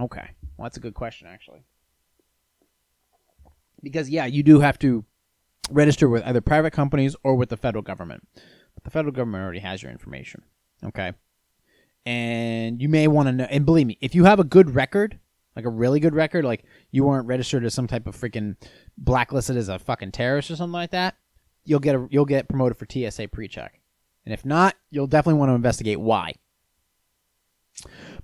Okay, 0.00 0.30
well 0.56 0.64
that's 0.64 0.76
a 0.76 0.80
good 0.80 0.94
question 0.94 1.28
actually, 1.28 1.64
because 3.82 4.10
yeah, 4.10 4.26
you 4.26 4.42
do 4.42 4.60
have 4.60 4.78
to 4.80 5.04
register 5.70 6.08
with 6.08 6.24
either 6.24 6.40
private 6.40 6.72
companies 6.72 7.14
or 7.22 7.36
with 7.36 7.48
the 7.48 7.56
federal 7.56 7.82
government. 7.82 8.26
But 8.74 8.84
the 8.84 8.90
federal 8.90 9.12
government 9.12 9.44
already 9.44 9.60
has 9.60 9.82
your 9.82 9.92
information. 9.92 10.42
Okay 10.82 11.12
and 12.06 12.80
you 12.80 12.88
may 12.88 13.08
want 13.08 13.28
to 13.28 13.32
know. 13.32 13.46
And 13.50 13.64
believe 13.64 13.86
me, 13.86 13.98
if 14.00 14.14
you 14.14 14.24
have 14.24 14.40
a 14.40 14.44
good 14.44 14.74
record, 14.74 15.18
like 15.56 15.64
a 15.64 15.70
really 15.70 16.00
good 16.00 16.14
record, 16.14 16.44
like 16.44 16.64
you 16.90 17.04
weren't 17.04 17.26
registered 17.26 17.64
as 17.64 17.74
some 17.74 17.86
type 17.86 18.06
of 18.06 18.16
freaking 18.16 18.56
blacklisted 18.98 19.56
as 19.56 19.68
a 19.68 19.78
fucking 19.78 20.12
terrorist 20.12 20.50
or 20.50 20.56
something 20.56 20.72
like 20.72 20.90
that, 20.90 21.16
you'll 21.64 21.80
get 21.80 21.94
a, 21.94 22.06
you'll 22.10 22.24
get 22.24 22.48
promoted 22.48 22.76
for 22.76 22.86
TSA 22.90 23.28
pre-check. 23.28 23.80
And 24.24 24.32
if 24.32 24.44
not, 24.44 24.74
you'll 24.90 25.06
definitely 25.06 25.38
want 25.38 25.50
to 25.50 25.54
investigate 25.54 26.00
why. 26.00 26.34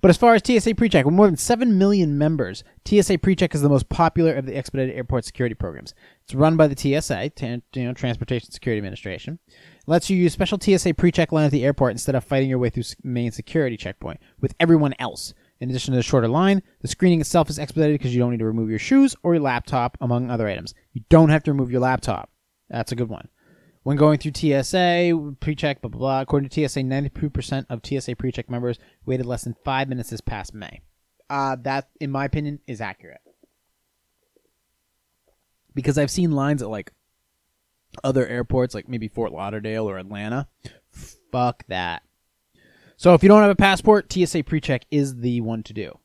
But 0.01 0.09
as 0.09 0.17
far 0.17 0.33
as 0.33 0.41
TSA 0.45 0.73
PreCheck, 0.75 1.05
with 1.05 1.13
more 1.13 1.27
than 1.27 1.37
7 1.37 1.77
million 1.77 2.17
members, 2.17 2.63
TSA 2.85 3.19
PreCheck 3.19 3.53
is 3.53 3.61
the 3.61 3.69
most 3.69 3.89
popular 3.89 4.33
of 4.33 4.45
the 4.45 4.55
expedited 4.55 4.95
airport 4.95 5.25
security 5.25 5.53
programs. 5.53 5.93
It's 6.23 6.33
run 6.33 6.57
by 6.57 6.67
the 6.67 6.77
TSA, 6.77 7.31
you 7.75 7.83
know, 7.83 7.93
Transportation 7.93 8.51
Security 8.51 8.79
Administration. 8.79 9.39
Lets 9.87 10.09
you 10.09 10.17
use 10.17 10.33
special 10.33 10.59
TSA 10.59 10.93
pre-check 10.93 11.31
line 11.31 11.45
at 11.45 11.51
the 11.51 11.65
airport 11.65 11.91
instead 11.91 12.15
of 12.15 12.23
fighting 12.23 12.49
your 12.49 12.59
way 12.59 12.69
through 12.69 12.83
main 13.03 13.31
security 13.31 13.77
checkpoint 13.77 14.19
with 14.39 14.53
everyone 14.59 14.93
else. 14.99 15.33
In 15.59 15.69
addition 15.69 15.91
to 15.93 15.97
the 15.97 16.03
shorter 16.03 16.27
line, 16.27 16.61
the 16.81 16.87
screening 16.87 17.21
itself 17.21 17.49
is 17.49 17.59
expedited 17.59 17.99
because 17.99 18.13
you 18.13 18.19
don't 18.19 18.31
need 18.31 18.39
to 18.39 18.45
remove 18.45 18.69
your 18.69 18.79
shoes 18.79 19.15
or 19.23 19.35
your 19.35 19.43
laptop, 19.43 19.97
among 20.01 20.29
other 20.29 20.47
items. 20.47 20.73
You 20.93 21.03
don't 21.09 21.29
have 21.29 21.43
to 21.43 21.51
remove 21.51 21.71
your 21.71 21.81
laptop. 21.81 22.31
That's 22.69 22.91
a 22.91 22.95
good 22.95 23.09
one. 23.09 23.27
When 23.83 23.97
going 23.97 24.19
through 24.19 24.33
TSA, 24.35 25.35
pre-check, 25.39 25.81
blah, 25.81 25.89
blah, 25.89 25.99
blah, 25.99 26.21
according 26.21 26.49
to 26.49 26.67
TSA, 26.67 26.81
92% 26.81 27.65
of 27.69 27.81
TSA 27.83 28.15
pre-check 28.15 28.49
members 28.49 28.77
waited 29.05 29.25
less 29.25 29.43
than 29.43 29.55
five 29.65 29.89
minutes 29.89 30.11
this 30.11 30.21
past 30.21 30.53
May. 30.53 30.81
Uh, 31.29 31.55
that, 31.61 31.89
in 31.99 32.11
my 32.11 32.25
opinion, 32.25 32.59
is 32.67 32.81
accurate. 32.81 33.21
Because 35.73 35.97
I've 35.97 36.11
seen 36.11 36.31
lines 36.31 36.61
at, 36.61 36.69
like, 36.69 36.91
other 38.03 38.27
airports, 38.27 38.73
like 38.73 38.87
maybe 38.87 39.07
Fort 39.07 39.31
Lauderdale 39.31 39.89
or 39.89 39.97
Atlanta. 39.97 40.47
Fuck 41.31 41.65
that. 41.67 42.03
So 42.97 43.13
if 43.13 43.23
you 43.23 43.29
don't 43.29 43.41
have 43.41 43.49
a 43.49 43.55
passport, 43.55 44.11
TSA 44.11 44.43
pre-check 44.43 44.85
is 44.91 45.17
the 45.17 45.41
one 45.41 45.63
to 45.63 45.73
do. 45.73 45.97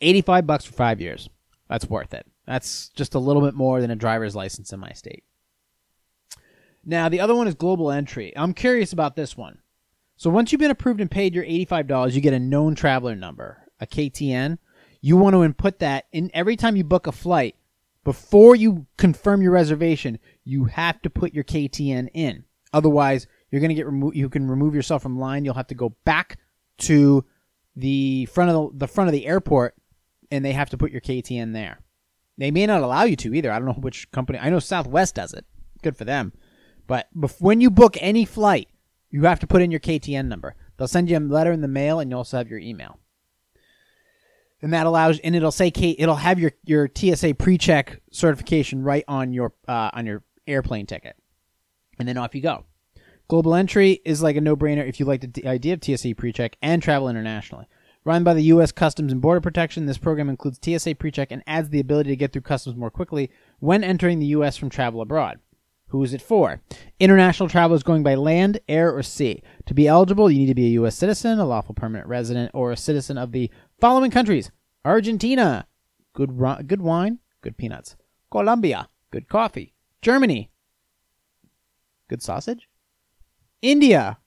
85 0.00 0.46
bucks 0.46 0.64
for 0.64 0.72
five 0.72 1.00
years. 1.00 1.28
That's 1.68 1.88
worth 1.88 2.12
it. 2.12 2.26
That's 2.46 2.88
just 2.90 3.14
a 3.14 3.18
little 3.18 3.42
bit 3.42 3.54
more 3.54 3.80
than 3.80 3.90
a 3.90 3.96
driver's 3.96 4.34
license 4.34 4.72
in 4.72 4.80
my 4.80 4.92
state. 4.92 5.24
Now, 6.84 7.08
the 7.08 7.20
other 7.20 7.34
one 7.34 7.48
is 7.48 7.54
global 7.54 7.90
entry. 7.90 8.32
I'm 8.36 8.52
curious 8.52 8.92
about 8.92 9.16
this 9.16 9.36
one. 9.36 9.58
So 10.16 10.30
once 10.30 10.52
you've 10.52 10.60
been 10.60 10.70
approved 10.70 11.00
and 11.00 11.10
paid 11.10 11.34
your 11.34 11.44
$85, 11.44 12.12
you 12.12 12.20
get 12.20 12.34
a 12.34 12.38
known 12.38 12.74
traveler 12.74 13.16
number, 13.16 13.62
a 13.80 13.86
KTN. 13.86 14.58
You 15.00 15.16
want 15.16 15.34
to 15.34 15.44
input 15.44 15.78
that 15.80 16.06
in 16.12 16.30
every 16.34 16.56
time 16.56 16.76
you 16.76 16.84
book 16.84 17.06
a 17.06 17.12
flight. 17.12 17.56
Before 18.04 18.54
you 18.54 18.86
confirm 18.96 19.42
your 19.42 19.52
reservation, 19.52 20.18
you 20.44 20.66
have 20.66 21.00
to 21.02 21.10
put 21.10 21.34
your 21.34 21.44
KTN 21.44 22.10
in. 22.14 22.44
Otherwise, 22.72 23.26
you're 23.50 23.60
going 23.60 23.70
to 23.70 23.74
get 23.74 23.86
removed. 23.86 24.16
You 24.16 24.28
can 24.28 24.48
remove 24.48 24.74
yourself 24.74 25.02
from 25.02 25.18
line. 25.18 25.44
You'll 25.44 25.54
have 25.54 25.68
to 25.68 25.74
go 25.74 25.96
back 26.04 26.38
to 26.78 27.24
the 27.76 28.26
front 28.26 28.50
of 28.50 28.72
the, 28.72 28.78
the 28.78 28.88
front 28.88 29.08
of 29.08 29.12
the 29.12 29.26
airport, 29.26 29.74
and 30.30 30.44
they 30.44 30.52
have 30.52 30.70
to 30.70 30.76
put 30.76 30.92
your 30.92 31.00
KTN 31.00 31.52
there. 31.52 31.80
They 32.36 32.50
may 32.50 32.66
not 32.66 32.82
allow 32.82 33.04
you 33.04 33.16
to 33.16 33.34
either. 33.34 33.50
I 33.50 33.58
don't 33.58 33.66
know 33.66 33.74
which 33.74 34.10
company. 34.10 34.38
I 34.38 34.50
know 34.50 34.58
Southwest 34.58 35.14
does 35.14 35.32
it. 35.32 35.44
Good 35.82 35.96
for 35.96 36.04
them. 36.04 36.32
But 36.86 37.08
when 37.38 37.60
you 37.60 37.70
book 37.70 37.96
any 38.00 38.24
flight, 38.24 38.68
you 39.10 39.22
have 39.22 39.40
to 39.40 39.46
put 39.46 39.62
in 39.62 39.70
your 39.70 39.80
KTN 39.80 40.26
number. 40.26 40.56
They'll 40.76 40.88
send 40.88 41.08
you 41.08 41.16
a 41.16 41.20
letter 41.20 41.52
in 41.52 41.60
the 41.60 41.68
mail, 41.68 42.00
and 42.00 42.10
you 42.10 42.16
also 42.16 42.36
have 42.36 42.50
your 42.50 42.58
email. 42.58 42.98
And 44.62 44.72
that 44.72 44.86
allows, 44.86 45.18
and 45.20 45.36
it'll 45.36 45.52
say 45.52 45.70
K, 45.70 45.94
it'll 45.98 46.14
have 46.16 46.38
your 46.38 46.52
your 46.64 46.88
TSA 46.94 47.34
pre-check 47.34 48.00
certification 48.10 48.82
right 48.82 49.04
on 49.06 49.32
your 49.32 49.52
uh, 49.68 49.90
on 49.92 50.06
your 50.06 50.22
airplane 50.46 50.86
ticket, 50.86 51.16
and 51.98 52.08
then 52.08 52.16
off 52.16 52.34
you 52.34 52.40
go. 52.40 52.64
Global 53.28 53.54
entry 53.54 54.00
is 54.04 54.22
like 54.22 54.36
a 54.36 54.40
no-brainer 54.40 54.86
if 54.86 55.00
you 55.00 55.06
like 55.06 55.32
the 55.32 55.46
idea 55.46 55.74
of 55.74 55.82
TSA 55.82 56.14
pre-check 56.14 56.56
and 56.60 56.82
travel 56.82 57.08
internationally. 57.08 57.66
Run 58.04 58.22
by 58.22 58.34
the 58.34 58.42
U.S. 58.42 58.70
Customs 58.70 59.12
and 59.12 59.22
Border 59.22 59.40
Protection, 59.40 59.86
this 59.86 59.96
program 59.96 60.28
includes 60.28 60.60
TSA 60.62 60.96
pre-check 60.96 61.30
and 61.30 61.42
adds 61.46 61.70
the 61.70 61.80
ability 61.80 62.10
to 62.10 62.16
get 62.16 62.34
through 62.34 62.42
customs 62.42 62.76
more 62.76 62.90
quickly 62.90 63.30
when 63.60 63.82
entering 63.82 64.18
the 64.18 64.26
U.S. 64.26 64.58
from 64.58 64.68
travel 64.68 65.00
abroad. 65.00 65.40
Who 65.88 66.02
is 66.02 66.12
it 66.12 66.20
for? 66.20 66.60
International 67.00 67.48
travelers 67.48 67.82
going 67.82 68.02
by 68.02 68.14
land, 68.16 68.60
air, 68.68 68.94
or 68.94 69.02
sea. 69.02 69.42
To 69.66 69.74
be 69.74 69.88
eligible, 69.88 70.30
you 70.30 70.40
need 70.40 70.48
to 70.48 70.54
be 70.54 70.66
a 70.66 70.80
U.S. 70.80 70.96
citizen, 70.96 71.38
a 71.38 71.46
lawful 71.46 71.74
permanent 71.74 72.08
resident, 72.08 72.50
or 72.52 72.72
a 72.72 72.76
citizen 72.76 73.16
of 73.16 73.32
the 73.32 73.50
following 73.80 74.10
countries 74.10 74.50
Argentina, 74.84 75.66
good, 76.12 76.36
good 76.66 76.82
wine, 76.82 77.18
good 77.40 77.56
peanuts. 77.56 77.96
Colombia, 78.30 78.88
good 79.10 79.28
coffee. 79.28 79.72
Germany, 80.02 80.50
good 82.08 82.22
sausage. 82.22 82.68
India, 83.62 84.18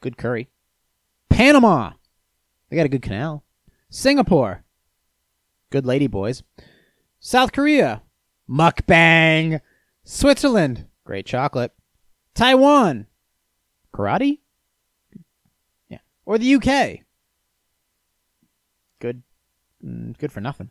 good 0.00 0.18
curry. 0.18 0.48
Panama, 1.30 1.92
they 2.68 2.76
got 2.76 2.86
a 2.86 2.90
good 2.90 3.02
canal. 3.02 3.44
Singapore, 3.88 4.64
good 5.70 5.86
lady 5.86 6.06
boys. 6.06 6.42
South 7.20 7.52
Korea, 7.52 8.02
mukbang. 8.48 9.60
Switzerland, 10.04 10.86
great 11.04 11.24
chocolate. 11.24 11.72
Taiwan, 12.34 13.06
karate. 13.94 14.40
Yeah, 15.88 15.98
or 16.26 16.38
the 16.38 16.54
UK, 16.56 17.01
Mm, 19.84 20.18
good 20.18 20.32
for 20.32 20.40
nothing. 20.40 20.70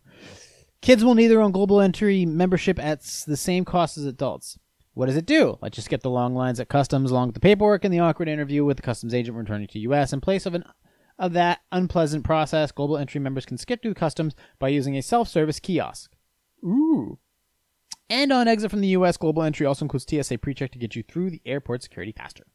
Kids 0.81 1.03
will 1.03 1.15
need 1.15 1.27
their 1.27 1.41
own 1.41 1.51
global 1.51 1.79
entry 1.79 2.25
membership 2.25 2.79
at 2.79 3.01
the 3.27 3.37
same 3.37 3.65
cost 3.65 3.97
as 3.97 4.05
adults. 4.05 4.57
What 4.93 5.05
does 5.05 5.15
it 5.15 5.25
do? 5.25 5.57
Let's 5.61 5.75
just 5.75 5.89
get 5.89 6.01
the 6.01 6.09
long 6.09 6.35
lines 6.35 6.59
at 6.59 6.67
customs, 6.67 7.11
along 7.11 7.29
with 7.29 7.35
the 7.35 7.39
paperwork 7.39 7.85
and 7.85 7.93
the 7.93 7.99
awkward 7.99 8.27
interview 8.27 8.65
with 8.65 8.77
the 8.77 8.83
customs 8.83 9.13
agent 9.13 9.35
when 9.35 9.45
returning 9.45 9.67
to 9.67 9.79
U.S. 9.79 10.11
In 10.11 10.21
place 10.21 10.45
of 10.45 10.53
an 10.53 10.63
of 11.19 11.33
that 11.33 11.61
unpleasant 11.71 12.23
process, 12.23 12.71
global 12.71 12.97
entry 12.97 13.21
members 13.21 13.45
can 13.45 13.57
skip 13.57 13.81
through 13.81 13.93
customs 13.93 14.33
by 14.57 14.69
using 14.69 14.97
a 14.97 15.03
self-service 15.03 15.59
kiosk. 15.59 16.11
Ooh. 16.63 17.19
And 18.09 18.33
on 18.33 18.47
exit 18.47 18.71
from 18.71 18.81
the 18.81 18.87
U.S., 18.87 19.17
global 19.17 19.43
entry 19.43 19.65
also 19.65 19.85
includes 19.85 20.07
TSA 20.09 20.39
pre-check 20.39 20.71
to 20.71 20.79
get 20.79 20.95
you 20.95 21.03
through 21.03 21.29
the 21.29 21.41
airport 21.45 21.83
security 21.83 22.11
faster. 22.11 22.45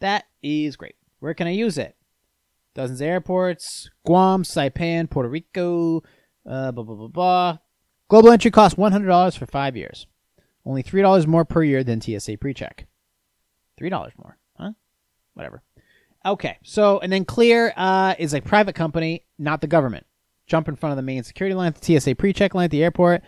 That 0.00 0.24
is 0.42 0.76
great. 0.76 0.96
Where 1.20 1.32
can 1.32 1.46
I 1.46 1.52
use 1.52 1.78
it? 1.78 1.96
Dozens 2.74 3.00
of 3.00 3.06
airports: 3.06 3.90
Guam, 4.04 4.42
Saipan, 4.42 5.08
Puerto 5.08 5.28
Rico. 5.28 6.02
Uh, 6.48 6.72
blah 6.72 6.84
blah 6.84 6.96
blah 6.96 7.08
blah. 7.08 7.58
Global 8.08 8.30
entry 8.30 8.50
costs 8.50 8.76
one 8.76 8.92
hundred 8.92 9.08
dollars 9.08 9.36
for 9.36 9.46
five 9.46 9.76
years. 9.76 10.06
Only 10.66 10.82
three 10.82 11.02
dollars 11.02 11.26
more 11.26 11.44
per 11.44 11.62
year 11.62 11.84
than 11.84 12.00
TSA 12.00 12.38
pre-check. 12.38 12.86
Three 13.76 13.90
dollars 13.90 14.12
more, 14.18 14.38
huh? 14.58 14.72
Whatever. 15.34 15.62
Okay, 16.26 16.58
so 16.62 16.98
and 17.00 17.12
then 17.12 17.24
Clear 17.24 17.72
uh, 17.76 18.14
is 18.18 18.34
a 18.34 18.40
private 18.40 18.74
company, 18.74 19.24
not 19.38 19.60
the 19.60 19.66
government. 19.66 20.06
Jump 20.46 20.68
in 20.68 20.76
front 20.76 20.92
of 20.92 20.96
the 20.96 21.02
main 21.02 21.22
security 21.22 21.54
line, 21.54 21.74
the 21.78 22.00
TSA 22.00 22.16
pre-check 22.16 22.54
line 22.54 22.66
at 22.66 22.70
the 22.70 22.82
airport, 22.82 23.22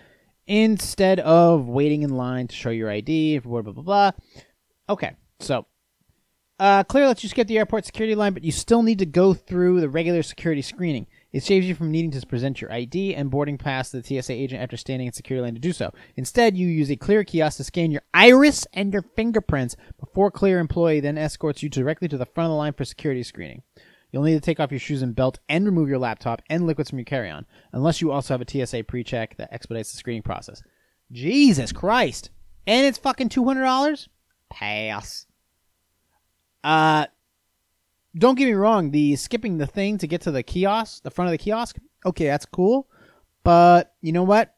instead 0.46 1.18
of 1.20 1.66
waiting 1.66 2.02
in 2.02 2.10
line 2.10 2.46
to 2.48 2.54
show 2.54 2.70
your 2.70 2.90
ID. 2.90 3.38
Blah 3.38 3.62
blah 3.62 3.72
blah 3.72 3.82
blah. 3.82 4.10
Okay, 4.88 5.14
so 5.40 5.66
uh, 6.58 6.84
Clear 6.84 7.06
lets 7.06 7.22
you 7.22 7.28
skip 7.28 7.46
the 7.46 7.58
airport 7.58 7.84
security 7.84 8.14
line, 8.14 8.32
but 8.32 8.44
you 8.44 8.52
still 8.52 8.82
need 8.82 8.98
to 8.98 9.06
go 9.06 9.34
through 9.34 9.80
the 9.80 9.88
regular 9.88 10.22
security 10.22 10.62
screening. 10.62 11.06
It 11.32 11.42
saves 11.42 11.66
you 11.66 11.74
from 11.74 11.90
needing 11.90 12.10
to 12.12 12.26
present 12.26 12.62
your 12.62 12.72
ID 12.72 13.14
and 13.14 13.30
boarding 13.30 13.58
pass 13.58 13.90
to 13.90 14.00
the 14.00 14.22
TSA 14.22 14.32
agent 14.32 14.62
after 14.62 14.78
standing 14.78 15.06
in 15.06 15.12
security 15.12 15.42
line 15.42 15.54
to 15.54 15.60
do 15.60 15.72
so. 15.72 15.92
Instead, 16.16 16.56
you 16.56 16.66
use 16.66 16.90
a 16.90 16.96
Clear 16.96 17.24
kiosk 17.24 17.58
to 17.58 17.64
scan 17.64 17.90
your 17.90 18.02
iris 18.14 18.66
and 18.72 18.92
your 18.92 19.02
fingerprints 19.02 19.76
before 20.00 20.30
Clear 20.30 20.58
employee 20.58 21.00
then 21.00 21.18
escorts 21.18 21.62
you 21.62 21.68
directly 21.68 22.08
to 22.08 22.16
the 22.16 22.24
front 22.24 22.46
of 22.46 22.52
the 22.52 22.56
line 22.56 22.72
for 22.72 22.86
security 22.86 23.22
screening. 23.22 23.62
You'll 24.10 24.22
need 24.22 24.34
to 24.34 24.40
take 24.40 24.60
off 24.60 24.70
your 24.70 24.80
shoes 24.80 25.02
and 25.02 25.14
belt 25.14 25.38
and 25.50 25.66
remove 25.66 25.90
your 25.90 25.98
laptop 25.98 26.40
and 26.48 26.66
liquids 26.66 26.88
from 26.88 27.00
your 27.00 27.04
carry-on, 27.04 27.44
unless 27.72 28.00
you 28.00 28.10
also 28.12 28.32
have 28.32 28.40
a 28.40 28.66
TSA 28.66 28.84
pre-check 28.84 29.36
that 29.36 29.52
expedites 29.52 29.92
the 29.92 29.98
screening 29.98 30.22
process. 30.22 30.62
Jesus 31.12 31.70
Christ! 31.70 32.30
And 32.66 32.86
it's 32.86 32.98
fucking 32.98 33.28
two 33.28 33.44
hundred 33.44 33.64
dollars. 33.64 34.08
Pass. 34.48 35.25
Uh, 36.66 37.06
don't 38.18 38.34
get 38.36 38.46
me 38.46 38.54
wrong. 38.54 38.90
The 38.90 39.14
skipping 39.14 39.58
the 39.58 39.68
thing 39.68 39.98
to 39.98 40.08
get 40.08 40.22
to 40.22 40.32
the 40.32 40.42
kiosk, 40.42 41.04
the 41.04 41.12
front 41.12 41.28
of 41.28 41.30
the 41.30 41.38
kiosk. 41.38 41.76
Okay, 42.04 42.26
that's 42.26 42.44
cool. 42.44 42.88
But 43.44 43.94
you 44.00 44.10
know 44.10 44.24
what? 44.24 44.56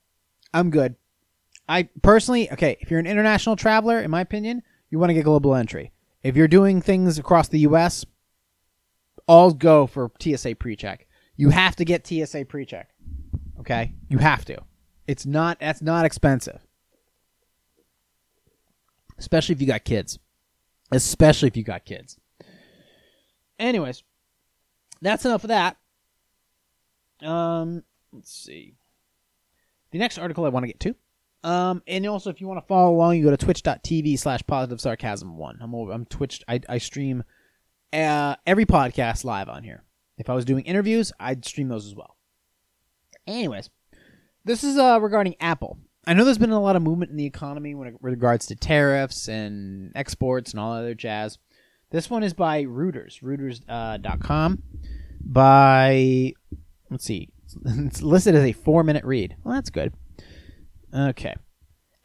I'm 0.55 0.71
good. 0.71 0.97
I 1.69 1.91
personally, 2.01 2.51
okay, 2.51 2.79
if 2.81 2.91
you're 2.91 2.99
an 2.99 3.07
international 3.07 3.57
traveler, 3.57 4.01
in 4.01 4.11
my 4.11 4.23
opinion, 4.23 4.63
you 4.89 4.99
want 4.99 5.11
to 5.11 5.15
get 5.15 5.25
global 5.25 5.55
entry. 5.55 5.93
If 6.23 6.35
you're 6.35 6.49
doing 6.49 6.81
things 6.81 7.19
across 7.19 7.49
the 7.49 7.61
U.S., 7.61 8.07
all 9.27 9.53
go 9.53 9.87
for 9.87 10.11
TSA 10.19 10.55
pre-check. 10.55 11.07
You 11.37 11.51
have 11.51 11.77
to 11.77 11.85
get 11.85 12.07
TSA 12.07 12.47
pre-check. 12.47 12.89
Okay, 13.61 13.93
you 14.09 14.17
have 14.17 14.47
to. 14.47 14.57
It's 15.07 15.27
not. 15.27 15.61
That's 15.61 15.83
not 15.83 16.07
expensive, 16.07 16.67
especially 19.19 19.55
if 19.55 19.61
you 19.61 19.67
got 19.67 19.85
kids. 19.85 20.19
Especially 20.91 21.49
if 21.49 21.57
you 21.57 21.63
got 21.63 21.85
kids. 21.85 22.19
Anyways, 23.59 24.03
that's 25.03 25.25
enough 25.25 25.45
of 25.45 25.49
that. 25.49 25.77
Um, 27.21 27.83
let's 28.13 28.33
see. 28.33 28.75
The 29.91 29.99
next 29.99 30.19
article 30.19 30.45
I 30.45 30.51
want 30.51 30.65
to 30.65 30.69
get 30.69 30.81
to. 30.81 30.95
Um, 31.45 31.83
and 31.87 32.07
also 32.07 32.31
if 32.31 32.41
you 32.41 32.49
want 32.49 32.61
to 32.61 32.67
follow 32.67 32.95
along, 32.95 33.17
you 33.17 33.25
go 33.25 33.31
to 33.31 33.37
twitch.tv 33.37 34.19
slash 34.19 34.43
positive 34.47 34.81
sarcasm 34.81 35.37
one. 35.37 35.59
I'm 35.61 35.73
I'm 35.75 36.05
Twitch. 36.05 36.43
I, 36.49 36.61
I 36.69 36.79
stream 36.79 37.25
uh, 37.93 38.37
every 38.47 38.67
podcast 38.67 39.25
live 39.25 39.49
on 39.49 39.63
here. 39.63 39.85
If 40.17 40.29
I 40.29 40.35
was 40.35 40.45
doing 40.45 40.65
interviews, 40.65 41.13
I'd 41.21 41.45
stream 41.45 41.69
those 41.69 41.87
as 41.87 41.95
well. 41.95 42.17
Anyways, 43.27 43.71
this 44.45 44.65
is 44.65 44.77
uh, 44.77 44.99
regarding 45.01 45.37
Apple. 45.41 45.79
I 46.09 46.15
know 46.15 46.25
there's 46.25 46.39
been 46.39 46.53
a 46.53 46.59
lot 46.59 46.75
of 46.75 46.81
movement 46.81 47.11
in 47.11 47.19
the 47.19 47.27
economy 47.27 47.75
when 47.75 47.89
it, 47.89 47.95
with 48.01 48.15
regards 48.15 48.47
to 48.47 48.57
tariffs 48.57 49.29
and 49.29 49.93
exports 49.95 50.53
and 50.53 50.59
all 50.59 50.73
other 50.73 50.95
jazz. 50.95 51.37
This 51.91 52.09
one 52.09 52.23
is 52.23 52.33
by 52.33 52.65
Reuters, 52.65 53.23
Reuters.com. 53.23 54.63
by, 55.21 56.33
let's 56.91 57.05
see, 57.05 57.29
it's 57.67 58.01
listed 58.01 58.35
as 58.35 58.45
a 58.45 58.55
four 58.55 58.83
minute 58.83 59.05
read. 59.05 59.37
Well, 59.45 59.55
that's 59.55 59.69
good. 59.69 59.93
Okay. 60.97 61.35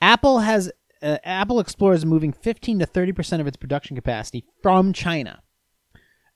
Apple 0.02 0.40
has, 0.40 0.70
uh, 1.02 1.20
Apple 1.24 1.62
explores 1.62 2.06
moving 2.06 2.34
15 2.34 2.80
to 2.80 2.86
30% 2.86 3.40
of 3.40 3.48
its 3.48 3.56
production 3.56 3.96
capacity 3.96 4.44
from 4.62 4.92
China. 4.92 5.42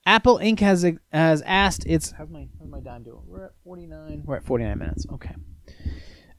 Apple 0.06 0.38
Inc. 0.38 0.60
has 0.60 0.86
has 1.12 1.42
asked 1.42 1.84
its 1.84 2.12
how's 2.12 2.30
my 2.30 2.48
how's 2.58 2.70
my 2.70 2.80
dime 2.80 3.02
doing? 3.02 3.20
We're 3.26 3.44
at 3.44 3.52
49. 3.62 4.22
We're 4.24 4.36
at 4.36 4.44
49 4.44 4.78
minutes. 4.78 5.06
Okay. 5.12 5.34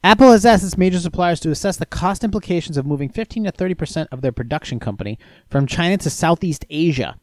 Apple 0.02 0.32
has 0.32 0.46
asked 0.46 0.64
its 0.64 0.78
major 0.78 0.98
suppliers 0.98 1.40
to 1.40 1.50
assess 1.50 1.76
the 1.76 1.84
cost 1.84 2.24
implications 2.24 2.76
of 2.76 2.86
moving 2.86 3.10
15 3.10 3.44
to 3.44 3.50
30 3.50 3.74
percent 3.74 4.08
of 4.10 4.22
their 4.22 4.32
production 4.32 4.80
company 4.80 5.18
from 5.48 5.66
China 5.66 5.98
to 5.98 6.10
Southeast 6.10 6.64
Asia 6.70 7.16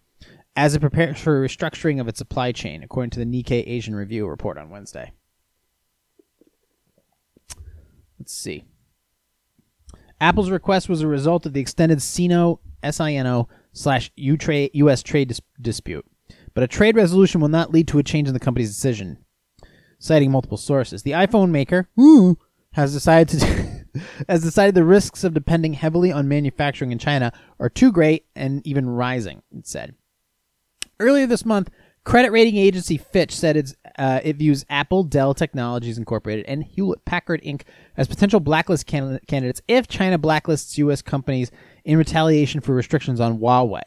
as 0.56 0.76
it 0.76 0.80
prepares 0.80 1.20
for 1.20 1.46
restructuring 1.46 2.00
of 2.02 2.08
its 2.08 2.18
supply 2.18 2.52
chain, 2.52 2.84
according 2.84 3.12
to 3.12 3.20
the 3.20 3.26
Nikkei 3.26 3.64
Asian 3.68 3.96
Review 3.96 4.28
report 4.28 4.58
on 4.58 4.70
Wednesday. 4.70 5.12
Let's 8.20 8.34
see. 8.34 8.64
Apple's 10.20 10.50
request 10.50 10.90
was 10.90 11.02
a 11.02 11.08
result 11.08 11.46
of 11.46 11.54
the 11.54 11.62
extended 11.62 12.02
Sino 12.02 12.60
SINO 12.84 13.48
slash 13.72 14.12
U.S. 14.16 15.04
trade 15.04 15.28
dis- 15.28 15.42
dispute, 15.62 16.06
but 16.56 16.64
a 16.64 16.68
trade 16.68 16.96
resolution 16.96 17.40
will 17.40 17.48
not 17.50 17.72
lead 17.72 17.88
to 17.90 18.00
a 18.00 18.04
change 18.04 18.28
in 18.28 18.34
the 18.34 18.40
company's 18.40 18.74
decision. 18.74 19.20
Citing 20.00 20.32
multiple 20.32 20.58
sources, 20.58 21.04
the 21.04 21.12
iPhone 21.12 21.50
maker 21.52 21.88
ooh, 22.00 22.38
has 22.78 22.94
decided 22.94 23.40
to 23.40 24.02
has 24.30 24.44
decided 24.44 24.76
the 24.76 24.84
risks 24.84 25.24
of 25.24 25.34
depending 25.34 25.74
heavily 25.74 26.12
on 26.12 26.28
manufacturing 26.28 26.92
in 26.92 27.00
China 27.00 27.34
are 27.60 27.70
too 27.70 27.92
great 27.92 28.26
and 28.36 28.66
even 28.66 28.88
rising. 28.88 29.42
It 29.52 29.68
said. 29.68 29.96
Earlier 31.00 31.28
this 31.28 31.46
month, 31.46 31.70
Credit 32.04 32.32
rating 32.32 32.56
agency 32.56 32.96
Fitch 32.98 33.36
said 33.36 33.58
it's, 33.58 33.76
uh, 34.00 34.22
it 34.24 34.38
views 34.38 34.64
Apple, 34.70 35.04
Dell 35.04 35.34
Technologies 35.34 35.98
Incorporated, 35.98 36.46
and 36.46 36.64
Hewlett 36.64 37.04
Packard 37.04 37.42
Inc. 37.42 37.64
as 37.98 38.08
potential 38.08 38.40
blacklist 38.40 38.88
can- 38.88 39.20
candidates 39.28 39.62
if 39.68 39.90
China 39.90 40.18
blacklists 40.18 40.78
U.S. 40.78 41.02
companies 41.02 41.52
in 41.84 41.98
retaliation 41.98 42.62
for 42.62 42.74
restrictions 42.74 43.20
on 43.20 43.40
Huawei. 43.40 43.82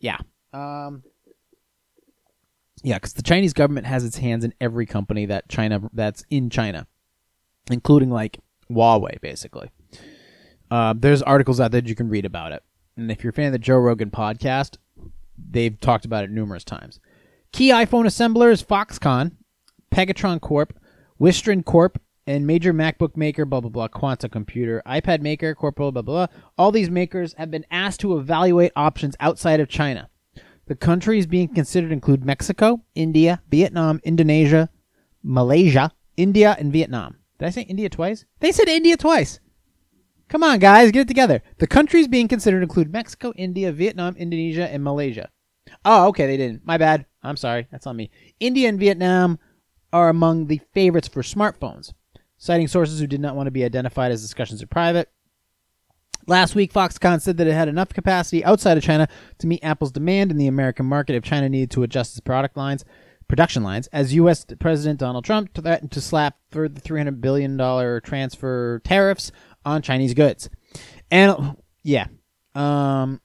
Yeah. 0.00 0.16
Um, 0.54 1.02
yeah, 2.82 2.96
because 2.96 3.12
the 3.12 3.22
Chinese 3.22 3.52
government 3.52 3.86
has 3.86 4.04
its 4.04 4.16
hands 4.16 4.42
in 4.42 4.54
every 4.58 4.86
company 4.86 5.26
that 5.26 5.50
China 5.50 5.82
that's 5.92 6.24
in 6.30 6.48
China, 6.48 6.86
including 7.70 8.10
like 8.10 8.38
Huawei, 8.70 9.20
basically. 9.20 9.70
Uh, 10.70 10.94
there's 10.96 11.22
articles 11.22 11.60
out 11.60 11.70
there 11.70 11.80
that 11.80 11.88
you 11.88 11.94
can 11.94 12.08
read 12.08 12.24
about 12.24 12.52
it, 12.52 12.62
and 12.96 13.10
if 13.10 13.22
you're 13.24 13.30
a 13.30 13.34
fan 13.34 13.46
of 13.46 13.52
the 13.52 13.58
Joe 13.58 13.78
Rogan 13.78 14.10
podcast, 14.10 14.76
they've 15.50 15.78
talked 15.80 16.04
about 16.04 16.24
it 16.24 16.30
numerous 16.30 16.64
times. 16.64 17.00
Key 17.52 17.70
iPhone 17.70 18.06
assemblers: 18.06 18.62
Foxconn, 18.62 19.32
Pegatron 19.90 20.40
Corp, 20.40 20.78
Wistron 21.18 21.64
Corp, 21.64 21.98
and 22.26 22.46
major 22.46 22.74
MacBook 22.74 23.16
maker, 23.16 23.46
blah 23.46 23.60
blah 23.60 23.70
blah, 23.70 23.88
Quanta 23.88 24.28
Computer, 24.28 24.82
iPad 24.86 25.22
maker, 25.22 25.54
Compal, 25.54 25.90
blah 25.90 25.90
blah 25.90 26.02
blah. 26.02 26.26
All 26.58 26.70
these 26.70 26.90
makers 26.90 27.32
have 27.38 27.50
been 27.50 27.64
asked 27.70 28.00
to 28.00 28.18
evaluate 28.18 28.72
options 28.76 29.16
outside 29.18 29.60
of 29.60 29.68
China. 29.68 30.10
The 30.66 30.76
countries 30.76 31.26
being 31.26 31.48
considered 31.48 31.90
include 31.92 32.26
Mexico, 32.26 32.82
India, 32.94 33.40
Vietnam, 33.48 34.00
Indonesia, 34.04 34.68
Malaysia, 35.22 35.92
India, 36.18 36.54
and 36.58 36.70
Vietnam. 36.70 37.16
Did 37.38 37.46
I 37.46 37.50
say 37.50 37.62
India 37.62 37.88
twice? 37.88 38.24
They 38.40 38.52
said 38.52 38.68
India 38.68 38.96
twice. 38.96 39.40
Come 40.28 40.42
on, 40.42 40.58
guys, 40.58 40.90
get 40.90 41.02
it 41.02 41.08
together. 41.08 41.42
The 41.58 41.66
countries 41.66 42.06
being 42.06 42.28
considered 42.28 42.62
include 42.62 42.92
Mexico, 42.92 43.32
India, 43.36 43.72
Vietnam, 43.72 44.14
Indonesia, 44.16 44.70
and 44.70 44.84
Malaysia. 44.84 45.30
Oh, 45.84 46.08
okay, 46.08 46.26
they 46.26 46.36
didn't. 46.36 46.66
My 46.66 46.76
bad. 46.76 47.06
I'm 47.22 47.36
sorry. 47.36 47.66
That's 47.70 47.86
on 47.86 47.96
me. 47.96 48.10
India 48.38 48.68
and 48.68 48.78
Vietnam 48.78 49.38
are 49.92 50.08
among 50.08 50.46
the 50.46 50.60
favorites 50.74 51.08
for 51.08 51.22
smartphones, 51.22 51.92
citing 52.36 52.68
sources 52.68 53.00
who 53.00 53.06
did 53.06 53.20
not 53.20 53.36
want 53.36 53.46
to 53.46 53.52
be 53.52 53.64
identified 53.64 54.12
as 54.12 54.20
discussions 54.20 54.62
are 54.62 54.66
private. 54.66 55.10
Last 56.26 56.54
week, 56.54 56.74
Foxconn 56.74 57.22
said 57.22 57.38
that 57.38 57.46
it 57.46 57.54
had 57.54 57.68
enough 57.68 57.88
capacity 57.88 58.44
outside 58.44 58.76
of 58.76 58.84
China 58.84 59.08
to 59.38 59.46
meet 59.46 59.64
Apple's 59.64 59.92
demand 59.92 60.30
in 60.30 60.36
the 60.36 60.46
American 60.46 60.84
market 60.84 61.16
if 61.16 61.24
China 61.24 61.48
needed 61.48 61.70
to 61.70 61.82
adjust 61.84 62.12
its 62.12 62.20
product 62.20 62.54
lines, 62.54 62.84
production 63.28 63.62
lines, 63.62 63.86
as 63.88 64.14
U.S. 64.14 64.46
President 64.58 64.98
Donald 64.98 65.24
Trump 65.24 65.54
threatened 65.54 65.92
to 65.92 66.00
slap 66.00 66.38
further 66.50 66.80
$300 66.80 67.20
billion 67.20 67.56
transfer 68.02 68.80
tariffs 68.84 69.30
on 69.64 69.82
Chinese 69.82 70.14
goods. 70.14 70.48
And 71.10 71.56
yeah, 71.82 72.06
um, 72.54 73.20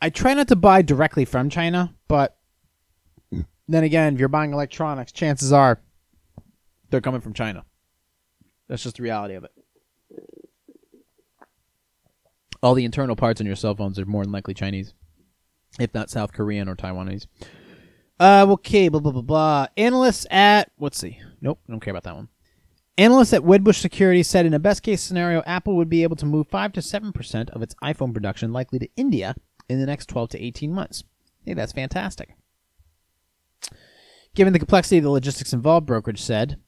I 0.00 0.10
try 0.10 0.34
not 0.34 0.48
to 0.48 0.56
buy 0.56 0.82
directly 0.82 1.24
from 1.24 1.48
China, 1.50 1.94
but 2.08 2.36
then 3.68 3.84
again, 3.84 4.14
if 4.14 4.20
you're 4.20 4.28
buying 4.28 4.52
electronics, 4.52 5.12
chances 5.12 5.52
are 5.52 5.80
they're 6.90 7.00
coming 7.00 7.20
from 7.20 7.32
China. 7.32 7.64
That's 8.68 8.82
just 8.82 8.96
the 8.96 9.02
reality 9.02 9.34
of 9.34 9.44
it. 9.44 9.52
All 12.62 12.74
the 12.74 12.84
internal 12.84 13.16
parts 13.16 13.40
on 13.40 13.46
your 13.46 13.56
cell 13.56 13.74
phones 13.74 13.98
are 13.98 14.06
more 14.06 14.24
than 14.24 14.32
likely 14.32 14.54
Chinese, 14.54 14.94
if 15.78 15.94
not 15.94 16.10
South 16.10 16.32
Korean 16.32 16.68
or 16.68 16.74
Taiwanese. 16.74 17.26
Uh, 18.18 18.46
okay, 18.50 18.88
blah 18.88 19.00
blah 19.00 19.12
blah 19.12 19.22
blah. 19.22 19.66
Analysts 19.76 20.26
at 20.30 20.70
let's 20.78 20.98
see. 20.98 21.20
Nope, 21.40 21.60
don't 21.68 21.80
care 21.80 21.92
about 21.92 22.04
that 22.04 22.16
one. 22.16 22.28
Analysts 22.98 23.34
at 23.34 23.42
Wedbush 23.42 23.80
Security 23.80 24.22
said 24.22 24.46
in 24.46 24.54
a 24.54 24.58
best 24.58 24.82
case 24.82 25.02
scenario, 25.02 25.42
Apple 25.46 25.76
would 25.76 25.90
be 25.90 26.02
able 26.02 26.16
to 26.16 26.24
move 26.24 26.48
5 26.48 26.72
to 26.72 26.80
7% 26.80 27.50
of 27.50 27.60
its 27.60 27.74
iPhone 27.84 28.14
production 28.14 28.54
likely 28.54 28.78
to 28.78 28.88
India 28.96 29.34
in 29.68 29.78
the 29.78 29.84
next 29.84 30.08
12 30.08 30.30
to 30.30 30.42
18 30.42 30.72
months. 30.72 31.04
Hey, 31.44 31.52
that's 31.52 31.72
fantastic. 31.72 32.34
Given 34.34 34.54
the 34.54 34.58
complexity 34.58 34.96
of 34.96 35.04
the 35.04 35.10
logistics 35.10 35.52
involved, 35.52 35.86
brokerage 35.86 36.22
said, 36.22 36.58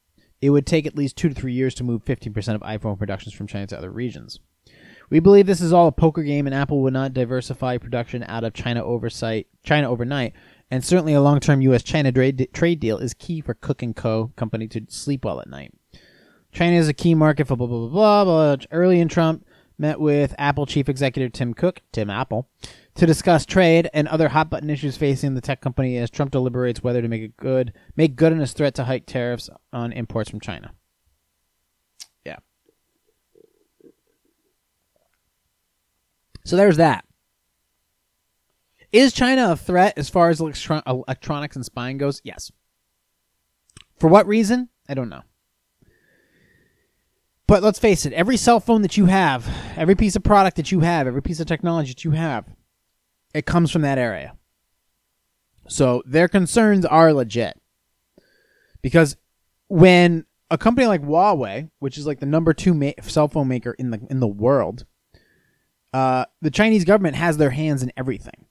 it 0.42 0.50
would 0.50 0.66
take 0.66 0.86
at 0.86 0.96
least 0.96 1.16
two 1.16 1.30
to 1.30 1.34
three 1.34 1.54
years 1.54 1.74
to 1.76 1.84
move 1.84 2.04
15% 2.04 2.54
of 2.54 2.60
iPhone 2.60 2.98
productions 2.98 3.34
from 3.34 3.46
China 3.46 3.66
to 3.68 3.78
other 3.78 3.90
regions. 3.90 4.38
We 5.10 5.20
believe 5.20 5.46
this 5.46 5.62
is 5.62 5.72
all 5.72 5.86
a 5.88 5.92
poker 5.92 6.22
game, 6.22 6.46
and 6.46 6.54
Apple 6.54 6.82
would 6.82 6.92
not 6.92 7.14
diversify 7.14 7.78
production 7.78 8.22
out 8.24 8.44
of 8.44 8.52
China 8.52 8.84
oversight, 8.84 9.46
China 9.64 9.90
overnight. 9.90 10.34
And 10.70 10.84
certainly, 10.84 11.14
a 11.14 11.20
long-term 11.20 11.62
U.S.-China 11.62 12.14
trade, 12.14 12.48
trade 12.52 12.80
deal 12.80 12.98
is 12.98 13.14
key 13.14 13.40
for 13.40 13.54
Cook 13.54 13.82
Co. 13.96 14.32
company 14.36 14.68
to 14.68 14.82
sleep 14.88 15.24
well 15.24 15.40
at 15.40 15.48
night. 15.48 15.72
China 16.52 16.76
is 16.76 16.88
a 16.88 16.94
key 16.94 17.14
market 17.14 17.46
for 17.46 17.56
blah 17.56 17.66
blah 17.66 17.88
blah 17.88 18.24
blah. 18.24 18.56
blah. 18.56 18.66
Early 18.70 19.00
in 19.00 19.08
Trump 19.08 19.46
met 19.78 20.00
with 20.00 20.34
Apple 20.38 20.66
chief 20.66 20.88
executive 20.88 21.32
Tim 21.32 21.54
Cook, 21.54 21.82
Tim 21.92 22.10
Apple, 22.10 22.48
to 22.96 23.06
discuss 23.06 23.46
trade 23.46 23.88
and 23.94 24.08
other 24.08 24.28
hot 24.28 24.50
button 24.50 24.70
issues 24.70 24.96
facing 24.96 25.34
the 25.34 25.40
tech 25.40 25.60
company 25.60 25.96
as 25.96 26.10
Trump 26.10 26.32
deliberates 26.32 26.82
whether 26.82 27.00
to 27.00 27.08
make 27.08 27.22
it 27.22 27.36
good 27.36 27.72
make 27.96 28.16
good 28.16 28.32
on 28.32 28.40
his 28.40 28.52
threat 28.52 28.74
to 28.74 28.84
hike 28.84 29.06
tariffs 29.06 29.48
on 29.72 29.92
imports 29.92 30.30
from 30.30 30.40
China. 30.40 30.72
Yeah. 32.24 32.38
So 36.44 36.56
there's 36.56 36.78
that. 36.78 37.04
Is 38.92 39.12
China 39.12 39.52
a 39.52 39.56
threat 39.56 39.98
as 39.98 40.08
far 40.08 40.30
as 40.30 40.40
electro- 40.40 40.82
electronics 40.86 41.56
and 41.56 41.64
spying 41.64 41.98
goes? 41.98 42.20
Yes. 42.24 42.50
For 43.98 44.08
what 44.08 44.26
reason? 44.26 44.68
I 44.88 44.94
don't 44.94 45.08
know. 45.10 45.22
But 47.46 47.62
let's 47.62 47.78
face 47.78 48.04
it, 48.04 48.12
every 48.12 48.36
cell 48.36 48.60
phone 48.60 48.82
that 48.82 48.96
you 48.96 49.06
have, 49.06 49.48
every 49.76 49.94
piece 49.94 50.16
of 50.16 50.22
product 50.22 50.56
that 50.56 50.70
you 50.70 50.80
have, 50.80 51.06
every 51.06 51.22
piece 51.22 51.40
of 51.40 51.46
technology 51.46 51.92
that 51.92 52.04
you 52.04 52.10
have, 52.10 52.44
it 53.34 53.46
comes 53.46 53.70
from 53.70 53.82
that 53.82 53.98
area. 53.98 54.34
So 55.66 56.02
their 56.06 56.28
concerns 56.28 56.84
are 56.84 57.12
legit. 57.12 57.58
Because 58.82 59.16
when 59.68 60.26
a 60.50 60.58
company 60.58 60.86
like 60.86 61.02
Huawei, 61.02 61.70
which 61.78 61.98
is 61.98 62.06
like 62.06 62.20
the 62.20 62.26
number 62.26 62.52
two 62.52 62.74
ma- 62.74 62.92
cell 63.02 63.28
phone 63.28 63.48
maker 63.48 63.72
in 63.72 63.90
the 63.90 64.00
in 64.08 64.20
the 64.20 64.28
world, 64.28 64.86
uh, 65.92 66.24
the 66.40 66.50
Chinese 66.50 66.84
government 66.84 67.16
has 67.16 67.36
their 67.36 67.50
hands 67.50 67.82
in 67.82 67.92
everything. 67.96 68.46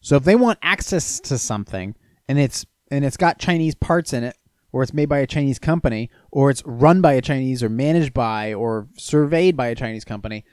So 0.00 0.16
if 0.16 0.24
they 0.24 0.36
want 0.36 0.58
access 0.62 1.20
to 1.20 1.38
something 1.38 1.94
and 2.28 2.38
it's 2.38 2.64
and 2.90 3.04
it's 3.04 3.16
got 3.16 3.38
Chinese 3.38 3.74
parts 3.74 4.12
in 4.12 4.24
it, 4.24 4.36
or 4.72 4.82
it's 4.82 4.94
made 4.94 5.08
by 5.08 5.18
a 5.18 5.26
Chinese 5.26 5.58
company, 5.58 6.10
or 6.30 6.50
it's 6.50 6.62
run 6.64 7.00
by 7.00 7.14
a 7.14 7.22
Chinese, 7.22 7.62
or 7.62 7.68
managed 7.68 8.14
by, 8.14 8.52
or 8.54 8.88
surveyed 8.96 9.56
by 9.56 9.68
a 9.68 9.74
Chinese 9.74 10.04
company, 10.04 10.44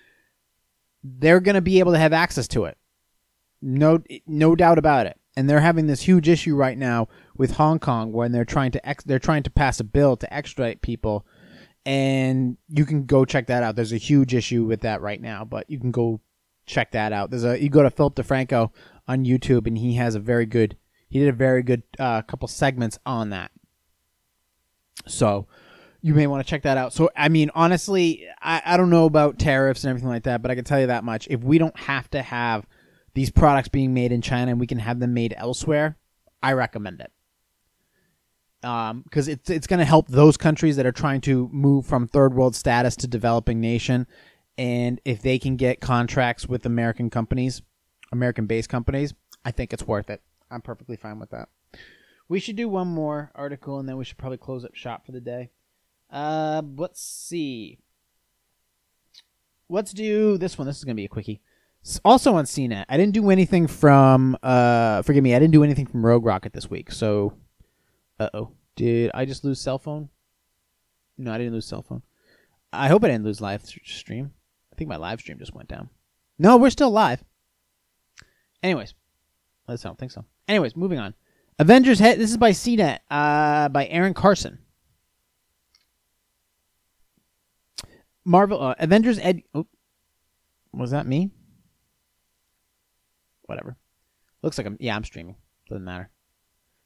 they're 1.03 1.39
going 1.39 1.55
to 1.55 1.61
be 1.61 1.79
able 1.79 1.91
to 1.91 1.97
have 1.97 2.13
access 2.13 2.47
to 2.49 2.65
it. 2.65 2.77
No, 3.61 4.01
no 4.25 4.55
doubt 4.55 4.77
about 4.77 5.05
it. 5.05 5.19
And 5.37 5.49
they're 5.49 5.59
having 5.59 5.87
this 5.87 6.01
huge 6.01 6.29
issue 6.29 6.55
right 6.55 6.77
now 6.77 7.09
with 7.35 7.51
Hong 7.51 7.79
Kong 7.79 8.13
when 8.13 8.31
they're 8.31 8.45
trying 8.45 8.71
to 8.71 8.87
ex- 8.87 9.03
they're 9.03 9.19
trying 9.19 9.43
to 9.43 9.49
pass 9.49 9.79
a 9.79 9.83
bill 9.83 10.15
to 10.17 10.33
extradite 10.33 10.81
people, 10.81 11.25
and 11.85 12.57
you 12.69 12.85
can 12.85 13.05
go 13.05 13.25
check 13.25 13.47
that 13.47 13.63
out. 13.63 13.75
There's 13.75 13.93
a 13.93 13.97
huge 13.97 14.33
issue 14.33 14.63
with 14.63 14.81
that 14.81 15.01
right 15.01 15.21
now, 15.21 15.43
but 15.43 15.69
you 15.69 15.79
can 15.79 15.91
go 15.91 16.21
check 16.65 16.91
that 16.91 17.11
out. 17.11 17.31
There's 17.31 17.43
a 17.43 17.61
you 17.61 17.69
go 17.69 17.83
to 17.83 17.89
Philip 17.89 18.15
DeFranco 18.15 18.71
on 19.07 19.25
YouTube, 19.25 19.67
and 19.67 19.77
he 19.77 19.95
has 19.95 20.15
a 20.15 20.19
very 20.19 20.45
good 20.45 20.77
he 21.07 21.19
did 21.19 21.29
a 21.29 21.33
very 21.33 21.63
good 21.63 21.83
uh, 21.99 22.21
couple 22.23 22.47
segments 22.47 22.99
on 23.05 23.29
that. 23.29 23.51
So 25.07 25.47
you 26.01 26.13
may 26.13 26.27
want 26.27 26.45
to 26.45 26.49
check 26.49 26.63
that 26.63 26.77
out. 26.77 26.93
So, 26.93 27.09
I 27.15 27.29
mean, 27.29 27.49
honestly, 27.55 28.27
I, 28.41 28.61
I 28.63 28.77
don't 28.77 28.89
know 28.89 29.05
about 29.05 29.39
tariffs 29.39 29.83
and 29.83 29.89
everything 29.89 30.09
like 30.09 30.23
that, 30.23 30.41
but 30.41 30.51
I 30.51 30.55
can 30.55 30.63
tell 30.63 30.79
you 30.79 30.87
that 30.87 31.03
much. 31.03 31.27
If 31.31 31.43
we 31.43 31.57
don't 31.57 31.77
have 31.79 32.09
to 32.11 32.21
have 32.21 32.67
these 33.15 33.31
products 33.31 33.69
being 33.69 33.93
made 33.93 34.11
in 34.11 34.21
China 34.21 34.51
and 34.51 34.59
we 34.59 34.67
can 34.67 34.79
have 34.79 34.99
them 34.99 35.13
made 35.13 35.33
elsewhere, 35.37 35.97
I 36.43 36.53
recommend 36.53 37.01
it. 37.01 37.11
Because 38.61 39.27
um, 39.27 39.33
it's, 39.33 39.49
it's 39.49 39.67
going 39.67 39.79
to 39.79 39.85
help 39.85 40.07
those 40.07 40.37
countries 40.37 40.75
that 40.75 40.85
are 40.85 40.91
trying 40.91 41.21
to 41.21 41.49
move 41.51 41.85
from 41.85 42.07
third 42.07 42.33
world 42.33 42.55
status 42.55 42.95
to 42.97 43.07
developing 43.07 43.59
nation. 43.59 44.05
And 44.57 45.01
if 45.05 45.21
they 45.21 45.39
can 45.39 45.55
get 45.55 45.81
contracts 45.81 46.47
with 46.47 46.65
American 46.65 47.09
companies, 47.09 47.61
American 48.15 48.45
based 48.45 48.69
companies, 48.69 49.13
I 49.43 49.51
think 49.51 49.73
it's 49.73 49.87
worth 49.87 50.09
it. 50.09 50.21
I'm 50.49 50.61
perfectly 50.61 50.95
fine 50.95 51.19
with 51.19 51.31
that. 51.31 51.49
We 52.27 52.39
should 52.39 52.55
do 52.55 52.67
one 52.67 52.87
more 52.87 53.31
article 53.35 53.79
and 53.79 53.87
then 53.87 53.97
we 53.97 54.05
should 54.05 54.17
probably 54.17 54.37
close 54.37 54.65
up 54.65 54.75
shop 54.75 55.05
for 55.05 55.11
the 55.11 55.21
day. 55.21 55.51
Uh, 56.09 56.61
let's 56.77 57.01
see. 57.01 57.79
Let's 59.69 59.91
do 59.91 60.37
this 60.37 60.57
one. 60.57 60.67
This 60.67 60.77
is 60.77 60.83
going 60.83 60.95
to 60.95 60.99
be 60.99 61.05
a 61.05 61.09
quickie. 61.09 61.41
Also 62.03 62.33
on 62.33 62.45
CNET, 62.45 62.85
I 62.89 62.97
didn't 62.97 63.13
do 63.13 63.29
anything 63.29 63.67
from, 63.67 64.37
uh, 64.41 65.03
forgive 65.03 65.23
me, 65.23 65.35
I 65.35 65.39
didn't 65.39 65.53
do 65.53 65.63
anything 65.63 65.85
from 65.85 66.03
Rogue 66.03 66.25
Rocket 66.25 66.53
this 66.53 66.69
week. 66.69 66.91
So, 66.91 67.33
uh 68.19 68.29
oh. 68.33 68.51
Did 68.75 69.11
I 69.13 69.25
just 69.25 69.43
lose 69.45 69.61
cell 69.61 69.79
phone? 69.79 70.09
No, 71.17 71.31
I 71.31 71.37
didn't 71.37 71.53
lose 71.53 71.65
cell 71.65 71.81
phone. 71.81 72.01
I 72.73 72.89
hope 72.89 73.03
I 73.03 73.07
didn't 73.07 73.23
lose 73.23 73.39
live 73.39 73.63
stream. 73.65 74.31
I 74.71 74.75
think 74.75 74.89
my 74.89 74.97
live 74.97 75.21
stream 75.21 75.39
just 75.39 75.53
went 75.53 75.69
down. 75.69 75.89
No, 76.37 76.57
we're 76.57 76.69
still 76.69 76.91
live. 76.91 77.23
Anyways, 78.65 78.95
let's 79.67 79.83
don't 79.83 79.95
think 79.95 80.11
so. 80.11 80.25
Anyways, 80.47 80.75
moving 80.75 80.97
on. 80.97 81.13
Avengers 81.59 81.99
Head. 81.99 82.17
This 82.17 82.31
is 82.31 82.37
by 82.37 82.49
CNET, 82.49 82.97
uh, 83.11 83.69
by 83.69 83.85
Erin 83.85 84.15
Carson. 84.15 84.57
Marvel 88.25 88.59
uh, 88.59 88.73
Avengers 88.79 89.19
Ed. 89.19 89.43
Oh, 89.53 89.67
was 90.73 90.89
that 90.89 91.05
me? 91.05 91.29
Whatever. 93.43 93.77
Looks 94.41 94.57
like 94.57 94.65
I'm. 94.65 94.77
Yeah, 94.79 94.95
I'm 94.95 95.03
streaming. 95.03 95.35
Doesn't 95.69 95.85
matter. 95.85 96.09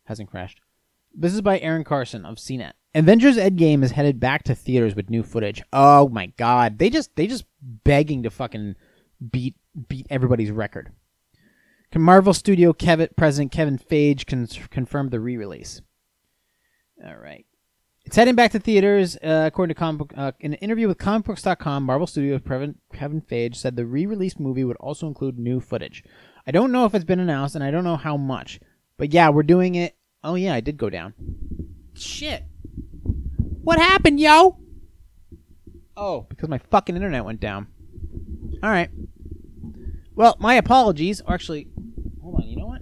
Hasn't 0.03 0.30
crashed. 0.30 0.59
This 1.13 1.34
is 1.34 1.41
by 1.41 1.59
Erin 1.59 1.86
Carson 1.86 2.25
of 2.25 2.36
CNET. 2.36 2.73
Avengers 2.93 3.38
Endgame 3.38 3.84
is 3.84 3.91
headed 3.91 4.19
back 4.19 4.43
to 4.43 4.53
theaters 4.53 4.95
with 4.95 5.09
new 5.09 5.23
footage. 5.23 5.63
Oh 5.71 6.09
my 6.09 6.25
god. 6.25 6.77
They 6.77 6.89
just 6.89 7.15
they 7.15 7.25
just 7.25 7.45
begging 7.61 8.23
to 8.23 8.30
fucking 8.30 8.75
beat 9.32 9.55
beat 9.88 10.07
everybody's 10.09 10.51
record. 10.51 10.91
Marvel 11.98 12.34
Studio 12.34 12.72
Kevin, 12.74 13.10
President 13.16 13.52
Kevin 13.52 13.80
Feige 13.80 14.28
con- 14.28 14.48
confirmed 14.70 15.10
the 15.10 15.20
re-release. 15.20 15.82
All 17.04 17.18
right. 17.18 17.46
It's 18.06 18.16
heading 18.16 18.36
back 18.36 18.52
to 18.52 18.60
theaters, 18.60 19.18
uh, 19.18 19.46
according 19.48 19.74
to 19.74 19.80
comic 19.80 20.12
uh, 20.16 20.32
in 20.40 20.54
an 20.54 20.60
interview 20.60 20.88
with 20.88 20.98
comicbooks.com. 20.98 21.84
Marvel 21.84 22.08
Studios 22.08 22.42
President 22.42 22.80
Kevin 22.94 23.22
Feige 23.22 23.56
said 23.56 23.76
the 23.76 23.86
re-released 23.86 24.40
movie 24.40 24.64
would 24.64 24.78
also 24.78 25.08
include 25.08 25.40
new 25.40 25.60
footage. 25.60 26.04
I 26.46 26.52
don't 26.52 26.72
know 26.72 26.86
if 26.86 26.94
it's 26.94 27.06
been 27.06 27.20
announced, 27.20 27.56
and 27.56 27.64
I 27.64 27.72
don't 27.72 27.84
know 27.84 27.98
how 27.98 28.18
much, 28.18 28.60
but 28.98 29.14
yeah, 29.14 29.30
we're 29.30 29.44
doing 29.44 29.76
it. 29.76 29.96
Oh 30.24 30.36
yeah, 30.36 30.54
I 30.54 30.60
did 30.60 30.78
go 30.78 30.90
down. 30.90 31.14
Shit. 31.94 32.44
What 33.62 33.80
happened, 33.80 34.20
yo? 34.20 34.58
Oh, 35.96 36.22
because 36.30 36.50
my 36.50 36.58
fucking 36.58 36.96
internet 36.96 37.26
went 37.26 37.40
down. 37.40 37.68
All 38.64 38.70
right. 38.70 38.90
Well, 40.20 40.36
my 40.38 40.55
apologies. 40.55 41.22
Or 41.22 41.34
actually, 41.34 41.70
hold 42.22 42.41
on. 42.41 42.49
You 42.49 42.57
know 42.57 42.65
what? 42.65 42.82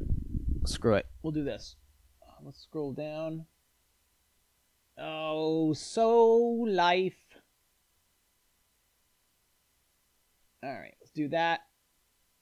Screw 0.66 0.96
it. 0.96 1.06
We'll 1.22 1.32
do 1.32 1.44
this. 1.44 1.76
Uh, 2.20 2.32
Let's 2.44 2.64
scroll 2.64 2.94
down. 2.94 3.46
Oh, 4.98 5.72
so 5.74 6.36
life. 6.68 7.14
All 10.64 10.74
right, 10.74 10.96
let's 11.00 11.12
do 11.12 11.28
that. 11.28 11.60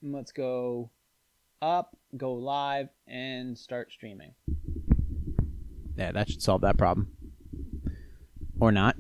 And 0.01 0.13
Let's 0.13 0.31
go 0.31 0.91
up, 1.61 1.97
go 2.15 2.31
live, 2.31 2.87
and 3.05 3.57
start 3.57 3.91
streaming. 3.91 4.33
Yeah, 5.97 6.13
that 6.13 6.29
should 6.29 6.41
solve 6.41 6.61
that 6.61 6.77
problem. 6.77 7.11
Or 8.61 8.71
not. 8.71 8.95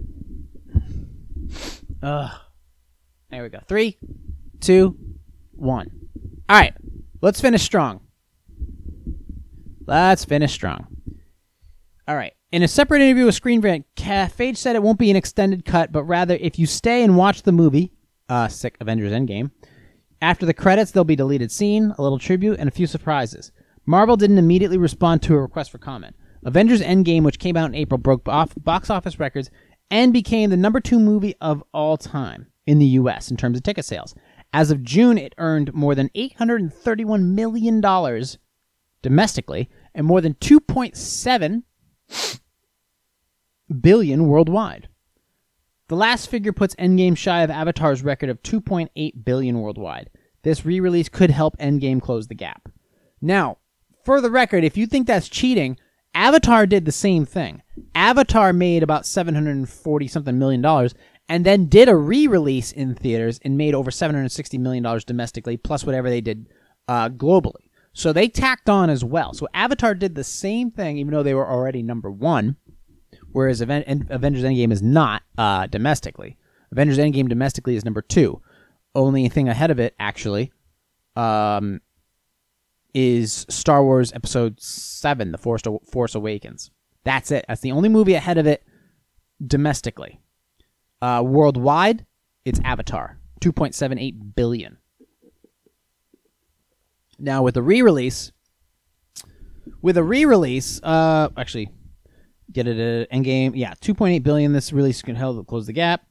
Ugh. 2.03 2.31
There 3.31 3.43
we 3.43 3.47
go. 3.47 3.59
Three, 3.65 3.97
two, 4.59 4.97
one. 5.65 5.91
All 6.47 6.57
right, 6.57 6.73
let's 7.21 7.41
finish 7.41 7.63
strong. 7.63 8.01
Let's 9.85 10.25
finish 10.25 10.53
strong. 10.53 10.87
All 12.07 12.15
right. 12.15 12.33
In 12.51 12.63
a 12.63 12.67
separate 12.67 13.01
interview 13.01 13.25
with 13.25 13.35
Screen 13.35 13.61
Rant, 13.61 13.85
Ca- 13.97 14.29
said 14.53 14.75
it 14.75 14.83
won't 14.83 14.99
be 14.99 15.09
an 15.09 15.17
extended 15.17 15.65
cut, 15.65 15.91
but 15.91 16.03
rather 16.03 16.35
if 16.35 16.57
you 16.57 16.65
stay 16.65 17.03
and 17.03 17.17
watch 17.17 17.43
the 17.43 17.51
movie, 17.51 17.91
uh, 18.29 18.47
sick 18.47 18.77
Avengers 18.79 19.11
Endgame, 19.11 19.51
after 20.21 20.45
the 20.45 20.53
credits 20.53 20.91
there'll 20.91 21.03
be 21.03 21.15
deleted 21.15 21.51
scene, 21.51 21.93
a 21.97 22.01
little 22.01 22.19
tribute, 22.19 22.59
and 22.59 22.69
a 22.69 22.71
few 22.71 22.87
surprises. 22.87 23.51
Marvel 23.85 24.15
didn't 24.15 24.37
immediately 24.37 24.77
respond 24.77 25.21
to 25.23 25.35
a 25.35 25.41
request 25.41 25.71
for 25.71 25.77
comment. 25.77 26.15
Avengers 26.43 26.81
Endgame, 26.81 27.23
which 27.23 27.39
came 27.39 27.57
out 27.57 27.69
in 27.69 27.75
April, 27.75 27.97
broke 27.97 28.27
off 28.29 28.53
box 28.55 28.89
office 28.89 29.19
records 29.19 29.49
and 29.91 30.13
became 30.13 30.49
the 30.49 30.57
number 30.57 30.79
two 30.79 30.99
movie 30.99 31.35
of 31.41 31.63
all 31.73 31.97
time 31.97 32.47
in 32.65 32.79
the 32.79 32.85
U.S. 32.85 33.29
in 33.29 33.37
terms 33.37 33.57
of 33.57 33.63
ticket 33.63 33.85
sales. 33.85 34.15
As 34.55 34.71
of 34.71 34.83
June, 34.83 35.17
it 35.17 35.35
earned 35.37 35.73
more 35.73 35.95
than 35.95 36.07
$831 36.15 37.23
million 37.23 37.81
domestically 39.01 39.69
and 39.93 40.07
more 40.07 40.21
than 40.21 40.35
2.7 40.35 41.63
billion 43.81 44.27
worldwide. 44.27 44.87
The 45.89 45.97
last 45.97 46.29
figure 46.29 46.53
puts 46.53 46.73
Endgame 46.75 47.17
shy 47.17 47.41
of 47.41 47.49
Avatar's 47.49 48.01
record 48.01 48.29
of 48.29 48.41
2.8 48.43 49.25
billion 49.25 49.59
worldwide. 49.59 50.09
This 50.43 50.65
re-release 50.65 51.09
could 51.09 51.31
help 51.31 51.57
Endgame 51.57 52.01
close 52.01 52.27
the 52.29 52.33
gap. 52.33 52.69
Now, 53.19 53.57
for 54.05 54.21
the 54.21 54.31
record, 54.31 54.63
if 54.63 54.77
you 54.77 54.87
think 54.87 55.05
that's 55.05 55.27
cheating, 55.27 55.77
Avatar 56.13 56.65
did 56.65 56.85
the 56.85 56.93
same 56.93 57.25
thing. 57.25 57.61
Avatar 57.93 58.53
made 58.53 58.83
about 58.83 59.05
740 59.05 60.07
something 60.07 60.39
million 60.39 60.61
dollars 60.61 60.95
and 61.27 61.45
then 61.45 61.65
did 61.67 61.89
a 61.89 61.95
re-release 61.95 62.71
in 62.71 62.95
theaters 62.95 63.39
and 63.43 63.57
made 63.57 63.73
over 63.73 63.91
760 63.91 64.57
million 64.57 64.83
dollars 64.83 65.03
domestically 65.03 65.57
plus 65.57 65.83
whatever 65.85 66.09
they 66.09 66.21
did 66.21 66.47
uh, 66.87 67.09
globally. 67.09 67.69
So 67.93 68.11
they 68.11 68.27
tacked 68.27 68.69
on 68.69 68.89
as 68.89 69.03
well. 69.03 69.33
So 69.33 69.47
Avatar 69.53 69.95
did 69.95 70.15
the 70.15 70.23
same 70.23 70.69
thing 70.69 70.97
even 70.97 71.13
though 71.13 71.23
they 71.23 71.33
were 71.33 71.49
already 71.49 71.81
number 71.81 72.11
1 72.11 72.57
whereas 73.31 73.61
Aven- 73.61 73.83
En- 73.83 74.07
Avengers 74.09 74.43
Endgame 74.43 74.71
is 74.71 74.81
not 74.81 75.23
uh, 75.37 75.67
domestically. 75.67 76.37
Avengers 76.71 76.97
Endgame 76.97 77.27
domestically 77.29 77.75
is 77.75 77.85
number 77.85 78.01
two. 78.01 78.41
Only 78.93 79.27
thing 79.27 79.49
ahead 79.49 79.71
of 79.71 79.79
it, 79.79 79.93
actually, 79.99 80.53
um, 81.17 81.81
is 82.93 83.45
Star 83.49 83.83
Wars 83.83 84.13
Episode 84.13 84.61
Seven: 84.61 85.31
The 85.33 85.37
Force 85.37 85.63
Force 85.91 86.15
Awakens. 86.15 86.71
That's 87.03 87.29
it. 87.29 87.43
That's 87.47 87.61
the 87.61 87.73
only 87.73 87.89
movie 87.89 88.13
ahead 88.13 88.37
of 88.37 88.47
it 88.47 88.63
domestically. 89.45 90.21
Uh, 91.05 91.21
worldwide, 91.21 92.03
it's 92.45 92.59
Avatar, 92.63 93.19
two 93.39 93.51
point 93.51 93.75
seven 93.75 93.99
eight 93.99 94.35
billion. 94.35 94.79
Now 97.19 97.43
with 97.43 97.53
the 97.53 97.61
re-release, 97.61 98.31
with 99.83 99.97
a 99.97 100.03
re-release, 100.03 100.81
uh, 100.81 101.29
actually, 101.37 101.69
get 102.51 102.65
it 102.65 103.07
Endgame. 103.11 103.51
Yeah, 103.53 103.75
2.8 103.81 104.23
billion. 104.23 104.51
This 104.51 104.73
release 104.73 105.03
can 105.03 105.15
help 105.15 105.45
close 105.45 105.67
the 105.67 105.73
gap. 105.73 106.07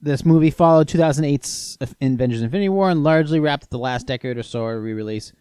This 0.00 0.24
movie 0.24 0.50
followed 0.50 0.88
2008's 0.88 1.78
Avengers: 2.00 2.42
Infinity 2.42 2.68
War 2.68 2.90
and 2.90 3.04
largely 3.04 3.38
wrapped 3.38 3.70
the 3.70 3.78
last 3.78 4.08
decade 4.08 4.36
or 4.36 4.42
so. 4.42 4.64
Re-release 4.64 5.32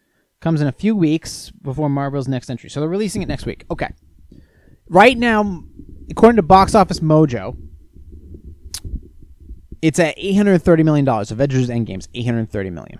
comes 0.42 0.62
in 0.62 0.68
a 0.68 0.72
few 0.72 0.96
weeks 0.96 1.50
before 1.64 1.90
Marvel's 1.90 2.28
next 2.28 2.52
entry, 2.52 2.70
so 2.70 2.82
they're 2.82 2.90
releasing 2.90 3.24
it 3.24 3.28
next 3.28 3.48
week. 3.48 3.66
Okay. 3.72 3.90
Right 4.88 5.18
now, 5.18 5.64
according 6.12 6.36
to 6.36 6.44
Box 6.44 6.76
Office 6.76 7.00
Mojo, 7.00 7.58
it's 9.86 10.00
at 10.00 10.16
830 10.18 10.82
million 10.82 11.06
dollars. 11.06 11.30
Avengers: 11.30 11.70
Endgame's 11.70 12.10
830 12.16 12.72
million. 12.72 13.00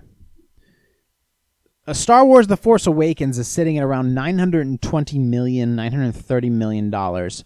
A 1.88 1.96
Star 1.96 2.24
Wars: 2.24 2.46
The 2.46 2.58
Force 2.58 2.86
Awakens 2.86 3.40
is 3.40 3.48
sitting 3.48 3.80
at 3.80 3.84
around 3.84 4.14
920 4.14 5.18
million, 5.18 5.76
930 5.76 6.50
million 6.52 6.92
dollars, 6.92 7.44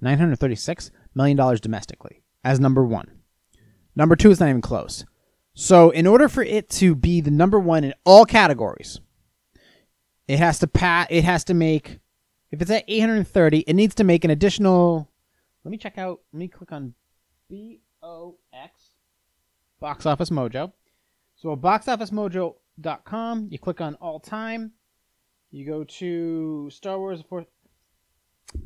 936 0.00 0.90
million 1.14 1.36
dollars 1.36 1.60
domestically 1.60 2.22
as 2.42 2.58
number 2.58 2.82
one. 2.82 3.10
Number 3.94 4.16
two 4.16 4.30
is 4.30 4.40
not 4.40 4.48
even 4.48 4.62
close. 4.62 5.04
So, 5.52 5.90
in 5.90 6.06
order 6.06 6.26
for 6.26 6.42
it 6.42 6.70
to 6.70 6.94
be 6.94 7.20
the 7.20 7.30
number 7.30 7.60
one 7.60 7.84
in 7.84 7.92
all 8.06 8.24
categories, 8.24 9.00
it 10.26 10.38
has 10.38 10.60
to 10.60 10.66
pat. 10.66 11.08
It 11.10 11.24
has 11.24 11.44
to 11.44 11.54
make. 11.54 11.98
If 12.50 12.62
it's 12.62 12.70
at 12.70 12.84
830, 12.88 13.58
it 13.66 13.74
needs 13.74 13.94
to 13.96 14.04
make 14.04 14.24
an 14.24 14.30
additional. 14.30 15.10
Let 15.62 15.72
me 15.72 15.76
check 15.76 15.98
out. 15.98 16.20
Let 16.32 16.38
me 16.38 16.48
click 16.48 16.72
on 16.72 16.94
B 17.50 17.80
O 18.02 18.36
X 18.52 18.77
Box 19.80 20.06
Office 20.06 20.30
Mojo. 20.30 20.72
So, 21.36 21.56
boxofficemojo.com. 21.56 23.48
You 23.50 23.58
click 23.58 23.80
on 23.80 23.94
all 23.96 24.20
time. 24.20 24.72
You 25.50 25.66
go 25.66 25.84
to 25.84 26.68
Star 26.70 26.98
Wars. 26.98 27.22
For... 27.28 27.46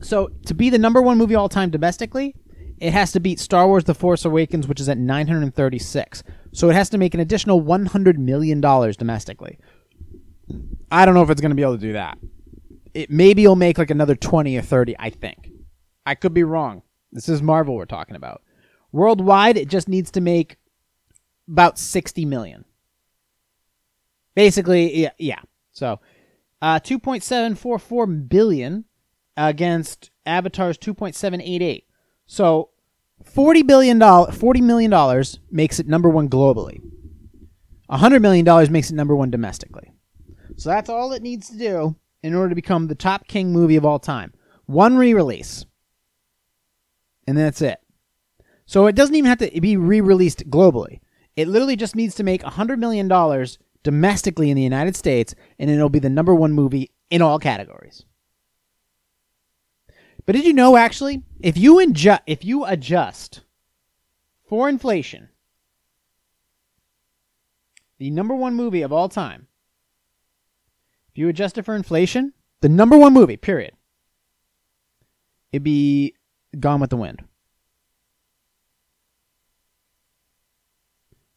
So, 0.00 0.30
to 0.46 0.54
be 0.54 0.70
the 0.70 0.78
number 0.78 1.02
one 1.02 1.18
movie 1.18 1.34
all 1.34 1.48
time 1.48 1.70
domestically, 1.70 2.34
it 2.78 2.92
has 2.92 3.12
to 3.12 3.20
beat 3.20 3.38
Star 3.40 3.66
Wars: 3.66 3.84
The 3.84 3.94
Force 3.94 4.24
Awakens, 4.24 4.66
which 4.66 4.80
is 4.80 4.88
at 4.88 4.98
936. 4.98 6.22
So, 6.52 6.70
it 6.70 6.74
has 6.74 6.88
to 6.90 6.98
make 6.98 7.14
an 7.14 7.20
additional 7.20 7.60
100 7.60 8.18
million 8.18 8.60
dollars 8.60 8.96
domestically. 8.96 9.58
I 10.90 11.04
don't 11.04 11.14
know 11.14 11.22
if 11.22 11.30
it's 11.30 11.40
going 11.40 11.50
to 11.50 11.56
be 11.56 11.62
able 11.62 11.76
to 11.76 11.86
do 11.86 11.92
that. 11.92 12.18
It 12.94 13.10
maybe 13.10 13.44
it'll 13.44 13.56
make 13.56 13.78
like 13.78 13.90
another 13.90 14.14
20 14.14 14.56
or 14.56 14.62
30, 14.62 14.96
I 14.98 15.10
think. 15.10 15.50
I 16.04 16.14
could 16.14 16.34
be 16.34 16.42
wrong. 16.42 16.82
This 17.12 17.28
is 17.28 17.42
Marvel 17.42 17.76
we're 17.76 17.84
talking 17.84 18.16
about. 18.16 18.42
Worldwide, 18.92 19.56
it 19.56 19.68
just 19.68 19.88
needs 19.88 20.10
to 20.12 20.20
make 20.20 20.56
about 21.52 21.78
60 21.78 22.24
million. 22.24 22.64
Basically, 24.34 24.96
yeah, 24.96 25.12
yeah. 25.18 25.40
So, 25.70 26.00
uh 26.60 26.80
2.744 26.80 28.28
billion 28.28 28.86
against 29.36 30.10
Avatar's 30.26 30.78
2.788. 30.78 31.84
So, 32.26 32.70
40 33.24 33.62
billion 33.62 33.98
dollars 33.98 34.34
40 34.34 34.60
million 34.62 34.90
dollars 34.90 35.38
makes 35.50 35.78
it 35.78 35.86
number 35.86 36.08
1 36.08 36.28
globally. 36.28 36.80
100 37.86 38.22
million 38.22 38.44
dollars 38.44 38.70
makes 38.70 38.90
it 38.90 38.94
number 38.94 39.14
1 39.14 39.30
domestically. 39.30 39.92
So 40.56 40.70
that's 40.70 40.88
all 40.88 41.12
it 41.12 41.22
needs 41.22 41.50
to 41.50 41.58
do 41.58 41.96
in 42.22 42.34
order 42.34 42.48
to 42.50 42.54
become 42.54 42.86
the 42.86 42.94
top 42.94 43.26
king 43.26 43.52
movie 43.52 43.76
of 43.76 43.84
all 43.84 43.98
time. 43.98 44.32
One 44.66 44.96
re-release. 44.96 45.66
And 47.26 47.36
that's 47.36 47.62
it. 47.62 47.78
So 48.66 48.86
it 48.86 48.94
doesn't 48.94 49.14
even 49.14 49.28
have 49.28 49.38
to 49.38 49.60
be 49.60 49.76
re-released 49.76 50.48
globally. 50.50 51.00
It 51.36 51.48
literally 51.48 51.76
just 51.76 51.96
needs 51.96 52.14
to 52.16 52.24
make 52.24 52.42
$100 52.42 52.78
million 52.78 53.08
domestically 53.82 54.50
in 54.50 54.56
the 54.56 54.62
United 54.62 54.96
States, 54.96 55.34
and 55.58 55.70
it'll 55.70 55.88
be 55.88 55.98
the 55.98 56.10
number 56.10 56.34
one 56.34 56.52
movie 56.52 56.90
in 57.10 57.22
all 57.22 57.38
categories. 57.38 58.04
But 60.24 60.34
did 60.34 60.44
you 60.44 60.52
know, 60.52 60.76
actually, 60.76 61.22
if 61.40 61.56
you, 61.56 61.76
inju- 61.76 62.20
if 62.26 62.44
you 62.44 62.64
adjust 62.64 63.42
for 64.48 64.68
inflation, 64.68 65.30
the 67.98 68.10
number 68.10 68.34
one 68.34 68.54
movie 68.54 68.82
of 68.82 68.92
all 68.92 69.08
time, 69.08 69.48
if 71.10 71.18
you 71.18 71.28
adjust 71.28 71.58
it 71.58 71.64
for 71.64 71.74
inflation, 71.74 72.32
the 72.60 72.68
number 72.68 72.96
one 72.96 73.12
movie, 73.12 73.36
period, 73.36 73.72
it'd 75.52 75.64
be 75.64 76.14
Gone 76.58 76.80
with 76.80 76.90
the 76.90 76.96
Wind. 76.96 77.22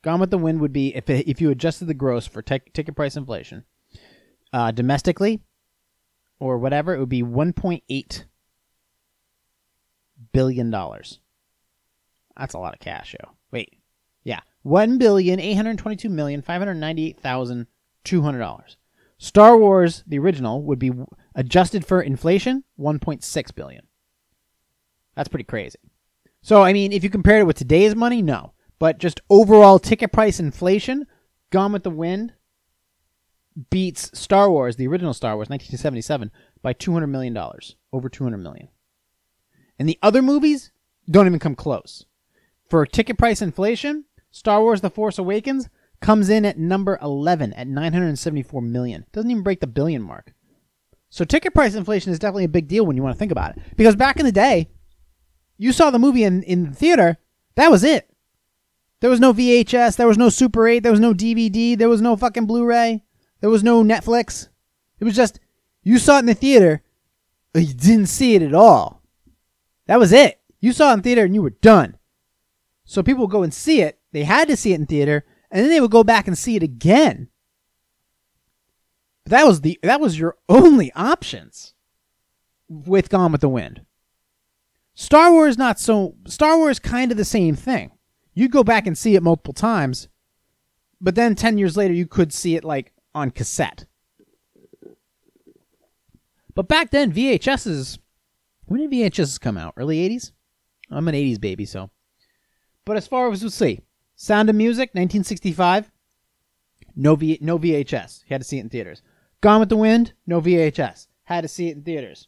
Gone 0.06 0.20
with 0.20 0.30
the 0.30 0.38
Wind 0.38 0.62
would 0.62 0.72
be 0.72 0.95
if 0.95 1.10
it, 1.10 1.28
if 1.28 1.41
you 1.41 1.49
adjusted 1.49 1.86
the 1.86 1.95
gross 1.95 2.28
for 2.28 2.43
tic- 2.43 2.72
ticket 2.74 2.95
price 2.95 3.16
inflation, 3.18 3.66
uh, 4.53 4.70
domestically, 4.70 5.41
or 6.39 6.60
whatever, 6.60 6.93
it 6.93 6.99
would 6.99 7.10
be 7.10 7.24
1.8 7.24 8.24
billion 10.32 10.70
dollars. 10.70 11.22
That's 12.38 12.53
a 12.53 12.60
lot 12.60 12.76
of 12.76 12.80
cash, 12.80 13.16
yo. 13.20 13.32
Wait, 13.49 13.80
yeah, 14.24 14.41
one 14.62 14.99
billion 14.99 15.39
eight 15.39 15.56
hundred 15.56 15.80
twenty-two 15.80 16.10
million 16.10 16.43
five 16.43 16.62
hundred 16.62 16.76
ninety-eight 16.76 17.20
thousand 17.20 17.66
two 18.03 18.22
hundred 18.22 18.39
dollars. 18.39 18.78
Star 19.18 19.58
Wars, 19.58 20.03
the 20.06 20.20
original, 20.20 20.62
would 20.62 20.78
be 20.78 20.91
adjusted 21.34 21.84
for 21.84 21.99
inflation, 21.99 22.64
one 22.76 22.99
point 22.99 23.24
six 23.24 23.49
billion. 23.49 23.88
That's 25.16 25.30
pretty 25.30 25.45
crazy. 25.45 25.80
So, 26.43 26.62
I 26.62 26.74
mean, 26.74 26.91
if 26.91 27.03
you 27.03 27.10
compare 27.10 27.39
it 27.39 27.47
with 27.47 27.58
today's 27.58 27.95
money, 27.95 28.22
no. 28.22 28.51
But 28.80 28.97
just 28.97 29.21
overall 29.30 29.80
ticket 29.80 30.11
price 30.11 30.39
inflation, 30.39 31.07
Gone 31.51 31.71
with 31.71 31.84
the 31.84 31.89
Wind 31.89 32.34
beats 33.69 34.17
Star 34.17 34.49
Wars, 34.49 34.76
the 34.76 34.88
original 34.88 35.13
Star 35.13 35.36
Wars, 35.36 35.49
1977, 35.49 36.32
by 36.61 36.73
$200 36.73 37.09
million. 37.09 37.38
Over 37.93 38.09
200 38.09 38.38
million. 38.38 38.67
And 39.80 39.88
the 39.88 39.99
other 40.01 40.21
movies 40.21 40.71
don't 41.09 41.28
even 41.28 41.39
come 41.39 41.55
close. 41.55 42.05
For 42.69 42.86
ticket 42.86 43.17
price 43.17 43.41
inflation, 43.41 44.05
Star 44.32 44.61
Wars 44.61 44.82
The 44.82 44.89
Force 44.89 45.17
Awakens 45.17 45.69
comes 46.01 46.30
in 46.30 46.45
at 46.45 46.57
number 46.57 46.99
11 47.01 47.53
at 47.53 47.67
974 47.67 48.61
million. 48.61 49.05
Doesn't 49.13 49.32
even 49.32 49.43
break 49.43 49.59
the 49.59 49.67
billion 49.67 50.01
mark. 50.01 50.34
So 51.09 51.23
ticket 51.23 51.53
price 51.53 51.76
inflation 51.76 52.11
is 52.11 52.19
definitely 52.19 52.43
a 52.43 52.49
big 52.49 52.67
deal 52.67 52.86
when 52.86 52.97
you 52.97 53.03
want 53.03 53.15
to 53.15 53.19
think 53.19 53.32
about 53.32 53.55
it. 53.55 53.63
Because 53.78 53.95
back 53.95 54.19
in 54.19 54.26
the 54.26 54.32
day, 54.32 54.69
you 55.57 55.71
saw 55.71 55.89
the 55.89 55.99
movie 55.99 56.23
in, 56.23 56.43
in 56.43 56.71
the 56.71 56.76
theater, 56.76 57.17
that 57.55 57.71
was 57.71 57.84
it. 57.84 58.09
There 59.06 59.12
was 59.12 59.20
no 59.20 59.36
VHS, 59.36 59.97
there 59.97 60.08
was 60.08 60.18
no 60.18 60.30
Super 60.30 60.68
8, 60.68 60.80
there 60.80 60.91
was 60.91 60.99
no 60.99 61.14
DVD, 61.14 61.78
there 61.78 61.88
was 61.88 62.01
no 62.01 62.18
fucking 62.18 62.47
Blu-ray, 62.47 63.03
there 63.39 63.51
was 63.51 63.64
no 63.64 63.84
Netflix. 63.84 64.47
It 64.99 65.03
was 65.03 65.16
just 65.16 65.39
you 65.84 65.99
saw 65.99 66.16
it 66.16 66.22
in 66.22 66.26
the 66.26 66.34
theater, 66.34 66.82
you 67.53 67.72
didn't 67.76 68.08
see 68.08 68.34
it 68.34 68.41
at 68.41 68.56
all. 68.56 69.03
That 69.86 69.99
was 69.99 70.12
it. 70.12 70.41
You 70.60 70.74
saw 70.74 70.89
it 70.89 70.95
in 70.95 71.01
theater 71.03 71.24
and 71.24 71.36
you 71.36 71.43
were 71.43 71.51
done. 71.51 71.97
So 72.84 73.03
people 73.03 73.22
would 73.26 73.32
go 73.32 73.43
and 73.43 73.53
see 73.53 73.84
it. 73.84 73.99
They 74.12 74.24
had 74.24 74.47
to 74.47 74.58
see 74.58 74.74
it 74.74 74.80
in 74.80 74.88
theater, 74.88 75.24
and 75.51 75.62
then 75.62 75.70
they 75.70 75.82
would 75.82 75.91
go 75.91 76.03
back 76.03 76.28
and 76.28 76.36
see 76.36 76.56
it 76.56 76.64
again. 76.64 77.30
But 79.24 79.30
that 79.30 79.45
was 79.45 79.62
the 79.62 79.78
that 79.84 80.01
was 80.01 80.18
your 80.18 80.36
only 80.49 80.91
options 80.93 81.76
with 82.68 83.12
Gone 83.12 83.34
with 83.34 83.41
the 83.41 83.49
Wind. 83.49 83.86
Star 84.95 85.32
Wars 85.32 85.60
not 85.60 85.80
so 85.80 86.16
Star 86.26 86.58
Wars 86.58 86.80
kind 86.80 87.12
of 87.12 87.20
the 87.20 87.24
same 87.24 87.56
thing. 87.56 87.91
You'd 88.36 88.51
go 88.51 88.63
back 88.63 88.86
and 88.86 88.97
see 88.97 89.15
it 89.15 89.23
multiple 89.23 89.53
times, 89.53 90.07
but 91.01 91.15
then 91.15 91.33
10 91.33 91.57
years 91.57 91.75
later 91.75 91.93
you 91.93 92.05
could 92.05 92.31
see 92.31 92.55
it 92.55 92.63
like 92.63 92.93
on 93.15 93.31
cassette. 93.31 93.86
But 96.53 96.67
back 96.67 96.91
then 96.91 97.11
VHSs 97.11 97.97
when 98.65 98.81
did 98.81 98.91
VHSs 98.91 99.39
come 99.39 99.57
out? 99.57 99.73
Early 99.77 100.07
80s? 100.09 100.31
I'm 100.89 101.07
an 101.07 101.15
80s 101.15 101.39
baby, 101.39 101.65
so. 101.65 101.89
But 102.83 102.97
as 102.97 103.07
far 103.07 103.31
as 103.31 103.41
we'll 103.41 103.51
see, 103.51 103.81
Sound 104.15 104.49
of 104.49 104.55
Music 104.55 104.89
1965 104.89 105.91
no 106.95 107.15
v, 107.15 107.38
no 107.41 107.59
VHS. 107.59 108.23
Had 108.29 108.41
to 108.41 108.47
see 108.47 108.57
it 108.57 108.61
in 108.61 108.69
theaters. 108.69 109.01
Gone 109.41 109.59
with 109.59 109.69
the 109.69 109.77
Wind, 109.77 110.13
no 110.25 110.41
VHS. 110.41 111.07
Had 111.25 111.41
to 111.41 111.47
see 111.47 111.67
it 111.69 111.77
in 111.77 111.83
theaters. 111.83 112.27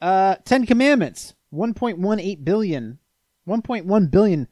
Uh, 0.00 0.36
Ten 0.44 0.66
Commandments, 0.66 1.34
1.18 1.52 2.44
billion, 2.44 2.98
1.1 3.48 4.10
billion 4.10 4.48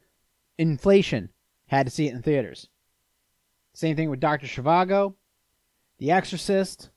inflation. 0.59 1.31
Had 1.67 1.87
to 1.87 1.93
see 1.93 2.09
it 2.09 2.15
in 2.15 2.23
theaters. 2.23 2.69
Same 3.75 3.97
thing 3.97 4.11
with 4.11 4.21
Doctor 4.21 4.47
Zhivago, 4.47 5.15
The 5.99 6.11
Exorcist, 6.11 6.91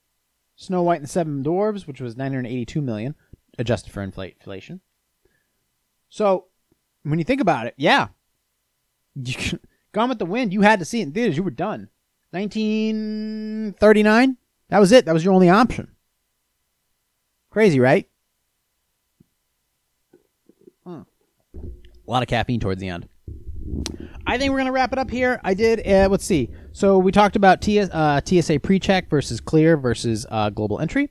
Snow 0.56 0.82
White 0.82 0.98
and 0.98 1.06
the 1.06 1.10
Seven 1.10 1.44
Dwarves, 1.44 1.86
which 1.86 2.02
was 2.02 2.18
982 2.18 2.82
million, 2.82 3.16
adjusted 3.58 3.92
for 3.92 4.02
inflation. 4.02 4.82
So, 6.10 6.46
when 7.04 7.20
you 7.20 7.26
think 7.26 7.42
about 7.42 7.68
it, 7.68 7.76
yeah, 7.78 8.08
you, 9.16 9.60
Gone 9.92 10.10
with 10.10 10.20
the 10.20 10.26
Wind, 10.26 10.54
you 10.54 10.62
had 10.62 10.80
to 10.80 10.86
see 10.86 11.02
it 11.02 11.04
in 11.04 11.12
theaters. 11.12 11.36
You 11.36 11.44
were 11.44 11.52
done. 11.52 11.90
1939, 12.32 14.38
that 14.70 14.80
was 14.80 14.94
it. 14.94 15.06
That 15.06 15.14
was 15.14 15.26
your 15.26 15.34
only 15.34 15.50
option. 15.50 15.92
Crazy, 17.50 17.80
right? 17.80 18.08
Hmm. 20.86 21.02
A 21.54 21.60
lot 22.08 22.24
of 22.24 22.30
caffeine 22.30 22.62
towards 22.62 22.80
the 22.80 22.88
end. 22.88 23.10
I 24.26 24.38
think 24.38 24.52
we're 24.52 24.60
gonna 24.60 24.72
wrap 24.72 24.94
it 24.94 25.00
up 25.00 25.10
here. 25.10 25.40
I 25.44 25.54
did. 25.54 25.86
Uh, 25.86 26.08
let's 26.10 26.26
see. 26.26 26.50
So 26.72 26.98
we 26.98 27.12
talked 27.12 27.36
about 27.36 27.62
TS, 27.62 27.90
uh, 27.92 28.22
TSA 28.24 28.60
pre-check 28.60 29.10
versus 29.10 29.42
clear 29.42 29.78
versus 29.78 30.26
uh, 30.30 30.50
global 30.50 30.80
entry. 30.80 31.10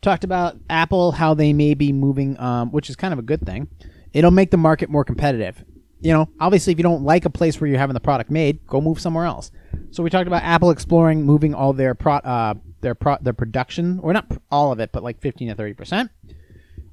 Talked 0.00 0.24
about 0.24 0.56
Apple, 0.68 1.12
how 1.12 1.34
they 1.34 1.52
may 1.52 1.74
be 1.74 1.92
moving, 1.92 2.38
um, 2.40 2.70
which 2.72 2.90
is 2.90 2.96
kind 2.96 3.12
of 3.12 3.18
a 3.18 3.22
good 3.22 3.44
thing. 3.46 3.68
It'll 4.12 4.30
make 4.30 4.50
the 4.50 4.56
market 4.56 4.90
more 4.90 5.04
competitive. 5.04 5.64
You 6.00 6.12
know, 6.12 6.28
obviously, 6.40 6.72
if 6.72 6.78
you 6.78 6.82
don't 6.82 7.04
like 7.04 7.24
a 7.24 7.30
place 7.30 7.60
where 7.60 7.68
you're 7.68 7.78
having 7.78 7.94
the 7.94 8.00
product 8.00 8.30
made, 8.30 8.66
go 8.66 8.80
move 8.80 9.00
somewhere 9.00 9.24
else. 9.24 9.52
So 9.90 10.02
we 10.02 10.10
talked 10.10 10.26
about 10.26 10.42
Apple 10.42 10.70
exploring 10.70 11.22
moving 11.22 11.54
all 11.54 11.72
their 11.72 11.94
pro, 11.94 12.14
uh, 12.14 12.54
their 12.80 12.96
pro, 12.96 13.16
their 13.20 13.32
production, 13.32 14.00
or 14.00 14.12
not 14.12 14.26
all 14.50 14.72
of 14.72 14.80
it, 14.80 14.90
but 14.90 15.04
like 15.04 15.20
15 15.20 15.48
to 15.48 15.54
30 15.54 15.74
percent. 15.74 16.10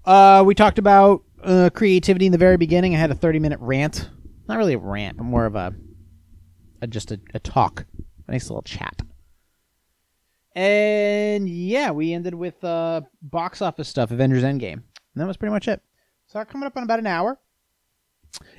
Uh, 0.05 0.43
we 0.45 0.53
talked 0.53 0.78
about 0.78 1.24
uh, 1.43 1.70
creativity 1.74 2.28
in 2.28 2.32
the 2.32 2.38
very 2.38 2.57
beginning. 2.57 2.95
I 2.95 2.99
had 2.99 3.09
a 3.09 3.15
30 3.15 3.39
minute 3.39 3.59
rant, 3.61 4.09
not 4.50 4.58
really 4.58 4.74
a 4.74 4.80
rant, 4.80 5.18
but 5.18 5.24
more 5.24 5.45
of 5.45 5.56
a, 5.56 5.74
a 6.82 6.88
just 6.88 7.12
a, 7.12 7.20
a 7.34 7.39
talk, 7.39 7.86
a 8.28 8.32
nice 8.32 8.50
little 8.50 8.64
chat. 8.64 9.02
And 10.56 11.47
yeah, 11.47 11.91
we 11.91 12.14
ended 12.14 12.34
with 12.34 12.62
uh, 12.64 13.02
box 13.22 13.62
office 13.62 13.88
stuff, 13.88 14.12
Avengers 14.12 14.43
Endgame. 14.43 14.74
And 14.74 14.84
that 15.16 15.28
was 15.28 15.38
pretty 15.38 15.54
much 15.54 15.68
it. 15.68 15.82
So 16.28 16.43
coming 16.45 16.68
up 16.68 16.76
on 16.76 16.84
about 16.84 17.00
an 17.00 17.08
hour. 17.08 17.39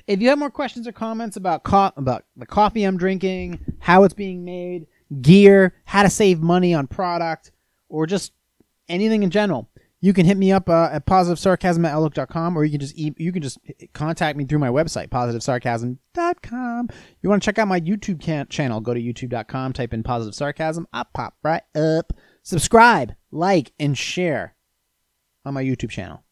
If 0.07 0.21
you 0.21 0.29
have 0.29 0.39
more 0.39 0.49
questions 0.49 0.87
or 0.87 0.91
comments 0.91 1.37
about 1.37 1.63
co- 1.63 1.93
about 1.95 2.25
the 2.35 2.45
coffee 2.45 2.83
I'm 2.83 2.97
drinking, 2.97 3.77
how 3.79 4.03
it's 4.03 4.13
being 4.13 4.43
made, 4.43 4.87
gear, 5.21 5.75
how 5.85 6.03
to 6.03 6.09
save 6.09 6.41
money 6.41 6.73
on 6.73 6.87
product, 6.87 7.51
or 7.87 8.05
just 8.05 8.33
anything 8.89 9.23
in 9.23 9.29
general, 9.29 9.69
you 10.01 10.13
can 10.13 10.25
hit 10.25 10.35
me 10.35 10.51
up 10.51 10.67
uh, 10.67 10.89
at 10.91 11.05
positivesarcasm 11.05 11.85
at 11.85 11.93
outlook.com 11.93 12.57
or 12.57 12.65
you 12.65 12.71
can 12.71 12.79
just 12.79 12.97
e- 12.97 13.15
you 13.17 13.31
can 13.31 13.41
just 13.41 13.59
contact 13.93 14.37
me 14.37 14.43
through 14.43 14.59
my 14.59 14.67
website 14.69 15.09
positivesarcasm.com 15.09 16.89
you 17.21 17.29
want 17.29 17.41
to 17.41 17.45
check 17.45 17.59
out 17.59 17.67
my 17.67 17.79
youtube 17.79 18.19
can- 18.19 18.47
channel? 18.47 18.81
Go 18.81 18.93
to 18.93 19.01
youtube.com 19.01 19.73
type 19.73 19.93
in 19.93 20.03
positive 20.03 20.35
sarcasm 20.35 20.87
i'll 20.91 21.05
pop 21.13 21.35
right 21.43 21.63
up. 21.75 22.13
Subscribe 22.43 23.13
like 23.31 23.71
and 23.79 23.97
share 23.97 24.55
on 25.45 25.53
my 25.53 25.63
youtube 25.63 25.89
channel 25.89 26.23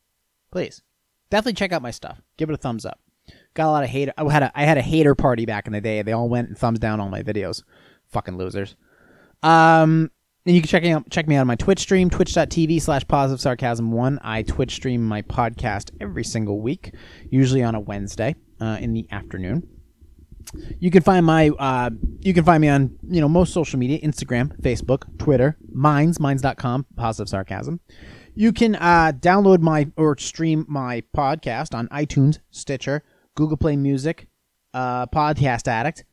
please. 0.52 0.82
Definitely 1.30 1.54
check 1.54 1.72
out 1.72 1.82
my 1.82 1.92
stuff. 1.92 2.22
Give 2.38 2.50
it 2.50 2.54
a 2.54 2.58
thumbs 2.58 2.86
up. 2.86 3.00
Got 3.54 3.68
a 3.68 3.72
lot 3.72 3.84
of 3.84 3.90
hate 3.90 4.10
i 4.18 4.32
had 4.32 4.44
a, 4.44 4.52
I 4.56 4.66
had 4.66 4.78
a 4.78 4.82
hater 4.82 5.14
party 5.14 5.46
back 5.46 5.68
in 5.68 5.74
the 5.74 5.82
day. 5.82 6.02
They 6.02 6.12
all 6.12 6.30
went 6.30 6.48
and 6.50 6.58
thumbs 6.58 6.80
down 6.80 7.00
all 7.00 7.10
my 7.10 7.22
videos. 7.22 7.64
Fucking 8.08 8.38
losers. 8.38 8.76
Um 9.44 10.12
and 10.50 10.56
you 10.56 10.64
can 10.64 10.68
check 10.68 10.84
out 10.84 11.08
check 11.12 11.28
me 11.28 11.36
out 11.36 11.42
on 11.42 11.48
my 11.48 11.56
Twitch 11.56 11.78
stream, 11.78 12.10
twitch.tv 12.10 12.82
slash 12.82 13.08
positive 13.08 13.40
sarcasm 13.40 13.92
one. 13.92 14.18
I 14.24 14.42
Twitch 14.42 14.74
stream 14.74 15.06
my 15.06 15.22
podcast 15.22 15.92
every 16.02 16.24
single 16.24 16.60
week, 16.60 16.96
usually 17.30 17.62
on 17.62 17.76
a 17.76 17.80
Wednesday 17.80 18.36
uh, 18.60 18.80
in 18.82 18.94
the 18.94 19.06
afternoon. 19.12 19.68
You 20.80 20.90
can 20.90 21.04
find 21.04 21.24
my 21.24 21.50
uh, 21.50 21.92
you 22.22 22.34
can 22.34 22.44
find 22.44 22.62
me 22.62 22.68
on 22.68 22.98
you 23.08 23.22
know 23.22 23.30
most 23.30 23.54
social 23.54 23.78
media, 23.78 24.00
Instagram, 24.00 24.60
Facebook, 24.60 25.04
Twitter, 25.20 25.56
Minds, 25.72 26.20
minds.com, 26.20 26.88
positive 26.96 27.30
sarcasm. 27.30 27.80
You 28.34 28.52
can 28.52 28.76
uh, 28.76 29.12
download 29.16 29.60
my 29.60 29.92
or 29.98 30.18
stream 30.18 30.66
my 30.68 31.04
podcast 31.16 31.76
on 31.76 31.88
iTunes, 31.90 32.40
Stitcher, 32.50 33.04
Google 33.36 33.58
Play 33.58 33.76
Music, 33.76 34.28
uh, 34.74 35.06
Podcast 35.06 35.68
Addict. 35.68 36.06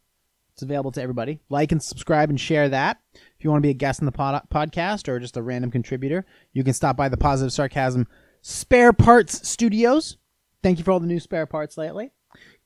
It's 0.57 0.63
available 0.63 0.91
to 0.93 1.03
everybody. 1.03 1.39
Like 1.51 1.71
and 1.71 1.83
subscribe 1.83 2.31
and 2.31 2.41
share 2.41 2.71
that. 2.71 2.97
If 3.13 3.45
you 3.45 3.51
want 3.51 3.63
to 3.63 3.67
be 3.67 3.73
a 3.73 3.75
guest 3.75 4.01
in 4.01 4.07
the 4.07 4.13
pod- 4.13 4.49
podcast 4.51 5.07
or 5.07 5.21
just 5.21 5.37
a 5.37 5.43
random 5.43 5.71
contributor, 5.71 6.25
you 6.55 6.65
can 6.65 6.73
stop 6.73 6.97
by 6.97 7.11
the 7.11 7.19
Positive 7.19 7.53
Sarcasm 7.53 8.07
Spare 8.41 8.95
Parts 8.95 9.47
Studios. 9.47 10.17
Thank 10.63 10.79
you 10.79 10.85
for 10.85 10.93
all 10.93 11.01
the 11.01 11.07
new 11.07 11.21
spare 11.21 11.45
parts 11.45 11.77
lately. 11.77 12.11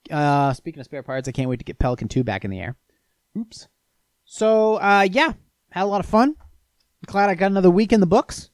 Uh, 0.09 0.53
speaking 0.53 0.78
of 0.78 0.84
spare 0.84 1.03
parts, 1.03 1.26
I 1.26 1.32
can't 1.32 1.49
wait 1.49 1.59
to 1.59 1.64
get 1.64 1.80
Pelican 1.80 2.07
2 2.07 2.22
back 2.22 2.45
in 2.45 2.53
the 2.53 2.61
air. 2.61 2.76
Oops. 3.36 3.66
So, 4.24 4.76
uh, 4.76 5.09
yeah, 5.11 5.32
had 5.72 5.82
a 5.82 5.86
lot 5.86 5.99
of 5.99 6.07
fun. 6.07 6.36
Glad 7.07 7.28
I 7.28 7.34
got 7.34 7.51
another 7.51 7.70
week 7.70 7.93
in 7.93 7.99
the 7.99 8.07
books. 8.07 8.51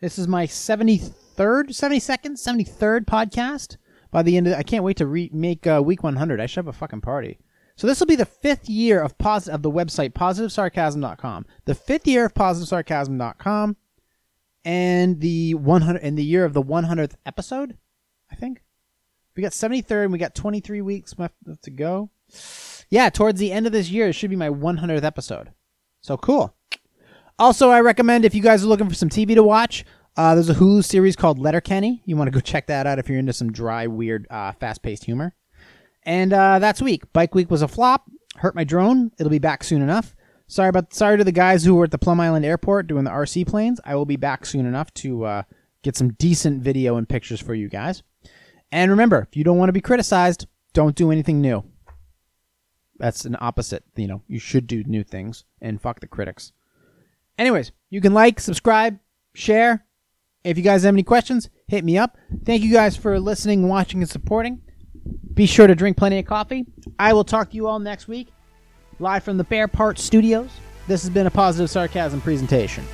This 0.00 0.18
is 0.18 0.26
my 0.26 0.48
73rd, 0.48 1.68
72nd, 1.68 2.32
73rd 2.32 3.04
podcast. 3.04 3.76
By 4.10 4.24
the 4.24 4.36
end 4.36 4.48
of 4.48 4.54
I 4.54 4.64
can't 4.64 4.82
wait 4.82 4.96
to 4.96 5.06
re- 5.06 5.30
make 5.32 5.64
uh, 5.64 5.80
week 5.80 6.02
100. 6.02 6.40
I 6.40 6.46
should 6.46 6.64
have 6.64 6.66
a 6.66 6.72
fucking 6.72 7.02
party. 7.02 7.38
So 7.80 7.86
this 7.86 7.98
will 7.98 8.08
be 8.08 8.14
the 8.14 8.26
fifth 8.26 8.68
year 8.68 9.00
of 9.00 9.16
posit- 9.16 9.54
of 9.54 9.62
the 9.62 9.70
website 9.70 10.12
positivesarcasm.com. 10.12 11.46
The 11.64 11.74
fifth 11.74 12.06
year 12.06 12.26
of 12.26 12.34
positivesarcasm.com. 12.34 13.78
and 14.66 15.18
the 15.18 15.54
100 15.54 16.02
in 16.02 16.14
the 16.14 16.22
year 16.22 16.44
of 16.44 16.52
the 16.52 16.62
100th 16.62 17.14
episode, 17.24 17.78
I 18.30 18.34
think. 18.34 18.62
We 19.34 19.42
got 19.42 19.52
73rd 19.52 20.02
and 20.02 20.12
we 20.12 20.18
got 20.18 20.34
23 20.34 20.82
weeks 20.82 21.14
left 21.16 21.36
to 21.62 21.70
go. 21.70 22.10
Yeah, 22.90 23.08
towards 23.08 23.40
the 23.40 23.50
end 23.50 23.66
of 23.66 23.72
this 23.72 23.88
year, 23.88 24.08
it 24.08 24.12
should 24.12 24.28
be 24.28 24.36
my 24.36 24.50
100th 24.50 25.02
episode. 25.02 25.52
So 26.02 26.18
cool. 26.18 26.54
Also, 27.38 27.70
I 27.70 27.80
recommend 27.80 28.26
if 28.26 28.34
you 28.34 28.42
guys 28.42 28.62
are 28.62 28.66
looking 28.66 28.90
for 28.90 28.94
some 28.94 29.08
TV 29.08 29.34
to 29.36 29.42
watch, 29.42 29.86
uh, 30.18 30.34
there's 30.34 30.50
a 30.50 30.54
Hulu 30.54 30.84
series 30.84 31.16
called 31.16 31.38
Letterkenny. 31.38 32.02
You 32.04 32.18
want 32.18 32.28
to 32.28 32.32
go 32.32 32.40
check 32.40 32.66
that 32.66 32.86
out 32.86 32.98
if 32.98 33.08
you're 33.08 33.18
into 33.18 33.32
some 33.32 33.50
dry, 33.50 33.86
weird, 33.86 34.26
uh, 34.28 34.52
fast-paced 34.52 35.04
humor. 35.04 35.34
And 36.04 36.32
uh, 36.32 36.58
that's 36.58 36.80
week. 36.80 37.12
Bike 37.12 37.34
week 37.34 37.50
was 37.50 37.62
a 37.62 37.68
flop. 37.68 38.10
Hurt 38.36 38.54
my 38.54 38.64
drone. 38.64 39.12
It'll 39.18 39.30
be 39.30 39.38
back 39.38 39.64
soon 39.64 39.82
enough. 39.82 40.14
Sorry 40.46 40.68
about 40.68 40.92
sorry 40.92 41.16
to 41.18 41.24
the 41.24 41.32
guys 41.32 41.64
who 41.64 41.74
were 41.74 41.84
at 41.84 41.90
the 41.90 41.98
Plum 41.98 42.18
Island 42.18 42.44
Airport 42.44 42.86
doing 42.86 43.04
the 43.04 43.10
RC 43.10 43.46
planes. 43.46 43.80
I 43.84 43.94
will 43.94 44.06
be 44.06 44.16
back 44.16 44.44
soon 44.44 44.66
enough 44.66 44.92
to 44.94 45.24
uh, 45.24 45.42
get 45.82 45.96
some 45.96 46.14
decent 46.14 46.62
video 46.62 46.96
and 46.96 47.08
pictures 47.08 47.40
for 47.40 47.54
you 47.54 47.68
guys. 47.68 48.02
And 48.72 48.90
remember, 48.90 49.26
if 49.30 49.36
you 49.36 49.44
don't 49.44 49.58
want 49.58 49.68
to 49.68 49.74
be 49.74 49.80
criticized, 49.80 50.46
don't 50.72 50.96
do 50.96 51.10
anything 51.10 51.40
new. 51.40 51.64
That's 52.98 53.24
an 53.24 53.36
opposite. 53.40 53.84
You 53.96 54.08
know, 54.08 54.22
you 54.26 54.38
should 54.38 54.66
do 54.66 54.84
new 54.84 55.04
things 55.04 55.44
and 55.60 55.80
fuck 55.80 56.00
the 56.00 56.06
critics. 56.06 56.52
Anyways, 57.38 57.72
you 57.88 58.00
can 58.00 58.12
like, 58.12 58.40
subscribe, 58.40 58.98
share. 59.34 59.86
If 60.44 60.56
you 60.56 60.64
guys 60.64 60.82
have 60.82 60.94
any 60.94 61.02
questions, 61.02 61.48
hit 61.68 61.84
me 61.84 61.96
up. 61.96 62.16
Thank 62.44 62.62
you 62.62 62.72
guys 62.72 62.96
for 62.96 63.18
listening, 63.20 63.68
watching, 63.68 64.00
and 64.02 64.10
supporting. 64.10 64.62
Be 65.34 65.46
sure 65.46 65.66
to 65.66 65.74
drink 65.74 65.96
plenty 65.96 66.18
of 66.18 66.26
coffee. 66.26 66.66
I 66.98 67.12
will 67.12 67.24
talk 67.24 67.50
to 67.50 67.56
you 67.56 67.66
all 67.66 67.78
next 67.78 68.08
week, 68.08 68.28
live 68.98 69.24
from 69.24 69.38
the 69.38 69.44
Spare 69.44 69.68
Part 69.68 69.98
Studios. 69.98 70.50
This 70.86 71.02
has 71.02 71.10
been 71.10 71.26
a 71.26 71.30
positive 71.30 71.70
sarcasm 71.70 72.20
presentation. 72.20 72.84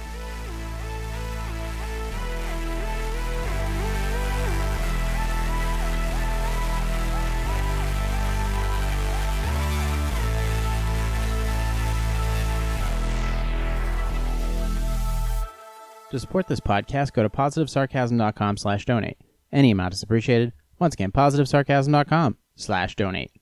To 16.11 16.21
support 16.21 16.47
this 16.47 16.61
podcast, 16.61 17.13
go 17.13 17.23
to 17.23 17.29
positivesarcasm.com 17.29 18.57
slash 18.57 18.85
donate. 18.85 19.19
Any 19.53 19.73
amount 19.73 19.93
is 19.93 20.03
appreciated. 20.03 20.53
Once 20.79 20.95
again, 20.95 21.13
positivesarcasm.com 21.13 22.37
slash 22.57 22.97
donate. 22.97 23.36